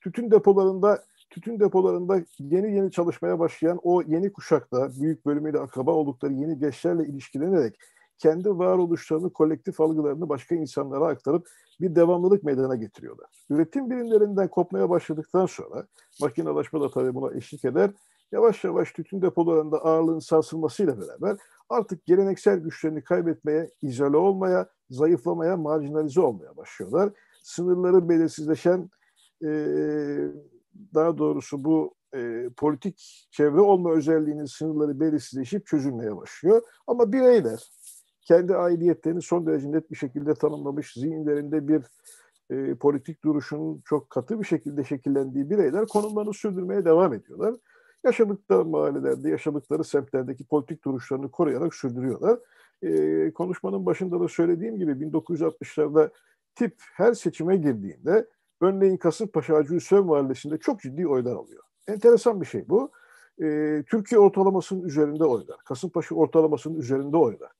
tütün 0.00 0.30
depolarında 0.30 1.04
tütün 1.30 1.60
depolarında 1.60 2.22
yeni 2.38 2.74
yeni 2.76 2.90
çalışmaya 2.90 3.38
başlayan 3.38 3.80
o 3.82 4.02
yeni 4.02 4.32
kuşakta 4.32 4.90
büyük 5.00 5.26
bölümüyle 5.26 5.58
akraba 5.58 5.90
oldukları 5.90 6.32
yeni 6.32 6.58
gençlerle 6.58 7.06
ilişkilenerek 7.06 7.78
kendi 8.18 8.58
varoluşlarını, 8.58 9.32
kolektif 9.32 9.80
algılarını 9.80 10.28
başka 10.28 10.54
insanlara 10.54 11.06
aktarıp 11.06 11.48
bir 11.80 11.94
devamlılık 11.94 12.44
meydana 12.44 12.76
getiriyorlar. 12.76 13.26
Üretim 13.50 13.90
birimlerinden 13.90 14.48
kopmaya 14.48 14.90
başladıktan 14.90 15.46
sonra 15.46 15.86
makinalaşma 16.20 16.80
da 16.80 16.90
tabii 16.90 17.14
buna 17.14 17.34
eşlik 17.34 17.64
eder. 17.64 17.90
Yavaş 18.32 18.64
yavaş 18.64 18.92
tütün 18.92 19.22
depolarında 19.22 19.84
ağırlığın 19.84 20.18
sarsılmasıyla 20.18 21.00
beraber 21.00 21.36
artık 21.68 22.06
geleneksel 22.06 22.58
güçlerini 22.58 23.04
kaybetmeye, 23.04 23.70
izole 23.82 24.16
olmaya, 24.16 24.68
zayıflamaya, 24.90 25.56
marjinalize 25.56 26.20
olmaya 26.20 26.56
başlıyorlar. 26.56 27.12
Sınırları 27.42 28.08
belirsizleşen, 28.08 28.90
e, 29.44 29.48
daha 30.94 31.18
doğrusu 31.18 31.64
bu 31.64 31.94
e, 32.14 32.50
politik 32.56 33.28
çevre 33.30 33.60
olma 33.60 33.92
özelliğinin 33.92 34.44
sınırları 34.44 35.00
belirsizleşip 35.00 35.66
çözülmeye 35.66 36.16
başlıyor. 36.16 36.62
Ama 36.86 37.12
bireyler 37.12 37.70
kendi 38.22 38.56
aidiyetlerini 38.56 39.22
son 39.22 39.46
derece 39.46 39.72
net 39.72 39.90
bir 39.90 39.96
şekilde 39.96 40.34
tanımlamış, 40.34 40.92
zihinlerinde 40.92 41.68
bir 41.68 41.82
e, 42.50 42.74
politik 42.74 43.24
duruşunun 43.24 43.82
çok 43.84 44.10
katı 44.10 44.40
bir 44.40 44.44
şekilde 44.44 44.84
şekillendiği 44.84 45.50
bireyler 45.50 45.86
konumlarını 45.86 46.34
sürdürmeye 46.34 46.84
devam 46.84 47.14
ediyorlar. 47.14 47.54
Yaşadıkları 48.04 48.64
mahallelerde, 48.64 49.30
yaşadıkları 49.30 49.84
semtlerdeki 49.84 50.44
politik 50.44 50.84
duruşlarını 50.84 51.30
koruyarak 51.30 51.74
sürdürüyorlar. 51.74 52.38
E, 52.82 53.32
konuşmanın 53.32 53.86
başında 53.86 54.20
da 54.20 54.28
söylediğim 54.28 54.78
gibi 54.78 54.92
1960'larda 54.92 56.10
tip 56.54 56.74
her 56.94 57.14
seçime 57.14 57.56
girdiğinde 57.56 58.26
örneğin 58.60 58.96
Kasımpaşa 58.96 59.54
Hacı 59.54 59.74
Hüseyin 59.74 60.06
Mahallesi'nde 60.06 60.58
çok 60.58 60.80
ciddi 60.80 61.08
oylar 61.08 61.36
alıyor. 61.36 61.62
Enteresan 61.88 62.40
bir 62.40 62.46
şey 62.46 62.68
bu. 62.68 62.90
E, 63.42 63.46
Türkiye 63.86 64.18
ortalamasının 64.18 64.82
üzerinde 64.82 65.24
oylar. 65.24 65.56
Kasımpaşa 65.64 66.14
ortalamasının 66.14 66.78
üzerinde 66.78 67.16
oylar. 67.16 67.50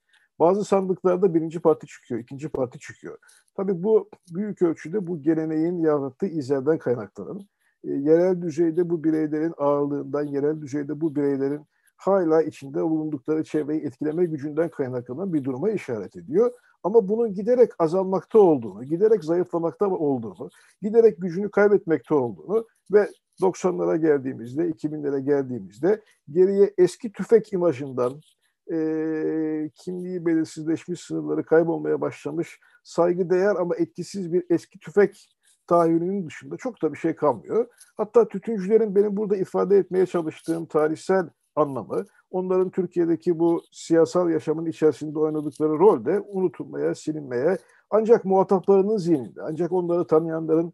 Bazı 0.41 0.64
sandıklarda 0.64 1.34
birinci 1.34 1.61
parti 1.61 1.86
çıkıyor, 1.86 2.20
ikinci 2.20 2.49
parti 2.49 2.78
çıkıyor. 2.78 3.18
Tabii 3.57 3.82
bu 3.82 4.09
büyük 4.34 4.62
ölçüde 4.62 5.07
bu 5.07 5.22
geleneğin 5.22 5.78
yarattığı 5.78 6.26
izlerden 6.26 6.78
kaynaklanır. 6.78 7.43
E, 7.84 7.91
yerel 7.91 8.43
düzeyde 8.43 8.91
bu 8.91 9.05
bireylerin 9.05 9.55
ağırlığından, 9.57 10.26
yerel 10.26 10.61
düzeyde 10.61 11.01
bu 11.01 11.16
bireylerin 11.16 11.66
hala 11.97 12.43
içinde 12.43 12.82
bulundukları 12.82 13.45
çevreyi 13.45 13.80
etkileme 13.80 14.24
gücünden 14.24 14.68
kaynaklanan 14.68 15.32
bir 15.32 15.45
duruma 15.45 15.70
işaret 15.70 16.16
ediyor. 16.16 16.53
Ama 16.82 17.09
bunun 17.09 17.34
giderek 17.34 17.70
azalmakta 17.78 18.38
olduğunu, 18.38 18.84
giderek 18.84 19.24
zayıflamakta 19.24 19.91
olduğunu, 19.91 20.51
giderek 20.82 21.20
gücünü 21.20 21.51
kaybetmekte 21.51 22.14
olduğunu 22.14 22.66
ve 22.93 23.09
90'lara 23.41 24.01
geldiğimizde, 24.01 24.70
2000'lere 24.70 25.20
geldiğimizde 25.20 26.03
geriye 26.30 26.74
eski 26.78 27.12
tüfek 27.12 27.53
imajından, 27.53 28.20
e, 28.72 29.70
kimliği 29.74 30.26
belirsizleşmiş, 30.26 31.00
sınırları 31.00 31.44
kaybolmaya 31.44 32.00
başlamış, 32.00 32.60
saygı 32.82 33.30
değer 33.30 33.56
ama 33.56 33.76
etkisiz 33.76 34.32
bir 34.32 34.44
eski 34.50 34.78
tüfek 34.78 35.28
tahayyülünün 35.66 36.26
dışında 36.26 36.56
çok 36.56 36.82
da 36.82 36.92
bir 36.92 36.98
şey 36.98 37.14
kalmıyor. 37.14 37.66
Hatta 37.96 38.28
tütüncülerin 38.28 38.94
benim 38.94 39.16
burada 39.16 39.36
ifade 39.36 39.78
etmeye 39.78 40.06
çalıştığım 40.06 40.66
tarihsel 40.66 41.28
anlamı, 41.56 42.04
onların 42.30 42.70
Türkiye'deki 42.70 43.38
bu 43.38 43.62
siyasal 43.72 44.30
yaşamın 44.30 44.66
içerisinde 44.66 45.18
oynadıkları 45.18 45.78
rol 45.78 46.04
de 46.04 46.20
unutulmaya, 46.20 46.94
silinmeye, 46.94 47.58
ancak 47.90 48.24
muhataplarının 48.24 48.96
zihninde, 48.96 49.42
ancak 49.42 49.72
onları 49.72 50.06
tanıyanların 50.06 50.72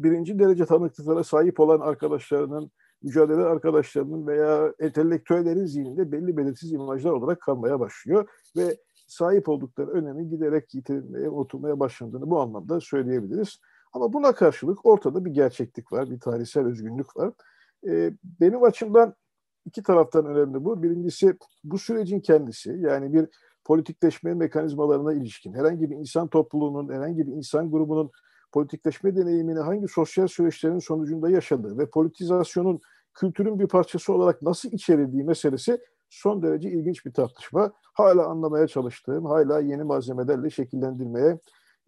birinci 0.00 0.38
derece 0.38 0.66
tanıklıklara 0.66 1.24
sahip 1.24 1.60
olan 1.60 1.80
arkadaşlarının, 1.80 2.70
mücadele 3.04 3.42
arkadaşlarının 3.42 4.26
veya 4.26 4.74
entelektüellerin 4.80 5.66
zihninde 5.66 6.12
belli 6.12 6.36
belirsiz 6.36 6.72
imajlar 6.72 7.10
olarak 7.10 7.40
kalmaya 7.40 7.80
başlıyor 7.80 8.28
ve 8.56 8.76
sahip 9.06 9.48
oldukları 9.48 9.90
önemi 9.90 10.28
giderek 10.28 10.74
yitirilmeye, 10.74 11.28
unutulmaya 11.28 11.80
başlandığını 11.80 12.30
bu 12.30 12.40
anlamda 12.40 12.80
söyleyebiliriz. 12.80 13.60
Ama 13.92 14.12
buna 14.12 14.32
karşılık 14.32 14.86
ortada 14.86 15.24
bir 15.24 15.30
gerçeklik 15.30 15.92
var, 15.92 16.10
bir 16.10 16.20
tarihsel 16.20 16.66
özgünlük 16.66 17.16
var. 17.16 17.32
Ee, 17.88 18.12
benim 18.40 18.62
açımdan 18.62 19.14
iki 19.64 19.82
taraftan 19.82 20.26
önemli 20.26 20.64
bu. 20.64 20.82
Birincisi 20.82 21.36
bu 21.64 21.78
sürecin 21.78 22.20
kendisi 22.20 22.76
yani 22.80 23.12
bir 23.12 23.28
politikleşme 23.64 24.34
mekanizmalarına 24.34 25.12
ilişkin 25.12 25.54
herhangi 25.54 25.90
bir 25.90 25.96
insan 25.96 26.28
topluluğunun, 26.28 26.92
herhangi 26.92 27.26
bir 27.26 27.32
insan 27.32 27.70
grubunun 27.70 28.10
politikleşme 28.54 29.16
deneyimini 29.16 29.58
hangi 29.58 29.88
sosyal 29.88 30.26
süreçlerin 30.26 30.78
sonucunda 30.78 31.30
yaşadığı 31.30 31.78
ve 31.78 31.90
politizasyonun 31.90 32.80
kültürün 33.14 33.58
bir 33.58 33.68
parçası 33.68 34.12
olarak 34.12 34.42
nasıl 34.42 34.68
içerildiği 34.72 35.24
meselesi 35.24 35.78
son 36.10 36.42
derece 36.42 36.70
ilginç 36.70 37.06
bir 37.06 37.12
tartışma. 37.12 37.72
Hala 37.94 38.26
anlamaya 38.26 38.66
çalıştığım, 38.66 39.24
hala 39.24 39.60
yeni 39.60 39.84
malzemelerle 39.84 40.50
şekillendirmeye, 40.50 41.38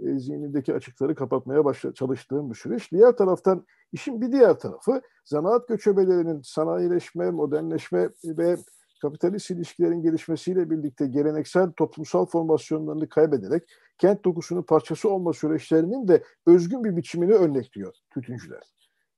e, 0.01 0.19
zihnindeki 0.19 0.75
açıkları 0.75 1.15
kapatmaya 1.15 1.65
başla, 1.65 1.95
çalıştığım 1.95 2.51
bir 2.51 2.55
süreç. 2.55 2.93
Diğer 2.93 3.13
taraftan 3.13 3.65
işin 3.93 4.21
bir 4.21 4.33
diğer 4.33 4.59
tarafı 4.59 5.01
zanaat 5.25 5.69
göçebelerinin 5.69 6.41
sanayileşme, 6.43 7.31
modernleşme 7.31 8.11
ve 8.25 8.57
kapitalist 9.03 9.51
ilişkilerin 9.51 10.03
gelişmesiyle 10.03 10.71
birlikte 10.71 11.07
geleneksel 11.07 11.73
toplumsal 11.73 12.27
formasyonlarını 12.27 13.09
kaybederek 13.09 13.63
kent 13.99 14.25
dokusunun 14.25 14.63
parçası 14.63 15.11
olma 15.11 15.33
süreçlerinin 15.33 16.09
de 16.09 16.23
özgün 16.47 16.85
bir 16.85 16.97
biçimini 16.97 17.33
örnekliyor 17.33 17.95
tütüncüler. 18.15 18.63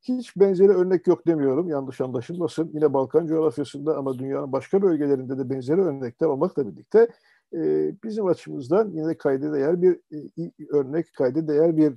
Hiç 0.03 0.37
benzeri 0.37 0.69
örnek 0.69 1.07
yok 1.07 1.27
demiyorum 1.27 1.69
yanlış 1.69 2.01
anlaşılmasın. 2.01 2.71
Yine 2.75 2.93
Balkan 2.95 3.27
coğrafyasında 3.27 3.97
ama 3.97 4.19
dünyanın 4.19 4.53
başka 4.53 4.83
bölgelerinde 4.83 5.39
de 5.39 5.51
benzeri 5.51 5.81
örnekler 5.81 6.27
olmakla 6.27 6.67
birlikte 6.67 7.09
e, 7.55 7.93
bizim 8.05 8.27
açımızdan 8.27 8.91
yine 8.91 9.19
kayda 9.19 9.53
değer 9.53 9.83
bir 9.83 10.01
e, 10.13 10.51
örnek, 10.71 11.15
kayda 11.15 11.49
değer 11.49 11.77
bir 11.77 11.93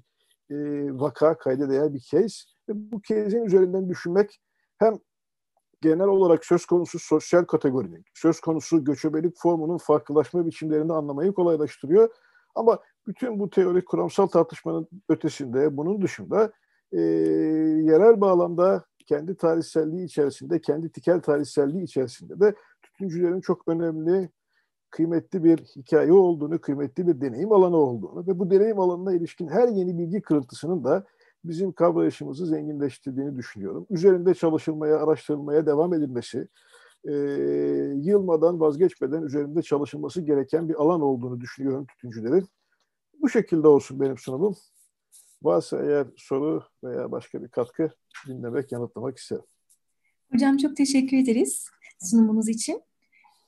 e, 0.52 0.56
vaka, 1.00 1.38
kayda 1.38 1.70
değer 1.70 1.94
bir 1.94 2.00
case. 2.00 2.36
Bu 2.70 3.02
case'in 3.02 3.46
üzerinden 3.46 3.90
düşünmek 3.90 4.42
hem 4.78 5.00
genel 5.82 6.08
olarak 6.08 6.46
söz 6.46 6.66
konusu 6.66 7.00
sosyal 7.00 7.46
kategorinin, 7.46 8.06
söz 8.14 8.40
konusu 8.40 8.84
göçebelik 8.84 9.34
formunun 9.38 9.78
farklılaşma 9.78 10.46
biçimlerini 10.46 10.94
anlamayı 10.94 11.34
kolaylaştırıyor. 11.34 12.10
Ama 12.56 12.80
bütün 13.08 13.40
bu 13.40 13.50
teorik 13.50 13.88
kuramsal 13.88 14.28
tartışmanın 14.28 14.88
ötesinde, 15.10 15.78
bunun 15.78 16.02
dışında 16.02 16.52
e, 16.92 17.02
yerel 17.82 18.22
bağlamda 18.22 18.86
kendi 19.08 19.38
tarihselliği 19.38 20.06
içerisinde, 20.06 20.62
kendi 20.62 20.92
tikel 20.92 21.22
tarihselliği 21.22 21.84
içerisinde 21.84 22.40
de 22.40 22.56
tütüncülerin 22.82 23.42
çok 23.42 23.68
önemli, 23.68 24.30
kıymetli 24.90 25.44
bir 25.44 25.58
hikaye 25.58 26.14
olduğunu, 26.14 26.62
kıymetli 26.62 27.08
bir 27.08 27.22
deneyim 27.22 27.52
alanı 27.52 27.78
olduğunu 27.78 28.28
ve 28.28 28.40
bu 28.40 28.52
deneyim 28.52 28.80
alanına 28.80 29.14
ilişkin 29.14 29.48
her 29.48 29.68
yeni 29.68 29.98
bilgi 29.98 30.22
kırıntısının 30.22 30.84
da 30.84 31.06
bizim 31.46 31.72
kavrayışımızı 31.72 32.46
zenginleştirdiğini 32.46 33.38
düşünüyorum. 33.38 33.88
Üzerinde 33.90 34.34
çalışılmaya, 34.34 34.98
araştırılmaya 34.98 35.66
devam 35.66 35.94
edilmesi, 35.94 36.48
e, 37.08 37.14
yılmadan, 37.96 38.60
vazgeçmeden 38.60 39.22
üzerinde 39.22 39.62
çalışılması 39.62 40.22
gereken 40.22 40.70
bir 40.70 40.76
alan 40.76 41.02
olduğunu 41.02 41.42
düşünüyorum 41.42 41.86
tütüncülerin. 41.86 42.48
Bu 43.22 43.30
şekilde 43.30 43.68
olsun 43.68 44.00
benim 44.00 44.18
sunumum. 44.18 44.56
Varsa 45.44 45.84
eğer 45.86 46.08
soru 46.18 46.64
veya 46.84 47.12
başka 47.12 47.44
bir 47.44 47.48
katkı 47.48 47.92
dinlemek, 48.28 48.72
yanıtlamak 48.72 49.18
isterim. 49.18 49.44
Hocam 50.32 50.58
çok 50.58 50.78
teşekkür 50.78 51.18
ederiz 51.18 51.68
sunumunuz 52.00 52.50
için. 52.50 52.82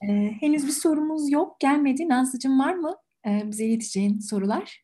Ee, 0.02 0.32
henüz 0.39 0.68
bir 0.68 0.72
sorumuz 0.72 1.32
yok, 1.32 1.60
gelmedi. 1.60 2.10
Nazlıcığım 2.10 2.60
var 2.60 2.74
mı 2.74 2.96
ee, 3.28 3.44
bize 3.46 3.66
ileteceğin 3.66 4.20
sorular? 4.20 4.84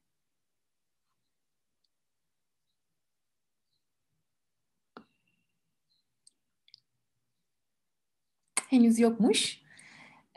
Henüz 8.70 8.99
yokmuş. 8.99 9.61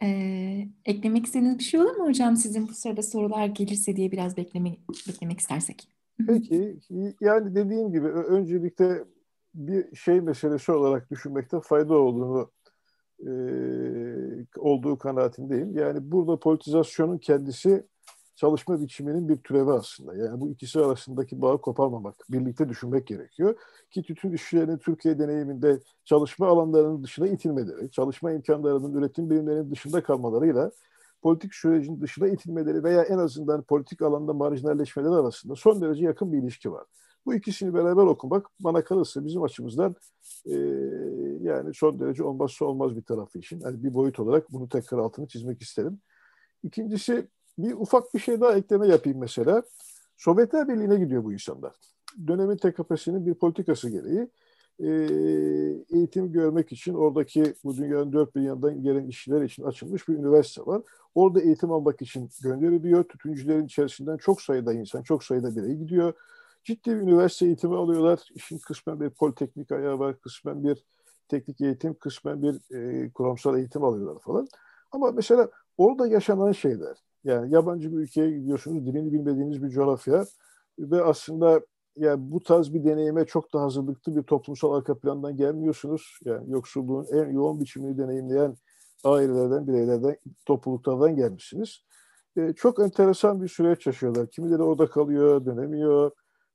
Ee, 0.03 0.68
eklemek 0.85 1.26
istediğiniz 1.26 1.59
bir 1.59 1.64
şey 1.64 1.80
olur 1.80 1.97
mu 1.97 2.07
hocam 2.07 2.37
sizin 2.37 2.68
bu 2.68 2.72
sırada 2.74 3.03
sorular 3.03 3.47
gelirse 3.47 3.97
diye 3.97 4.12
biraz 4.12 4.37
bekleme, 4.37 4.76
beklemek 5.09 5.41
istersek? 5.41 5.89
Peki 6.26 6.78
yani 7.20 7.55
dediğim 7.55 7.93
gibi 7.93 8.07
öncelikle 8.07 9.05
bir 9.55 9.97
şey 9.97 10.20
meselesi 10.20 10.72
olarak 10.72 11.11
düşünmekte 11.11 11.61
fayda 11.61 11.95
olduğunu 11.95 12.51
e, 13.20 13.33
olduğu 14.57 14.99
kanaatindeyim. 14.99 15.78
Yani 15.78 16.12
burada 16.12 16.39
politizasyonun 16.39 17.18
kendisi 17.18 17.87
çalışma 18.35 18.80
biçiminin 18.80 19.28
bir 19.28 19.37
türevi 19.37 19.70
aslında. 19.70 20.16
Yani 20.16 20.41
bu 20.41 20.49
ikisi 20.51 20.80
arasındaki 20.80 21.43
bağı 21.43 21.61
koparmamak, 21.61 22.14
birlikte 22.30 22.68
düşünmek 22.68 23.07
gerekiyor. 23.07 23.57
Ki 23.91 24.03
tütün 24.03 24.33
işçilerinin 24.33 24.78
Türkiye 24.78 25.18
deneyiminde 25.18 25.80
çalışma 26.05 26.47
alanlarının 26.47 27.05
dışına 27.05 27.28
itilmeleri, 27.28 27.91
çalışma 27.91 28.33
imkanlarının 28.33 28.95
üretim 28.95 29.30
birimlerinin 29.30 29.70
dışında 29.70 30.03
kalmalarıyla 30.03 30.70
politik 31.22 31.55
sürecin 31.55 32.01
dışına 32.01 32.28
itilmeleri 32.28 32.85
veya 32.85 33.03
en 33.03 33.18
azından 33.18 33.62
politik 33.62 34.03
alanda 34.03 34.33
marjinalleşmeleri 34.33 35.12
arasında 35.12 35.55
son 35.55 35.80
derece 35.80 36.05
yakın 36.05 36.33
bir 36.33 36.39
ilişki 36.39 36.72
var. 36.72 36.85
Bu 37.26 37.35
ikisini 37.35 37.74
beraber 37.74 38.03
okumak 38.03 38.47
bana 38.61 38.85
kalırsa 38.85 39.24
bizim 39.24 39.43
açımızdan 39.43 39.97
e, 40.47 40.55
yani 41.43 41.74
son 41.74 42.01
derece 42.01 42.24
olmazsa 42.24 42.64
olmaz 42.64 42.97
bir 42.97 43.03
tarafı 43.03 43.39
için. 43.39 43.61
Yani 43.61 43.85
bir 43.85 43.95
boyut 43.95 44.20
olarak 44.20 44.53
bunu 44.53 44.68
tekrar 44.68 44.99
altını 44.99 45.28
çizmek 45.28 45.62
isterim. 45.62 46.01
İkincisi 46.62 47.28
bir 47.59 47.72
ufak 47.72 48.14
bir 48.14 48.18
şey 48.18 48.40
daha 48.40 48.57
ekleme 48.57 48.88
yapayım 48.88 49.18
mesela. 49.18 49.62
Sovyetler 50.16 50.68
Birliği'ne 50.68 50.96
gidiyor 50.96 51.24
bu 51.24 51.32
insanlar. 51.32 51.72
Dönemin 52.26 52.57
TKP'sinin 52.57 53.26
bir 53.26 53.34
politikası 53.34 53.90
gereği 53.90 54.28
e, 54.80 54.88
eğitim 55.90 56.32
görmek 56.32 56.72
için 56.72 56.94
oradaki 56.94 57.55
bu 57.64 57.76
dünyanın 57.76 58.12
dört 58.12 58.36
bir 58.36 58.40
yanından 58.40 58.82
gelen 58.82 59.07
işçiler 59.07 59.42
için 59.42 59.62
açılmış 59.62 60.09
bir 60.09 60.14
üniversite 60.14 60.66
var. 60.66 60.82
Orada 61.14 61.40
eğitim 61.40 61.72
almak 61.72 62.03
için 62.03 62.30
gönderiliyor. 62.42 63.05
Tütüncülerin 63.05 63.66
içerisinden 63.66 64.16
çok 64.16 64.42
sayıda 64.42 64.72
insan, 64.72 65.03
çok 65.03 65.24
sayıda 65.24 65.57
birey 65.57 65.76
gidiyor. 65.76 66.12
Ciddi 66.64 66.90
bir 66.90 67.00
üniversite 67.00 67.46
eğitimi 67.46 67.76
alıyorlar. 67.76 68.28
İşin 68.34 68.59
kısmen 68.59 69.00
bir 69.00 69.11
politeknik 69.11 69.72
ayağı 69.72 69.98
var, 69.98 70.20
kısmen 70.20 70.64
bir 70.64 70.84
teknik 71.28 71.61
eğitim, 71.61 71.94
kısmen 71.94 72.42
bir 72.42 72.74
e, 72.76 73.11
kuramsal 73.11 73.59
eğitim 73.59 73.84
alıyorlar 73.84 74.20
falan. 74.20 74.48
Ama 74.92 75.11
mesela 75.11 75.50
orada 75.78 76.07
yaşanan 76.07 76.53
şeyler, 76.53 76.96
yani 77.25 77.55
yabancı 77.55 77.93
bir 77.93 77.97
ülkeye 77.97 78.31
gidiyorsunuz, 78.31 78.87
dilini 78.87 79.12
bilmediğiniz 79.12 79.62
bir 79.62 79.68
coğrafya, 79.68 80.25
ve 80.79 81.03
aslında 81.03 81.61
yani 81.97 82.31
bu 82.33 82.43
tarz 82.43 82.75
bir 82.75 82.85
deneyime 82.85 83.25
çok 83.25 83.53
da 83.55 83.61
hazırlıklı 83.61 84.16
bir 84.16 84.23
toplumsal 84.23 84.73
arka 84.73 84.99
plandan 84.99 85.37
gelmiyorsunuz. 85.37 86.18
Yani 86.25 86.51
yoksulluğun 86.51 87.07
en 87.12 87.31
yoğun 87.31 87.61
biçimini 87.61 87.99
deneyimleyen 87.99 88.57
ailelerden, 89.05 89.66
bireylerden, 89.68 90.16
topluluklardan 90.47 91.16
gelmişsiniz. 91.16 91.85
E, 92.37 92.53
çok 92.53 92.79
enteresan 92.79 93.43
bir 93.43 93.49
süreç 93.49 93.87
yaşıyorlar. 93.87 94.31
Kimileri 94.31 94.62
orada 94.62 94.87
kalıyor, 94.91 95.47
dönemiyor. 95.47 96.11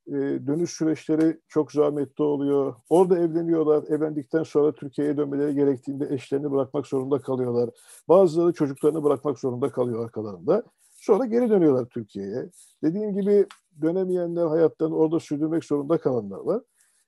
E, 0.07 0.47
dönüş 0.47 0.71
süreçleri 0.71 1.39
çok 1.47 1.71
zahmetli 1.71 2.23
oluyor. 2.23 2.75
Orada 2.89 3.19
evleniyorlar. 3.19 3.83
Evlendikten 3.83 4.43
sonra 4.43 4.71
Türkiye'ye 4.75 5.17
dönmeleri 5.17 5.55
gerektiğinde 5.55 6.07
eşlerini 6.11 6.51
bırakmak 6.51 6.87
zorunda 6.87 7.19
kalıyorlar. 7.19 7.69
Bazıları 8.09 8.53
çocuklarını 8.53 9.03
bırakmak 9.03 9.39
zorunda 9.39 9.69
kalıyor 9.69 10.05
arkalarında. 10.05 10.63
Sonra 10.95 11.25
geri 11.25 11.49
dönüyorlar 11.49 11.85
Türkiye'ye. 11.85 12.49
Dediğim 12.83 13.13
gibi 13.13 13.45
dönemeyenler 13.81 14.45
hayatlarını 14.45 14.95
orada 14.95 15.19
sürdürmek 15.19 15.65
zorunda 15.65 15.97
kalanlar 15.97 16.39
var. 16.39 16.61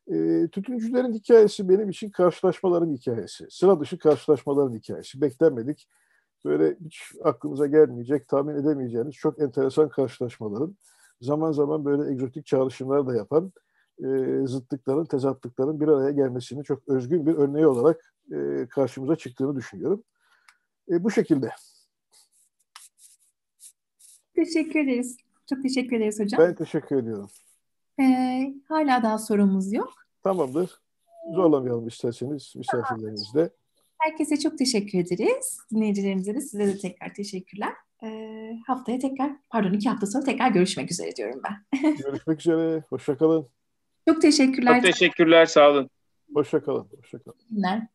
E, 0.08 0.47
tütüncülerin 0.47 1.14
hikayesi 1.14 1.70
benim 1.70 1.89
için 1.89 2.10
karşılaşmaların 2.10 2.93
hikayesi. 2.93 3.47
Sıra 3.50 3.80
dışı 3.80 3.97
karşılaşmaların 3.97 4.74
hikayesi. 4.74 5.22
Beklenmedik. 5.22 5.88
Böyle 6.45 6.78
hiç 6.86 7.02
aklımıza 7.24 7.68
gelmeyecek, 7.68 8.28
tahmin 8.28 8.56
edemeyeceğiniz 8.56 9.16
çok 9.16 9.39
enteresan 9.39 9.89
karşılaşmaların 9.89 10.76
zaman 11.22 11.51
zaman 11.51 11.86
böyle 11.86 12.11
egzotik 12.11 12.45
çağrışımlar 12.45 13.07
da 13.07 13.15
yapan 13.15 13.53
e, 13.99 14.07
zıtlıkların, 14.47 15.05
tezatlıkların 15.05 15.80
bir 15.80 15.88
araya 15.88 16.11
gelmesinin 16.11 16.63
çok 16.63 16.88
özgün 16.88 17.26
bir 17.26 17.34
örneği 17.34 17.67
olarak 17.67 18.13
e, 18.32 18.67
karşımıza 18.70 19.15
çıktığını 19.15 19.55
düşünüyorum. 19.55 20.03
E, 20.91 21.03
bu 21.03 21.11
şekilde. 21.11 21.49
Teşekkür 24.36 24.80
ederiz. 24.80 25.17
Çok 25.49 25.61
teşekkür 25.61 25.97
ederiz 25.97 26.20
hocam. 26.20 26.41
Ben 26.41 26.55
teşekkür 26.55 26.95
ediyorum. 26.95 27.30
Ee, 27.99 28.53
hala 28.67 29.03
daha 29.03 29.17
sorumuz 29.17 29.74
yok. 29.74 29.93
Tamamdır. 30.24 30.82
Zorlamayalım 31.36 31.88
isterseniz 31.88 32.53
misafirlerimizle. 32.55 33.49
Herkese 33.97 34.39
çok 34.39 34.57
teşekkür 34.57 34.99
ederiz. 34.99 35.59
Dinleyicilerimize 35.72 36.36
de 36.36 36.41
size 36.41 36.67
de 36.67 36.78
tekrar 36.78 37.13
teşekkürler. 37.13 37.74
Haftaya 38.68 39.00
tekrar, 39.00 39.32
pardon 39.50 39.74
iki 39.74 39.89
hafta 39.89 40.08
sonra 40.08 40.24
tekrar 40.24 40.50
görüşmek 40.50 40.91
üzere 40.91 41.16
diyorum 41.16 41.41
ben. 41.43 41.82
Görüşmek 41.97 42.39
üzere. 42.39 42.84
Hoşçakalın. 42.89 43.50
Çok 44.08 44.22
teşekkürler. 44.22 44.76
Çok 44.76 44.91
teşekkürler. 44.91 45.45
Sağ 45.45 45.70
olun. 45.70 45.89
Hoşçakalın. 46.34 46.88
Hoşçakalın. 46.97 47.38
Günler. 47.50 47.88